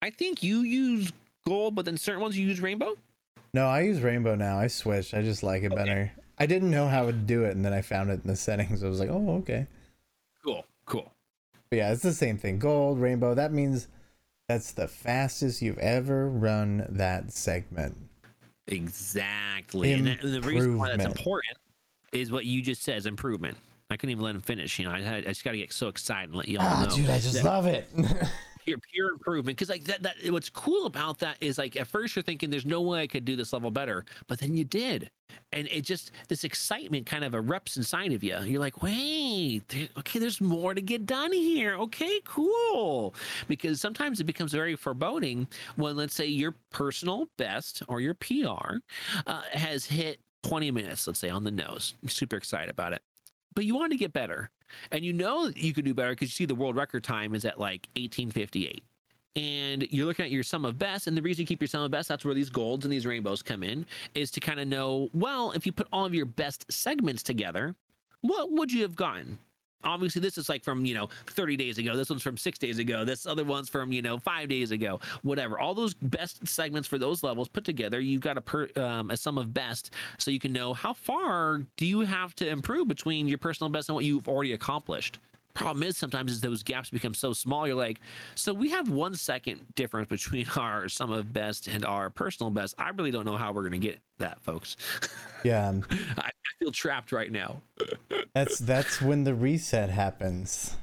I 0.02 0.10
think 0.10 0.42
you 0.42 0.60
use 0.60 1.12
gold, 1.46 1.74
but 1.74 1.84
then 1.84 1.96
certain 1.96 2.22
ones 2.22 2.38
you 2.38 2.46
use 2.46 2.60
rainbow. 2.60 2.96
No, 3.52 3.66
I 3.66 3.80
use 3.82 4.00
rainbow 4.00 4.34
now. 4.36 4.58
I 4.58 4.68
switched. 4.68 5.12
I 5.12 5.22
just 5.22 5.42
like 5.42 5.62
it 5.62 5.72
Okay. 5.72 5.74
better. 5.76 6.12
I 6.38 6.46
didn't 6.46 6.70
know 6.70 6.86
how 6.88 7.06
to 7.06 7.12
do 7.12 7.44
it, 7.44 7.56
and 7.56 7.64
then 7.64 7.72
I 7.72 7.82
found 7.82 8.10
it 8.10 8.20
in 8.22 8.28
the 8.30 8.36
settings. 8.48 8.82
I 8.84 8.88
was 8.88 9.00
like, 9.00 9.10
oh, 9.10 9.36
okay. 9.38 9.66
Cool, 10.44 10.64
cool. 10.86 11.12
But 11.68 11.76
yeah, 11.76 11.92
it's 11.92 12.02
the 12.02 12.12
same 12.12 12.38
thing. 12.38 12.58
Gold, 12.58 12.98
rainbow. 13.00 13.34
That 13.34 13.52
means 13.52 13.88
that's 14.48 14.72
the 14.72 14.88
fastest 14.88 15.62
you've 15.62 15.78
ever 15.78 16.28
run 16.28 16.86
that 16.88 17.32
segment. 17.32 17.96
Exactly. 18.66 19.92
And, 19.92 20.07
that, 20.07 20.23
and 20.23 20.35
the 20.35 20.40
reason 20.42 20.79
why 20.79 20.90
that's 20.90 21.05
important 21.05 21.57
is 22.12 22.31
what 22.31 22.44
you 22.44 22.62
just 22.62 22.83
said 22.83 22.99
is 22.99 23.07
improvement. 23.07 23.57
I 23.90 23.96
couldn't 23.96 24.12
even 24.12 24.25
let 24.25 24.35
him 24.35 24.40
finish. 24.40 24.79
You 24.79 24.85
know, 24.87 24.92
I, 24.92 25.01
had, 25.01 25.25
I 25.25 25.29
just 25.29 25.44
got 25.44 25.53
to 25.53 25.59
get 25.59 25.73
so 25.73 25.88
excited 25.88 26.29
and 26.31 26.37
let 26.37 26.49
you 26.49 26.59
all 26.59 26.66
Ah, 26.68 26.87
know. 26.88 26.94
dude, 26.96 27.11
I 27.11 27.18
just 27.18 27.35
that- 27.35 27.44
love 27.44 27.66
it. 27.66 27.88
pure 28.64 28.79
pure 28.92 29.11
improvement 29.11 29.57
because 29.57 29.68
like 29.68 29.85
that, 29.85 30.03
that 30.03 30.14
what's 30.27 30.51
cool 30.51 30.87
about 30.87 31.18
that 31.18 31.37
is 31.40 31.59
like 31.59 31.77
at 31.77 31.87
first 31.87 32.14
you're 32.14 32.23
thinking 32.23 32.51
there's 32.51 32.66
no 32.66 32.81
way 32.81 33.03
i 33.03 33.07
could 33.07 33.25
do 33.25 33.37
this 33.37 33.53
level 33.53 33.70
better 33.70 34.05
but 34.27 34.38
then 34.38 34.57
you 34.57 34.64
did. 34.64 35.11
And 35.53 35.68
it 35.68 35.83
just 35.83 36.12
this 36.29 36.44
excitement 36.44 37.07
kind 37.07 37.25
of 37.25 37.33
erupts 37.33 37.77
inside 37.77 38.12
of 38.12 38.23
you. 38.25 38.37
You're 38.42 38.61
like 38.61 38.83
wait 38.83 39.62
there, 39.68 39.88
okay 39.99 40.18
there's 40.18 40.40
more 40.40 40.75
to 40.75 40.81
get 40.81 41.07
done 41.07 41.33
here. 41.33 41.75
Okay 41.75 42.20
cool. 42.25 43.14
Because 43.49 43.81
sometimes 43.81 44.20
it 44.20 44.25
becomes 44.25 44.53
very 44.53 44.77
foreboding 44.77 45.46
when 45.77 45.96
let's 45.96 46.14
say 46.14 46.27
your 46.27 46.55
personal 46.70 47.27
best 47.37 47.83
or 47.88 48.01
your 48.01 48.14
pr 48.14 48.27
uh, 49.27 49.42
has 49.53 49.85
hit 49.85 50.20
20 50.42 50.70
minutes 50.70 51.07
let's 51.07 51.18
say 51.18 51.29
on 51.31 51.44
the 51.44 51.51
nose. 51.51 51.94
You're 52.03 52.11
super 52.11 52.37
excited 52.37 52.70
about 52.70 52.92
it 52.92 53.03
but 53.54 53.64
you 53.64 53.74
want 53.74 53.92
to 53.92 53.98
get 53.98 54.12
better. 54.12 54.50
And 54.92 55.04
you 55.04 55.12
know 55.12 55.46
that 55.46 55.56
you 55.56 55.72
could 55.72 55.84
do 55.84 55.94
better 55.94 56.10
because 56.10 56.28
you 56.28 56.34
see 56.34 56.44
the 56.46 56.54
world 56.54 56.76
record 56.76 57.02
time 57.02 57.34
is 57.34 57.44
at 57.44 57.58
like 57.58 57.88
1858 57.96 58.84
and 59.36 59.86
you're 59.90 60.06
looking 60.06 60.24
at 60.24 60.30
your 60.30 60.42
sum 60.42 60.64
of 60.64 60.78
best 60.78 61.06
and 61.06 61.16
the 61.16 61.22
reason 61.22 61.42
you 61.42 61.46
keep 61.46 61.60
your 61.60 61.68
sum 61.68 61.82
of 61.82 61.90
best 61.90 62.08
that's 62.08 62.24
where 62.24 62.34
these 62.34 62.50
golds 62.50 62.84
and 62.84 62.92
these 62.92 63.06
rainbows 63.06 63.42
come 63.42 63.62
in 63.62 63.86
is 64.14 64.30
to 64.30 64.40
kind 64.40 64.58
of 64.58 64.66
know 64.66 65.08
well 65.12 65.52
if 65.52 65.64
you 65.64 65.72
put 65.72 65.86
all 65.92 66.04
of 66.04 66.14
your 66.14 66.26
best 66.26 66.70
segments 66.70 67.22
together 67.22 67.74
what 68.22 68.50
would 68.50 68.72
you 68.72 68.82
have 68.82 68.96
gotten 68.96 69.38
obviously 69.85 70.21
this 70.21 70.38
is 70.38 70.49
like 70.49 70.64
from 70.64 70.85
you 70.85 70.95
know 70.95 71.09
30 71.27 71.57
days 71.57 71.79
ago. 71.79 71.97
This 71.97 72.11
one's 72.11 72.23
from 72.23 72.37
six 72.37 72.59
days 72.59 72.79
ago. 72.79 73.05
This 73.05 73.27
other 73.27 73.45
one's 73.45 73.69
from 73.69 73.93
you 73.93 74.03
know 74.03 74.19
five 74.19 74.49
days 74.49 74.71
ago. 74.71 75.01
Whatever. 75.23 75.59
All 75.59 75.75
those 75.75 75.95
best 75.95 76.47
segments 76.47 76.88
for 76.88 76.99
those 76.99 77.23
levels 77.23 77.49
put 77.49 77.64
together 77.64 78.01
you've 78.01 78.21
got 78.21 78.37
a 78.37 78.40
per 78.40 78.69
um, 78.77 79.11
a 79.11 79.16
sum 79.16 79.38
of 79.38 79.53
best 79.55 79.93
so 80.19 80.31
you 80.31 80.40
can 80.40 80.53
know 80.53 80.75
how 80.75 80.93
far 80.93 81.62
do 81.77 81.87
you 81.87 82.01
have 82.01 82.35
to 82.37 82.49
improve 82.49 82.88
between 82.88 83.29
your 83.29 83.38
personal 83.38 83.71
best 83.71 83.88
and 83.88 83.95
what 83.95 84.05
you've 84.05 84.29
already 84.29 84.53
accomplished 84.53 85.19
problem 85.54 85.82
is 85.82 85.96
sometimes 85.96 86.32
is 86.32 86.40
those 86.40 86.62
gaps 86.62 86.90
become 86.90 87.14
so 87.14 87.32
small 87.32 87.66
you're 87.66 87.76
like 87.76 88.00
so 88.34 88.54
we 88.54 88.70
have 88.70 88.88
one 88.88 89.14
second 89.14 89.60
difference 89.74 90.08
between 90.08 90.46
our 90.56 90.88
sum 90.88 91.10
of 91.10 91.32
best 91.32 91.68
and 91.68 91.84
our 91.84 92.10
personal 92.10 92.50
best. 92.50 92.74
I 92.78 92.90
really 92.90 93.10
don't 93.10 93.24
know 93.24 93.36
how 93.36 93.52
we're 93.52 93.68
going 93.68 93.80
to 93.80 93.86
get 93.86 94.00
that 94.18 94.40
folks. 94.40 94.76
Yeah, 95.42 95.72
I, 96.18 96.26
I 96.26 96.30
feel 96.58 96.70
trapped 96.70 97.12
right 97.12 97.32
now. 97.32 97.62
That's 98.34 98.58
that's 98.58 99.00
when 99.00 99.24
the 99.24 99.34
reset 99.34 99.88
happens. 99.88 100.76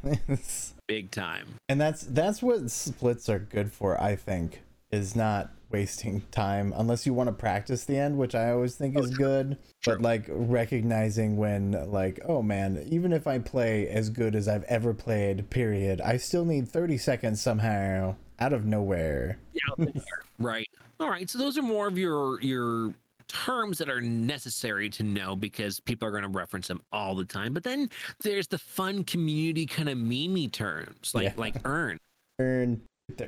big 0.87 1.11
time. 1.11 1.59
And 1.69 1.79
that's 1.79 2.01
that's 2.01 2.41
what 2.41 2.71
splits 2.71 3.29
are 3.29 3.37
good 3.37 3.71
for, 3.71 4.01
I 4.01 4.15
think, 4.15 4.63
is 4.89 5.15
not 5.15 5.51
wasting 5.71 6.21
time 6.31 6.73
unless 6.75 7.05
you 7.05 7.13
want 7.13 7.27
to 7.27 7.33
practice 7.33 7.85
the 7.85 7.97
end, 7.97 8.17
which 8.17 8.35
I 8.35 8.51
always 8.51 8.75
think 8.75 8.97
is 8.97 9.09
good. 9.11 9.57
But 9.85 10.01
like 10.01 10.25
recognizing 10.29 11.37
when 11.37 11.71
like, 11.91 12.19
oh 12.25 12.41
man, 12.41 12.83
even 12.89 13.13
if 13.13 13.27
I 13.27 13.39
play 13.39 13.87
as 13.87 14.09
good 14.09 14.35
as 14.35 14.47
I've 14.47 14.63
ever 14.63 14.93
played, 14.93 15.49
period, 15.49 16.01
I 16.01 16.17
still 16.17 16.45
need 16.45 16.67
30 16.67 16.97
seconds 16.97 17.41
somehow 17.41 18.15
out 18.39 18.53
of 18.53 18.65
nowhere. 18.65 19.39
there, 19.77 19.87
right 20.39 20.67
all 20.99 21.09
right 21.09 21.29
so 21.29 21.37
those 21.37 21.57
are 21.57 21.63
more 21.63 21.87
of 21.87 21.97
your 21.97 22.39
your 22.41 22.93
terms 23.27 23.77
that 23.79 23.89
are 23.89 24.01
necessary 24.01 24.89
to 24.89 25.03
know 25.03 25.35
because 25.35 25.79
people 25.79 26.07
are 26.07 26.11
going 26.11 26.23
to 26.23 26.29
reference 26.29 26.67
them 26.67 26.81
all 26.91 27.13
the 27.15 27.25
time 27.25 27.53
but 27.53 27.63
then 27.63 27.89
there's 28.21 28.47
the 28.47 28.57
fun 28.57 29.03
community 29.03 29.65
kind 29.65 29.89
of 29.89 29.97
memey 29.97 30.51
terms 30.51 31.11
like 31.13 31.25
Yeah. 31.25 31.33
like 31.37 31.55
urn 31.65 31.97
Urn 32.39 32.81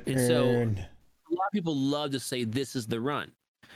And 0.06 0.20
so- 0.20 0.44
urn. 0.46 0.84
A 1.30 1.34
lot 1.34 1.46
of 1.46 1.52
people 1.52 1.76
love 1.76 2.10
to 2.12 2.20
say 2.20 2.44
this 2.44 2.74
is 2.76 2.86
the 2.86 3.00
run. 3.00 3.30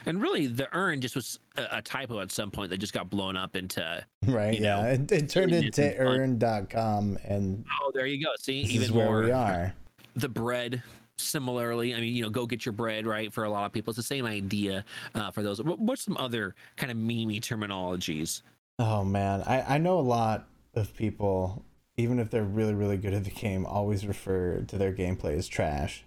And 0.07 0.21
really 0.21 0.49
the 0.49 0.69
urn 0.77 1.01
just 1.01 1.15
was 1.15 1.39
a, 1.57 1.79
a 1.79 1.83
typo 1.83 2.21
at 2.21 2.31
some 2.31 2.51
point 2.51 2.69
that 2.71 2.79
just 2.79 2.93
got 2.93 3.09
blown 3.09 3.37
up 3.37 3.57
into 3.57 4.05
right, 4.27 4.59
yeah. 4.59 4.83
know, 4.83 4.89
it, 4.89 5.11
it 5.13 5.29
turned 5.31 5.53
into 5.53 5.97
urn.com 5.99 7.19
and 7.25 7.65
oh 7.81 7.91
there 7.95 8.05
you 8.07 8.23
go. 8.23 8.31
See 8.39 8.63
this 8.63 8.73
even 8.73 8.85
is 8.85 8.93
where 8.93 9.07
more 9.07 9.23
we 9.23 9.31
are. 9.31 9.75
the 10.17 10.29
bread 10.29 10.83
similarly. 11.17 11.95
I 11.95 12.01
mean 12.01 12.15
you 12.15 12.23
know 12.23 12.29
go 12.31 12.45
get 12.45 12.67
your 12.67 12.73
bread 12.73 13.07
right? 13.07 13.33
For 13.33 13.45
a 13.45 13.51
lot 13.51 13.65
of 13.67 13.73
people 13.73 13.93
it's 13.93 13.97
the 13.97 14.03
same 14.03 14.27
idea 14.27 14.85
uh, 15.15 15.31
for 15.31 15.43
those. 15.43 15.63
What- 15.63 15.79
what's 15.79 16.03
some 16.03 16.17
other 16.19 16.55
kind 16.77 16.91
of 16.93 16.99
memey 16.99 17.41
terminologies? 17.41 18.43
Oh 18.79 19.05
man, 19.05 19.43
I 19.47 19.77
I 19.77 19.79
know 19.79 19.99
a 19.99 20.03
lot 20.03 20.49
of 20.75 20.95
people, 20.97 21.65
even 21.97 22.19
if 22.19 22.31
they're 22.31 22.43
really 22.43 22.75
really 22.75 22.97
good 22.99 23.15
at 23.15 23.25
the 23.25 23.31
game, 23.31 23.65
always 23.65 24.07
refer 24.07 24.61
to 24.63 24.77
their 24.77 24.93
gameplay 24.93 25.39
as 25.39 25.47
trash. 25.49 26.05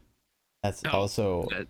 That's 0.63 0.81
Oh, 0.85 0.89
also 0.91 1.47
that- 1.51 1.67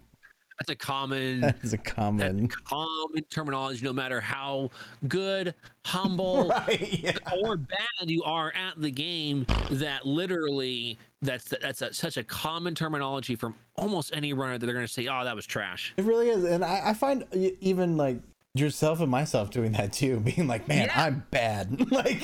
that's 0.59 0.71
a 0.71 0.75
common 0.75 1.41
that's 1.41 1.73
a 1.73 1.77
common 1.77 2.47
common 2.47 3.23
terminology 3.29 3.85
no 3.85 3.93
matter 3.93 4.19
how 4.19 4.71
good 5.07 5.53
humble 5.85 6.47
right. 6.67 7.03
Yeah. 7.03 7.11
or 7.43 7.57
bad 7.57 7.77
you 8.07 8.23
are 8.23 8.51
at 8.55 8.81
the 8.81 8.89
game 8.89 9.45
that 9.69 10.07
literally 10.07 10.97
that's 11.21 11.53
that's 11.61 11.83
a, 11.83 11.93
such 11.93 12.17
a 12.17 12.23
common 12.23 12.73
terminology 12.73 13.35
from 13.35 13.53
almost 13.75 14.09
any 14.15 14.33
runner 14.33 14.57
that 14.57 14.65
they're 14.65 14.73
going 14.73 14.87
to 14.87 14.91
say 14.91 15.07
oh 15.07 15.23
that 15.23 15.35
was 15.35 15.45
trash 15.45 15.93
It 15.95 16.05
really 16.05 16.29
is, 16.29 16.43
and 16.43 16.65
I, 16.65 16.81
I 16.89 16.93
find 16.95 17.23
even 17.61 17.95
like 17.95 18.19
yourself 18.55 18.99
and 19.01 19.11
myself 19.11 19.51
doing 19.51 19.73
that 19.73 19.93
too, 19.93 20.19
being 20.21 20.47
like, 20.47 20.67
man, 20.67 20.85
Yeah. 20.87 21.03
I'm 21.03 21.23
bad. 21.29 21.91
like 21.91 22.19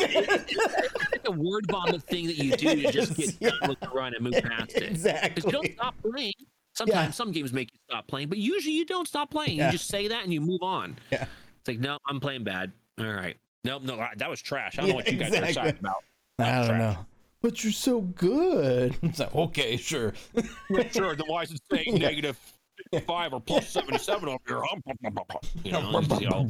a 1.26 1.32
word 1.32 1.66
vomit 1.70 2.02
thing 2.04 2.26
that 2.26 2.38
you 2.38 2.56
do 2.58 2.82
to 2.82 2.92
just 2.92 3.16
get 3.16 3.36
Yes, 3.40 3.54
done 3.60 3.70
with 3.70 3.80
the 3.80 3.90
run 3.90 4.16
and 4.16 4.24
move 4.24 4.34
past 4.42 4.72
it 4.76 4.94
because 4.94 5.46
you 5.46 5.52
don't 5.52 5.66
exactly. 5.66 5.74
stop 5.76 5.94
playing 6.02 6.34
sometimes 6.74 7.08
Yeah. 7.08 7.12
some 7.12 7.32
games 7.32 7.54
make 7.54 7.72
you 7.74 7.80
stop 7.90 8.08
playing 8.08 8.30
but 8.30 8.38
usually 8.38 8.74
you 8.76 8.86
don't 8.86 9.08
stop 9.08 9.30
playing 9.32 9.58
Yeah. 9.58 9.68
you 9.68 9.72
just 9.74 9.88
say 9.88 10.08
that 10.08 10.24
and 10.24 10.34
you 10.34 10.42
move 10.42 10.62
on 10.62 10.98
Yeah. 11.12 11.26
it's 11.60 11.68
like 11.68 11.80
no 11.80 11.98
i'm 12.08 12.20
playing 12.20 12.44
bad 12.44 12.72
all 13.00 13.06
right 13.06 13.38
nope 13.64 13.84
no 13.84 13.98
that 14.18 14.30
was 14.30 14.42
trash 14.42 14.78
i 14.78 14.82
don't 14.82 14.90
know 14.90 14.96
what 14.96 15.12
you 15.12 15.18
guys 15.18 15.34
are 15.36 15.52
talking 15.54 15.78
about 15.80 16.04
I 16.40 16.52
don't 16.60 16.68
trash. 16.68 16.80
know, 16.80 17.06
but 17.42 17.64
you're 17.64 17.72
so 17.74 18.02
good. 18.02 18.96
It's 19.04 19.20
like 19.20 19.36
okay, 19.36 19.78
sure. 19.78 20.14
sure 20.92 21.16
then 21.16 21.28
why 21.28 21.44
is 21.44 21.52
it 21.52 21.62
saying 21.72 21.98
Yeah. 21.98 22.08
negative 22.10 22.40
five 23.06 23.34
or 23.34 23.40
plus 23.42 23.70
77 23.70 24.28
over 24.28 24.38
here 24.48 24.62
you 25.64 25.72
know, 25.72 26.00
you 26.00 26.18
see 26.18 26.26
all- 26.28 26.48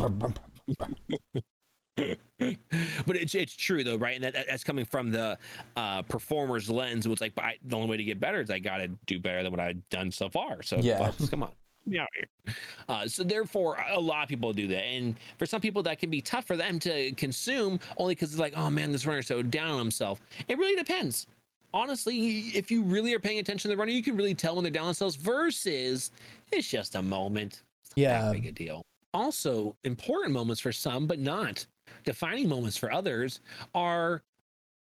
but 1.98 3.16
it's 3.16 3.36
it's 3.36 3.56
true 3.56 3.84
though, 3.84 3.98
right? 3.98 4.16
And 4.16 4.24
that, 4.24 4.34
that- 4.34 4.48
that's 4.50 4.64
coming 4.64 4.86
from 4.86 5.12
the 5.12 5.38
uh, 5.76 6.02
performer's 6.04 6.70
lens. 6.70 7.06
It's 7.06 7.22
like 7.22 7.34
I, 7.38 7.56
the 7.66 7.76
only 7.76 7.90
way 7.90 7.98
to 7.98 8.04
get 8.04 8.20
better 8.20 8.42
is 8.42 8.50
I 8.50 8.60
got 8.60 8.78
to 8.78 8.88
do 9.06 9.20
better 9.20 9.44
than 9.44 9.52
what 9.52 9.60
I've 9.60 9.88
done 9.90 10.12
so 10.12 10.30
far. 10.30 10.64
So 10.64 10.78
Yeah. 10.78 11.12
come 11.30 11.44
on. 11.44 11.52
Get 11.86 11.92
me 11.92 12.00
out 12.00 12.08
here. 12.16 12.56
Uh, 12.88 13.08
so 13.08 13.24
therefore, 13.24 13.78
a 13.92 14.00
lot 14.00 14.24
of 14.24 14.30
people 14.30 14.54
do 14.54 14.68
that, 14.70 14.84
and 14.86 15.16
for 15.38 15.46
some 15.46 15.60
people, 15.60 15.84
that 15.84 16.00
can 16.00 16.10
be 16.10 16.22
tough 16.22 16.46
for 16.46 16.56
them 16.56 16.80
to 16.80 17.12
consume, 17.14 17.78
only 17.98 18.16
because 18.16 18.32
it's 18.32 18.40
like, 18.40 18.54
oh 18.56 18.70
man, 18.70 18.92
this 18.94 19.06
runner's 19.06 19.28
so 19.28 19.42
down 19.42 19.72
on 19.72 19.80
himself. 19.80 20.22
It 20.48 20.58
really 20.58 20.76
depends. 20.78 21.28
Honestly, 21.74 22.40
if 22.56 22.72
you 22.72 22.84
really 22.84 23.14
are 23.14 23.20
paying 23.20 23.40
attention 23.40 23.70
to 23.70 23.76
the 23.76 23.80
runner, 23.80 23.92
you 23.92 24.02
can 24.04 24.16
really 24.16 24.34
tell 24.36 24.56
when 24.56 24.64
they're 24.64 24.72
down 24.72 24.84
on 24.84 24.88
themselves. 24.90 25.16
Versus, 25.18 26.12
it's 26.52 26.70
just 26.70 26.96
a 26.96 27.02
moment. 27.02 27.64
It's 27.84 27.92
Yeah. 27.96 28.32
big 28.32 28.46
a 28.46 28.52
deal. 28.52 28.82
Also, 29.14 29.76
important 29.84 30.32
moments 30.34 30.62
for 30.62 30.72
some, 30.72 31.06
but 31.06 31.20
not 31.20 31.66
defining 32.04 32.50
moments 32.50 32.78
for 32.78 32.92
others 32.92 33.40
are 33.76 34.22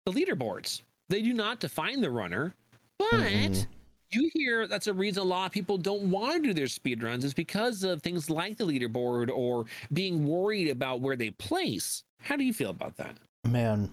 the 0.05 0.11
leaderboards. 0.11 0.81
They 1.09 1.21
do 1.21 1.33
not 1.33 1.59
define 1.59 2.01
the 2.01 2.09
runner, 2.09 2.53
but 2.97 3.11
Mhm. 3.13 3.67
you 4.11 4.29
hear 4.33 4.67
that's 4.67 4.87
a 4.87 4.93
reason 4.93 5.21
a 5.21 5.25
lot 5.25 5.45
of 5.47 5.51
people 5.51 5.77
don't 5.77 6.09
want 6.09 6.35
to 6.35 6.49
do 6.49 6.53
their 6.53 6.67
speed 6.67 7.03
runs 7.03 7.23
is 7.25 7.33
because 7.33 7.83
of 7.83 8.01
things 8.01 8.29
like 8.29 8.57
the 8.57 8.65
leaderboard 8.65 9.29
or 9.33 9.65
being 9.91 10.25
worried 10.27 10.69
about 10.69 11.01
where 11.01 11.15
they 11.15 11.31
place. 11.31 12.03
How 12.21 12.35
do 12.35 12.43
you 12.43 12.53
feel 12.53 12.69
about 12.69 12.95
that? 12.97 13.17
Man, 13.47 13.89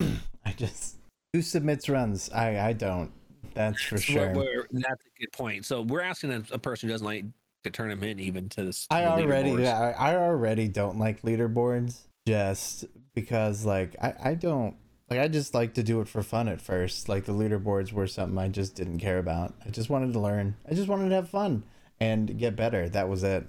I 0.44 0.52
just 0.56 0.96
who 1.32 1.42
submits 1.42 1.88
runs? 1.88 2.30
I 2.30 2.68
I 2.68 2.72
don't. 2.72 3.10
That's 3.54 3.80
for 3.82 3.96
So 3.98 4.02
sure. 4.02 4.32
we're- 4.32 4.56
we're- 4.56 4.66
that's 4.72 5.04
a 5.04 5.20
good 5.20 5.32
point. 5.32 5.64
So 5.64 5.82
we're 5.82 6.00
asking 6.00 6.32
a, 6.32 6.42
a 6.52 6.58
person 6.58 6.88
who 6.88 6.92
doesn't 6.94 7.06
like 7.06 7.24
to 7.62 7.70
turn 7.70 7.88
them 7.88 8.02
in 8.02 8.18
even 8.20 8.48
to 8.50 8.64
this. 8.64 8.86
I 8.90 9.02
the 9.02 9.10
already 9.22 9.50
yeah, 9.62 9.94
I 9.98 10.16
already 10.16 10.68
don't 10.68 10.98
like 10.98 11.22
leaderboards 11.22 12.00
just 12.26 12.84
because 13.14 13.64
like 13.64 13.96
I, 14.00 14.14
I 14.22 14.34
don't 14.34 14.76
like 15.10 15.20
I 15.20 15.28
just 15.28 15.54
like 15.54 15.74
to 15.74 15.82
do 15.82 16.00
it 16.00 16.08
for 16.08 16.22
fun 16.22 16.48
at 16.48 16.60
first. 16.60 17.08
Like 17.08 17.24
the 17.24 17.32
leaderboards 17.32 17.92
were 17.92 18.06
something 18.06 18.38
I 18.38 18.48
just 18.48 18.74
didn't 18.74 18.98
care 18.98 19.18
about. 19.18 19.54
I 19.64 19.70
just 19.70 19.90
wanted 19.90 20.12
to 20.14 20.20
learn. 20.20 20.56
I 20.68 20.74
just 20.74 20.88
wanted 20.88 21.08
to 21.10 21.14
have 21.14 21.28
fun 21.28 21.64
and 22.00 22.38
get 22.38 22.56
better. 22.56 22.88
That 22.88 23.08
was 23.08 23.22
it. 23.22 23.46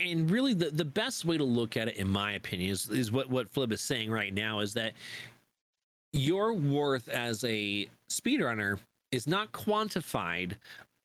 And 0.00 0.30
really, 0.30 0.54
the, 0.54 0.70
the 0.70 0.84
best 0.84 1.24
way 1.24 1.38
to 1.38 1.44
look 1.44 1.76
at 1.76 1.88
it, 1.88 1.96
in 1.96 2.08
my 2.08 2.32
opinion, 2.32 2.70
is, 2.70 2.88
is 2.90 3.10
what, 3.10 3.30
what 3.30 3.50
Flip 3.50 3.72
is 3.72 3.80
saying 3.80 4.10
right 4.10 4.32
now 4.32 4.60
is 4.60 4.74
that 4.74 4.92
your 6.12 6.52
worth 6.52 7.08
as 7.08 7.44
a 7.44 7.88
speedrunner 8.10 8.78
is 9.10 9.26
not 9.26 9.52
quantified 9.52 10.52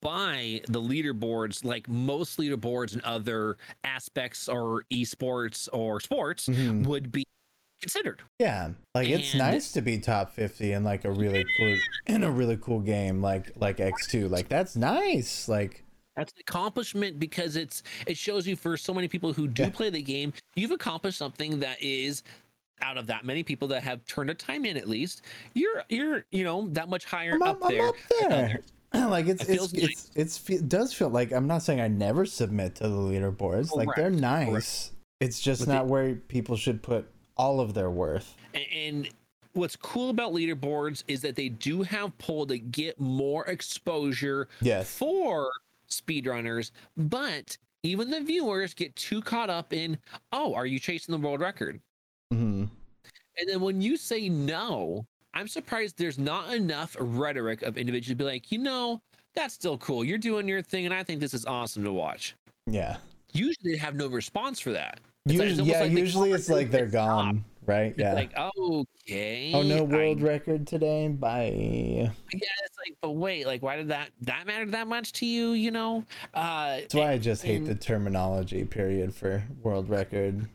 by 0.03 0.61
the 0.67 0.81
leaderboards 0.81 1.63
like 1.65 1.87
most 1.87 2.37
leaderboards 2.37 2.93
and 2.93 3.01
other 3.03 3.57
aspects 3.83 4.47
or 4.47 4.83
esports 4.93 5.67
or 5.73 5.99
sports 5.99 6.47
Mhm. 6.47 6.85
would 6.85 7.11
be 7.11 7.23
considered. 7.81 8.21
Yeah, 8.39 8.71
like 8.95 9.09
it's 9.09 9.31
And- 9.31 9.39
nice 9.39 9.71
to 9.73 9.81
be 9.81 9.97
top 9.99 10.33
fifty 10.33 10.71
in 10.71 10.83
like 10.83 11.05
a 11.05 11.11
really 11.11 11.45
cool 11.57 11.77
in 12.07 12.23
a 12.23 12.31
really 12.31 12.57
cool 12.57 12.79
game 12.79 13.21
like 13.21 13.51
like 13.59 13.79
X 13.79 14.07
two. 14.07 14.27
Like 14.29 14.47
that's 14.49 14.75
nice. 14.75 15.47
Like 15.47 15.83
That's 16.15 16.31
an 16.33 16.39
accomplishment 16.41 17.17
because 17.19 17.55
it's 17.55 17.81
it 18.05 18.17
shows 18.17 18.45
you 18.47 18.55
for 18.55 18.77
so 18.77 18.93
many 18.93 19.07
people 19.07 19.33
who 19.33 19.47
do 19.47 19.63
Yeah. 19.63 19.69
play 19.69 19.89
the 19.89 20.01
game, 20.01 20.31
you've 20.55 20.71
accomplished 20.71 21.17
something 21.17 21.59
that 21.61 21.81
is 21.81 22.21
out 22.81 22.97
of 22.97 23.07
that 23.07 23.23
many 23.25 23.43
people 23.43 23.67
that 23.69 23.81
have 23.83 24.05
turned 24.05 24.29
a 24.29 24.33
time 24.33 24.63
in 24.65 24.77
at 24.77 24.87
least, 24.87 25.21
you're 25.53 25.83
you're 25.89 26.25
you 26.31 26.43
know 26.43 26.67
that 26.69 26.87
much 26.89 27.05
higher 27.05 27.33
I'm 27.33 27.41
up, 27.41 27.59
I'm 27.63 27.71
there. 27.71 27.87
up 27.87 27.95
there. 28.19 28.61
like 29.09 29.27
it's 29.27 29.43
It 29.43 29.49
it's 29.49 29.71
feels 29.71 29.73
it's, 29.73 30.11
it's 30.15 30.49
it 30.49 30.69
does 30.69 30.93
feel 30.93 31.09
like 31.09 31.31
I'm 31.31 31.47
not 31.47 31.63
saying 31.63 31.81
I 31.81 31.87
never 31.87 32.25
submit 32.25 32.75
to 32.75 32.83
the 32.83 32.95
leaderboards. 32.95 33.75
Like 33.75 33.89
they're 33.95 34.09
Correct, 34.09 34.21
nice. 34.21 34.91
It's 35.19 35.39
just 35.39 35.61
But 35.61 35.69
not 35.69 35.87
where 35.87 36.15
people 36.15 36.55
should 36.57 36.83
put 36.83 37.07
all 37.37 37.59
of 37.59 37.73
their 37.73 37.89
worth. 37.89 38.35
And 38.75 39.09
what's 39.53 39.75
cool 39.75 40.09
about 40.09 40.33
leaderboards 40.33 41.03
is 41.07 41.21
that 41.21 41.35
they 41.35 41.49
do 41.49 41.81
have 41.83 42.15
pull 42.17 42.45
to 42.47 42.57
get 42.57 42.99
more 42.99 43.45
exposure 43.45 44.47
Yes. 44.61 44.93
for 44.95 45.49
speedrunners, 45.89 46.71
but 46.97 47.57
even 47.83 48.09
the 48.09 48.21
viewers 48.21 48.73
get 48.73 48.95
too 48.95 49.21
caught 49.21 49.49
up 49.49 49.73
in, 49.73 49.97
oh, 50.31 50.53
are 50.53 50.65
you 50.65 50.79
chasing 50.79 51.11
the 51.13 51.17
world 51.19 51.39
record? 51.39 51.79
hmm 52.31 52.65
And 53.37 53.49
then 53.49 53.61
when 53.61 53.81
you 53.81 53.97
say 53.97 54.29
no, 54.29 55.05
I'm 55.33 55.47
surprised 55.47 55.97
there's 55.97 56.19
not 56.19 56.53
enough 56.53 56.95
rhetoric 56.99 57.61
of 57.63 57.77
individuals 57.77 58.17
be 58.17 58.23
like, 58.23 58.51
you 58.51 58.59
know, 58.59 59.01
that's 59.35 59.53
still 59.53 59.77
cool. 59.79 60.03
You're 60.03 60.17
doing 60.19 60.47
your 60.47 60.61
thing, 60.61 60.85
and 60.85 60.93
I 60.93 61.03
think 61.03 61.19
this 61.19 61.33
is 61.33 61.45
awesome 61.45 61.83
to 61.85 61.91
watch. 61.91 62.35
Yeah. 62.67 62.97
Usually 63.33 63.71
they 63.73 63.77
have 63.77 63.95
no 63.95 64.07
response 64.07 64.59
for 64.59 64.71
that. 64.73 64.99
It's 65.25 65.39
like- 65.39 65.47
it's 65.49 65.57
Usually, 65.57 65.71
yeah. 65.71 65.79
like 65.81 65.91
usually 65.91 66.31
it's 66.33 66.49
like 66.49 66.69
they're 66.69 66.85
gone, 66.85 67.43
right? 67.65 67.87
It's 67.91 67.99
Yeah. 67.99 68.13
like, 68.13 68.37
okay. 68.37 69.51
oh 69.55 69.63
no, 69.63 69.77
I- 69.77 69.81
world 69.81 70.21
record 70.21 70.67
today. 70.67 71.07
Bye. 71.07 71.51
yeah, 71.55 72.09
it's 72.65 72.77
like, 72.77 72.95
but 73.01 73.11
wait, 73.11 73.47
like, 73.47 73.63
why 73.63 73.77
did 73.77 73.87
that 73.87 74.09
that 74.21 74.45
matter 74.45 74.65
that 74.67 74.87
much 74.87 75.13
to 75.13 75.25
you? 75.25 75.51
You 75.53 75.71
know, 75.71 76.03
uh, 76.35 76.75
That's 76.81 76.93
why 76.93 77.11
I 77.13 77.17
just 77.17 77.41
hate 77.43 77.57
and- 77.57 77.67
the 77.67 77.75
terminology. 77.75 78.65
Period 78.65 79.15
for 79.15 79.43
world 79.63 79.89
record. 79.89 80.47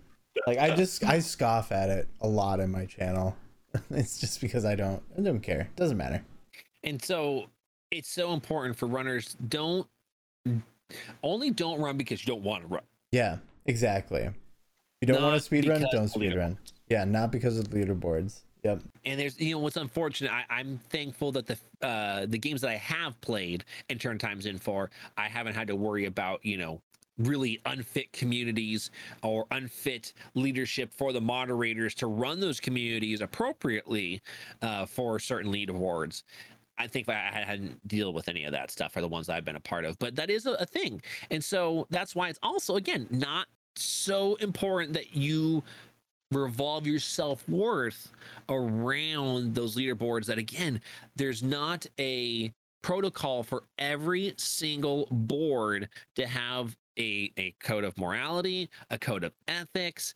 Like 0.47 0.59
I 0.59 0.77
just 0.77 1.03
I 1.03 1.19
scoff 1.19 1.73
at 1.73 1.89
it 1.89 2.07
a 2.21 2.29
lot 2.29 2.61
in 2.61 2.71
my 2.71 2.85
channel. 2.87 3.37
It's 3.91 4.19
just 4.21 4.41
because 4.41 4.65
I 4.65 4.75
don't 4.75 5.03
I 5.17 5.23
don't 5.23 5.41
care. 5.41 5.69
Doesn't 5.77 5.97
matter. 5.97 6.23
and 6.85 7.03
so 7.03 7.47
it's 7.91 8.11
so 8.11 8.33
important 8.33 8.77
for 8.77 8.87
runners. 8.87 9.37
Don't 9.49 9.87
only 11.23 11.51
don't 11.51 11.81
run 11.81 11.97
because 11.97 12.25
you 12.25 12.33
don't 12.33 12.43
want 12.43 12.63
to 12.63 12.69
run. 12.69 12.83
Yeah, 13.13 13.39
exactly. 13.67 14.23
If 14.23 14.35
you 15.03 15.07
don't 15.09 15.23
want 15.23 15.33
Not 15.35 15.39
to 15.39 15.45
speed 15.45 15.69
run, 15.69 15.85
don't 15.93 16.09
speed 16.09 16.35
run. 16.35 16.59
Yeah, 16.89 17.05
not 17.05 17.31
because 17.31 17.59
of 17.59 17.69
leaderboards. 17.69 18.41
Yep. 18.65 18.83
and 19.05 19.21
there's 19.21 19.39
you 19.41 19.53
know 19.53 19.61
what's 19.61 19.77
unfortunate 19.77 20.33
I, 20.33 20.43
i'm 20.51 20.81
thankful 20.91 21.31
that 21.31 21.47
the 21.47 21.57
uh 21.87 22.27
the 22.27 22.39
games 22.39 22.61
that 22.63 22.71
i 22.71 22.75
have 22.77 23.19
played 23.21 23.65
and 23.89 24.01
turn 24.01 24.19
times 24.19 24.47
in 24.47 24.59
for 24.59 24.91
i 25.17 25.29
haven't 25.29 25.55
had 25.55 25.69
to 25.69 25.77
worry 25.77 26.07
about 26.07 26.45
you 26.45 26.57
know 26.59 26.83
really 27.19 27.61
unfit 27.67 28.13
communities 28.13 28.91
or 29.23 29.47
unfit 29.51 30.13
leadership 30.35 30.93
for 30.93 31.13
the 31.13 31.21
moderators 31.21 31.95
to 31.97 32.07
run 32.07 32.41
those 32.41 32.61
communities 32.61 33.21
appropriately 33.21 34.23
uh, 34.63 34.87
for 34.87 35.19
certain 35.19 35.53
leaderboards. 35.53 36.23
I 36.79 36.87
think 36.87 37.09
I 37.09 37.43
hadn't 37.45 37.87
deal 37.89 38.13
with 38.13 38.29
any 38.29 38.45
of 38.45 38.53
that 38.53 38.71
stuff 38.71 38.93
for 38.93 39.01
the 39.01 39.09
ones 39.09 39.29
I've 39.29 39.45
been 39.45 39.57
a 39.57 39.61
part 39.61 39.85
of, 39.85 39.99
but 39.99 40.15
that 40.15 40.31
is 40.31 40.47
a, 40.47 40.53
a 40.53 40.67
thing, 40.67 41.03
and 41.31 41.43
so 41.43 41.87
that's 41.91 42.15
why 42.15 42.29
it's 42.29 42.39
also 42.43 42.77
again 42.77 43.09
not 43.11 43.49
so 43.75 44.37
important 44.37 44.93
that 44.93 45.15
you 45.15 45.63
revolve 46.31 46.87
your 46.87 46.99
self-worth 46.99 48.13
around 48.49 49.55
those 49.55 49.77
leaderboards 49.77 50.27
that 50.27 50.37
again 50.37 50.81
there's 51.17 51.43
not 51.43 51.87
a 51.99 52.53
protocol 52.83 53.43
for 53.43 53.65
every 53.79 54.35
single 54.37 55.09
board 55.11 55.89
to 56.15 56.27
have 56.27 56.77
a, 56.99 57.33
a 57.37 57.55
code 57.61 57.85
of 57.85 57.97
morality 57.99 58.69
a 58.91 58.99
code 58.99 59.25
of 59.25 59.33
ethics 59.47 60.15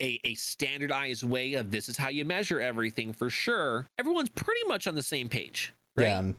a, 0.00 0.20
a 0.24 0.34
standardized 0.34 1.22
way 1.22 1.54
of 1.54 1.70
this 1.70 1.88
is 1.88 1.96
how 1.96 2.08
you 2.08 2.24
measure 2.24 2.60
everything 2.60 3.12
for 3.12 3.30
sure 3.30 3.88
everyone's 3.98 4.30
pretty 4.30 4.66
much 4.66 4.86
on 4.86 4.94
the 4.94 5.02
same 5.02 5.28
page 5.28 5.72
right? 5.96 6.06
Yeah. 6.06 6.32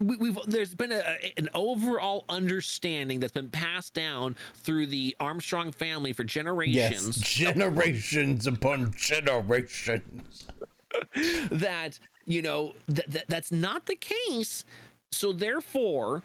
we, 0.00 0.16
we've 0.16 0.38
there's 0.46 0.74
been 0.74 0.92
a, 0.92 1.32
an 1.36 1.48
overall 1.54 2.24
understanding 2.28 3.20
that's 3.20 3.32
been 3.32 3.50
passed 3.50 3.94
down 3.94 4.36
through 4.54 4.86
the 4.86 5.16
Armstrong 5.20 5.72
family 5.72 6.12
for 6.12 6.24
generations. 6.24 7.16
Yes. 7.16 7.54
generations 7.54 8.46
upon 8.46 8.92
generations. 8.96 10.46
that 11.50 11.98
you 12.24 12.42
know 12.42 12.74
that, 12.88 13.10
that 13.10 13.24
that's 13.28 13.52
not 13.52 13.86
the 13.86 13.96
case 13.96 14.64
so 15.10 15.32
therefore 15.32 16.22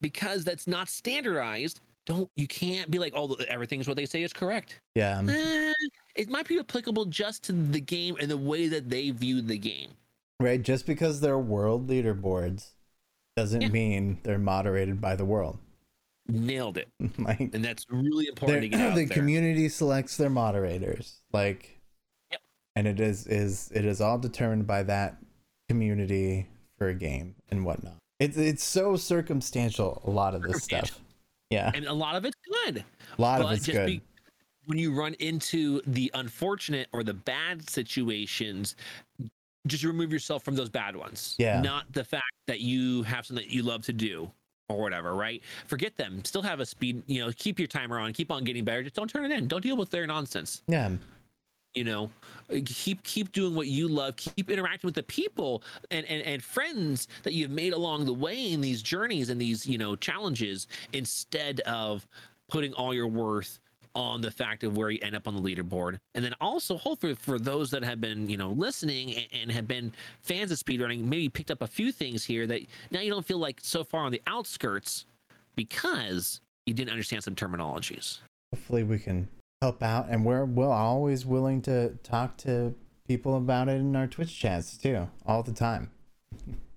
because 0.00 0.44
that's 0.44 0.66
not 0.66 0.88
standardized 0.88 1.80
don't 2.08 2.28
you 2.36 2.46
can't 2.48 2.90
be 2.90 2.98
like 2.98 3.12
oh 3.14 3.34
everything's 3.48 3.86
what 3.86 3.96
they 3.96 4.06
say 4.06 4.22
is 4.22 4.32
correct 4.32 4.80
Yeah. 4.94 5.22
Eh, 5.28 5.72
it 6.16 6.28
might 6.30 6.48
be 6.48 6.58
applicable 6.58 7.04
just 7.04 7.44
to 7.44 7.52
the 7.52 7.80
game 7.80 8.16
and 8.18 8.30
the 8.30 8.36
way 8.36 8.66
that 8.66 8.88
they 8.88 9.10
view 9.10 9.40
the 9.42 9.58
game 9.58 9.90
Right. 10.40 10.62
Just 10.62 10.86
because 10.86 11.20
they're 11.20 11.38
world 11.38 11.88
leaderboards 11.88 12.70
doesn't 13.36 13.60
Yeah. 13.60 13.68
mean 13.68 14.18
they're 14.22 14.38
moderated 14.38 15.00
by 15.00 15.16
the 15.16 15.24
world. 15.24 15.58
nailed 16.28 16.78
it 16.78 16.88
like 17.18 17.40
and 17.40 17.62
that's 17.64 17.84
really 17.90 18.26
important 18.28 18.62
to 18.62 18.68
get 18.68 18.80
out 18.80 18.94
the 18.96 19.04
there 19.04 19.14
community 19.14 19.68
selects 19.68 20.16
their 20.16 20.30
moderators. 20.30 21.20
Like 21.32 21.78
Yep. 22.32 22.40
and 22.76 22.86
it 22.88 23.00
is 23.00 23.26
is 23.26 23.70
it 23.74 23.84
is 23.84 24.00
all 24.00 24.18
determined 24.18 24.66
by 24.66 24.82
that 24.84 25.18
community 25.68 26.46
for 26.78 26.88
a 26.88 26.94
game 26.94 27.34
and 27.50 27.64
whatnot. 27.66 27.96
It's 28.18 28.36
it's 28.36 28.64
so 28.64 28.96
circumstantial, 28.96 30.00
a 30.06 30.10
lot 30.10 30.34
of 30.34 30.42
this 30.42 30.62
stuff. 30.64 30.98
Yeah. 31.50 31.70
and 31.74 31.86
a 31.86 31.92
lot 31.92 32.14
of 32.16 32.24
it's 32.24 32.36
good 32.64 32.84
A 33.18 33.20
lot 33.22 33.40
of 33.40 33.50
it's 33.52 33.64
just 33.64 33.76
good. 33.78 33.86
be- 33.86 34.02
when 34.66 34.76
you 34.78 34.92
run 34.92 35.14
into 35.14 35.80
the 35.86 36.10
unfortunate 36.14 36.88
or 36.92 37.02
the 37.02 37.14
bad 37.14 37.68
situations 37.70 38.76
just 39.66 39.82
remove 39.84 40.12
yourself 40.12 40.44
from 40.44 40.54
those 40.56 40.68
bad 40.68 40.94
ones 40.94 41.34
Yeah. 41.38 41.60
not 41.62 41.90
the 41.92 42.04
fact 42.04 42.24
that 42.46 42.60
you 42.60 43.02
have 43.04 43.26
something 43.26 43.46
that 43.46 43.52
you 43.54 43.62
love 43.62 43.82
to 43.86 43.92
do 43.92 44.30
or 44.68 44.78
whatever 44.82 45.14
right 45.14 45.42
forget 45.66 45.96
them 45.96 46.22
still 46.24 46.42
have 46.42 46.60
a 46.60 46.66
speed 46.66 47.02
you 47.06 47.24
know 47.24 47.32
keep 47.36 47.58
your 47.58 47.68
timer 47.68 47.98
on 47.98 48.12
keep 48.12 48.30
on 48.30 48.44
getting 48.44 48.64
better 48.64 48.82
just 48.82 48.94
don't 48.94 49.08
turn 49.08 49.24
it 49.24 49.30
in 49.30 49.48
don't 49.48 49.62
deal 49.62 49.76
with 49.76 49.90
their 49.90 50.06
nonsense 50.06 50.62
yeah. 50.68 50.90
You 51.74 51.84
know 51.84 52.10
keep 52.64 53.02
keep 53.02 53.30
doing 53.32 53.54
what 53.54 53.66
you 53.66 53.88
love 53.88 54.16
keep 54.16 54.50
interacting 54.50 54.88
with 54.88 54.94
the 54.94 55.02
people 55.02 55.62
and, 55.90 56.06
and 56.06 56.22
and 56.22 56.42
friends 56.42 57.08
that 57.22 57.34
you've 57.34 57.50
made 57.50 57.72
along 57.72 58.04
the 58.04 58.12
way 58.12 58.52
in 58.52 58.60
these 58.60 58.82
journeys 58.82 59.30
and 59.30 59.40
these 59.40 59.66
you 59.66 59.78
know 59.78 59.94
challenges 59.96 60.66
instead 60.92 61.60
of 61.60 62.06
putting 62.48 62.72
all 62.74 62.94
your 62.94 63.06
worth 63.06 63.60
on 63.94 64.20
the 64.20 64.30
fact 64.30 64.62
of 64.64 64.76
where 64.76 64.90
you 64.90 64.98
end 65.02 65.16
up 65.16 65.26
on 65.26 65.34
the 65.34 65.40
leaderboard. 65.40 65.98
And 66.14 66.24
then 66.24 66.34
also 66.40 66.76
hopefully 66.76 67.14
for 67.14 67.38
those 67.38 67.70
that 67.70 67.82
have 67.82 68.00
been 68.00 68.28
you 68.28 68.36
know 68.36 68.50
listening 68.50 69.14
and, 69.14 69.26
and 69.42 69.52
have 69.52 69.66
been 69.66 69.92
fans 70.22 70.50
of 70.52 70.58
speedrunning 70.58 71.04
maybe 71.04 71.28
picked 71.28 71.50
up 71.50 71.62
a 71.62 71.66
few 71.66 71.92
things 71.92 72.24
here 72.24 72.46
that 72.46 72.62
now 72.90 73.00
you 73.00 73.10
don't 73.10 73.26
feel 73.26 73.38
like 73.38 73.60
so 73.62 73.82
far 73.82 74.04
on 74.04 74.12
the 74.12 74.22
outskirts 74.26 75.06
because 75.56 76.40
you 76.66 76.74
didn't 76.74 76.90
understand 76.90 77.24
some 77.24 77.34
terminologies. 77.34 78.18
Hopefully 78.54 78.84
we 78.84 78.98
can 78.98 79.28
help 79.62 79.82
out 79.82 80.06
and 80.08 80.24
we're 80.24 80.44
we're 80.44 80.72
always 80.72 81.26
willing 81.26 81.60
to 81.62 81.90
talk 82.02 82.36
to 82.36 82.74
people 83.08 83.36
about 83.36 83.68
it 83.68 83.76
in 83.76 83.96
our 83.96 84.06
Twitch 84.06 84.38
chats 84.38 84.76
too, 84.76 85.08
all 85.26 85.42
the 85.42 85.52
time. 85.52 85.90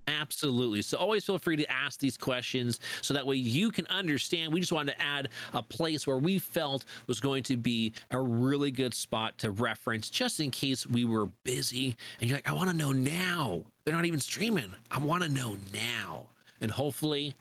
Absolutely. 0.08 0.82
So 0.82 0.98
always 0.98 1.24
feel 1.24 1.38
free 1.38 1.56
to 1.56 1.70
ask 1.70 2.00
these 2.00 2.16
questions 2.16 2.80
so 3.02 3.14
that 3.14 3.24
way 3.24 3.36
you 3.36 3.70
can 3.70 3.86
understand. 3.86 4.52
We 4.52 4.58
just 4.58 4.72
wanted 4.72 4.92
to 4.92 5.02
add 5.02 5.28
a 5.52 5.62
place 5.62 6.06
where 6.06 6.18
we 6.18 6.40
felt 6.40 6.84
was 7.06 7.20
going 7.20 7.44
to 7.44 7.56
be 7.56 7.92
a 8.10 8.20
really 8.20 8.72
good 8.72 8.94
spot 8.94 9.38
to 9.38 9.52
reference 9.52 10.10
just 10.10 10.40
in 10.40 10.50
case 10.50 10.86
we 10.86 11.04
were 11.04 11.26
busy 11.44 11.96
and 12.20 12.28
you're 12.28 12.38
like, 12.38 12.48
I 12.48 12.52
want 12.52 12.70
to 12.70 12.76
know 12.76 12.90
now. 12.90 13.62
They're 13.84 13.94
not 13.94 14.06
even 14.06 14.20
streaming. 14.20 14.72
I 14.90 14.98
want 14.98 15.22
to 15.22 15.28
know 15.28 15.56
now. 15.72 16.26
And 16.60 16.70
hopefully 16.70 17.34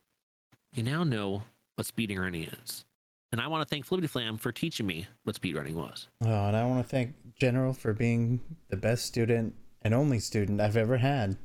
you 0.73 0.83
now 0.83 1.03
know 1.03 1.43
what 1.75 1.87
speedrunning 1.87 2.51
is. 2.61 2.85
And 3.31 3.39
I 3.39 3.47
want 3.47 3.67
to 3.67 3.69
thank 3.73 3.85
Flippity 3.85 4.07
Flam 4.07 4.37
for 4.37 4.51
teaching 4.51 4.85
me 4.85 5.07
what 5.23 5.39
speedrunning 5.39 5.75
was. 5.75 6.09
Oh, 6.23 6.47
and 6.47 6.55
I 6.55 6.65
want 6.65 6.83
to 6.83 6.89
thank 6.89 7.15
General 7.39 7.73
for 7.73 7.93
being 7.93 8.41
the 8.69 8.75
best 8.75 9.05
student 9.05 9.55
and 9.83 9.93
only 9.93 10.19
student 10.19 10.59
I've 10.59 10.77
ever 10.77 10.97
had. 10.97 11.37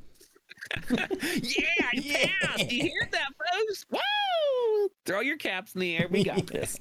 yeah, 0.91 1.91
yeah. 1.93 2.29
Do 2.57 2.75
you 2.75 2.83
hear 2.83 3.09
that, 3.13 3.29
folks? 3.39 3.87
Woo! 3.91 4.89
Throw 5.05 5.21
your 5.21 5.37
caps 5.37 5.75
in 5.75 5.81
the 5.81 5.97
air. 5.97 6.09
We 6.11 6.25
got 6.25 6.47
this. 6.47 6.79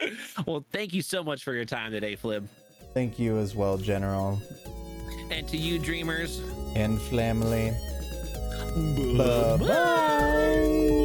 well, 0.46 0.64
thank 0.72 0.92
you 0.92 1.02
so 1.02 1.22
much 1.22 1.44
for 1.44 1.54
your 1.54 1.64
time 1.64 1.92
today, 1.92 2.16
Flip. 2.16 2.42
Thank 2.94 3.18
you 3.18 3.38
as 3.38 3.54
well, 3.54 3.78
General. 3.78 4.40
And 5.30 5.46
to 5.48 5.56
you, 5.56 5.78
dreamers. 5.78 6.40
And 6.74 7.00
family. 7.00 7.72
Bye 9.16 9.56
bye. 9.56 11.02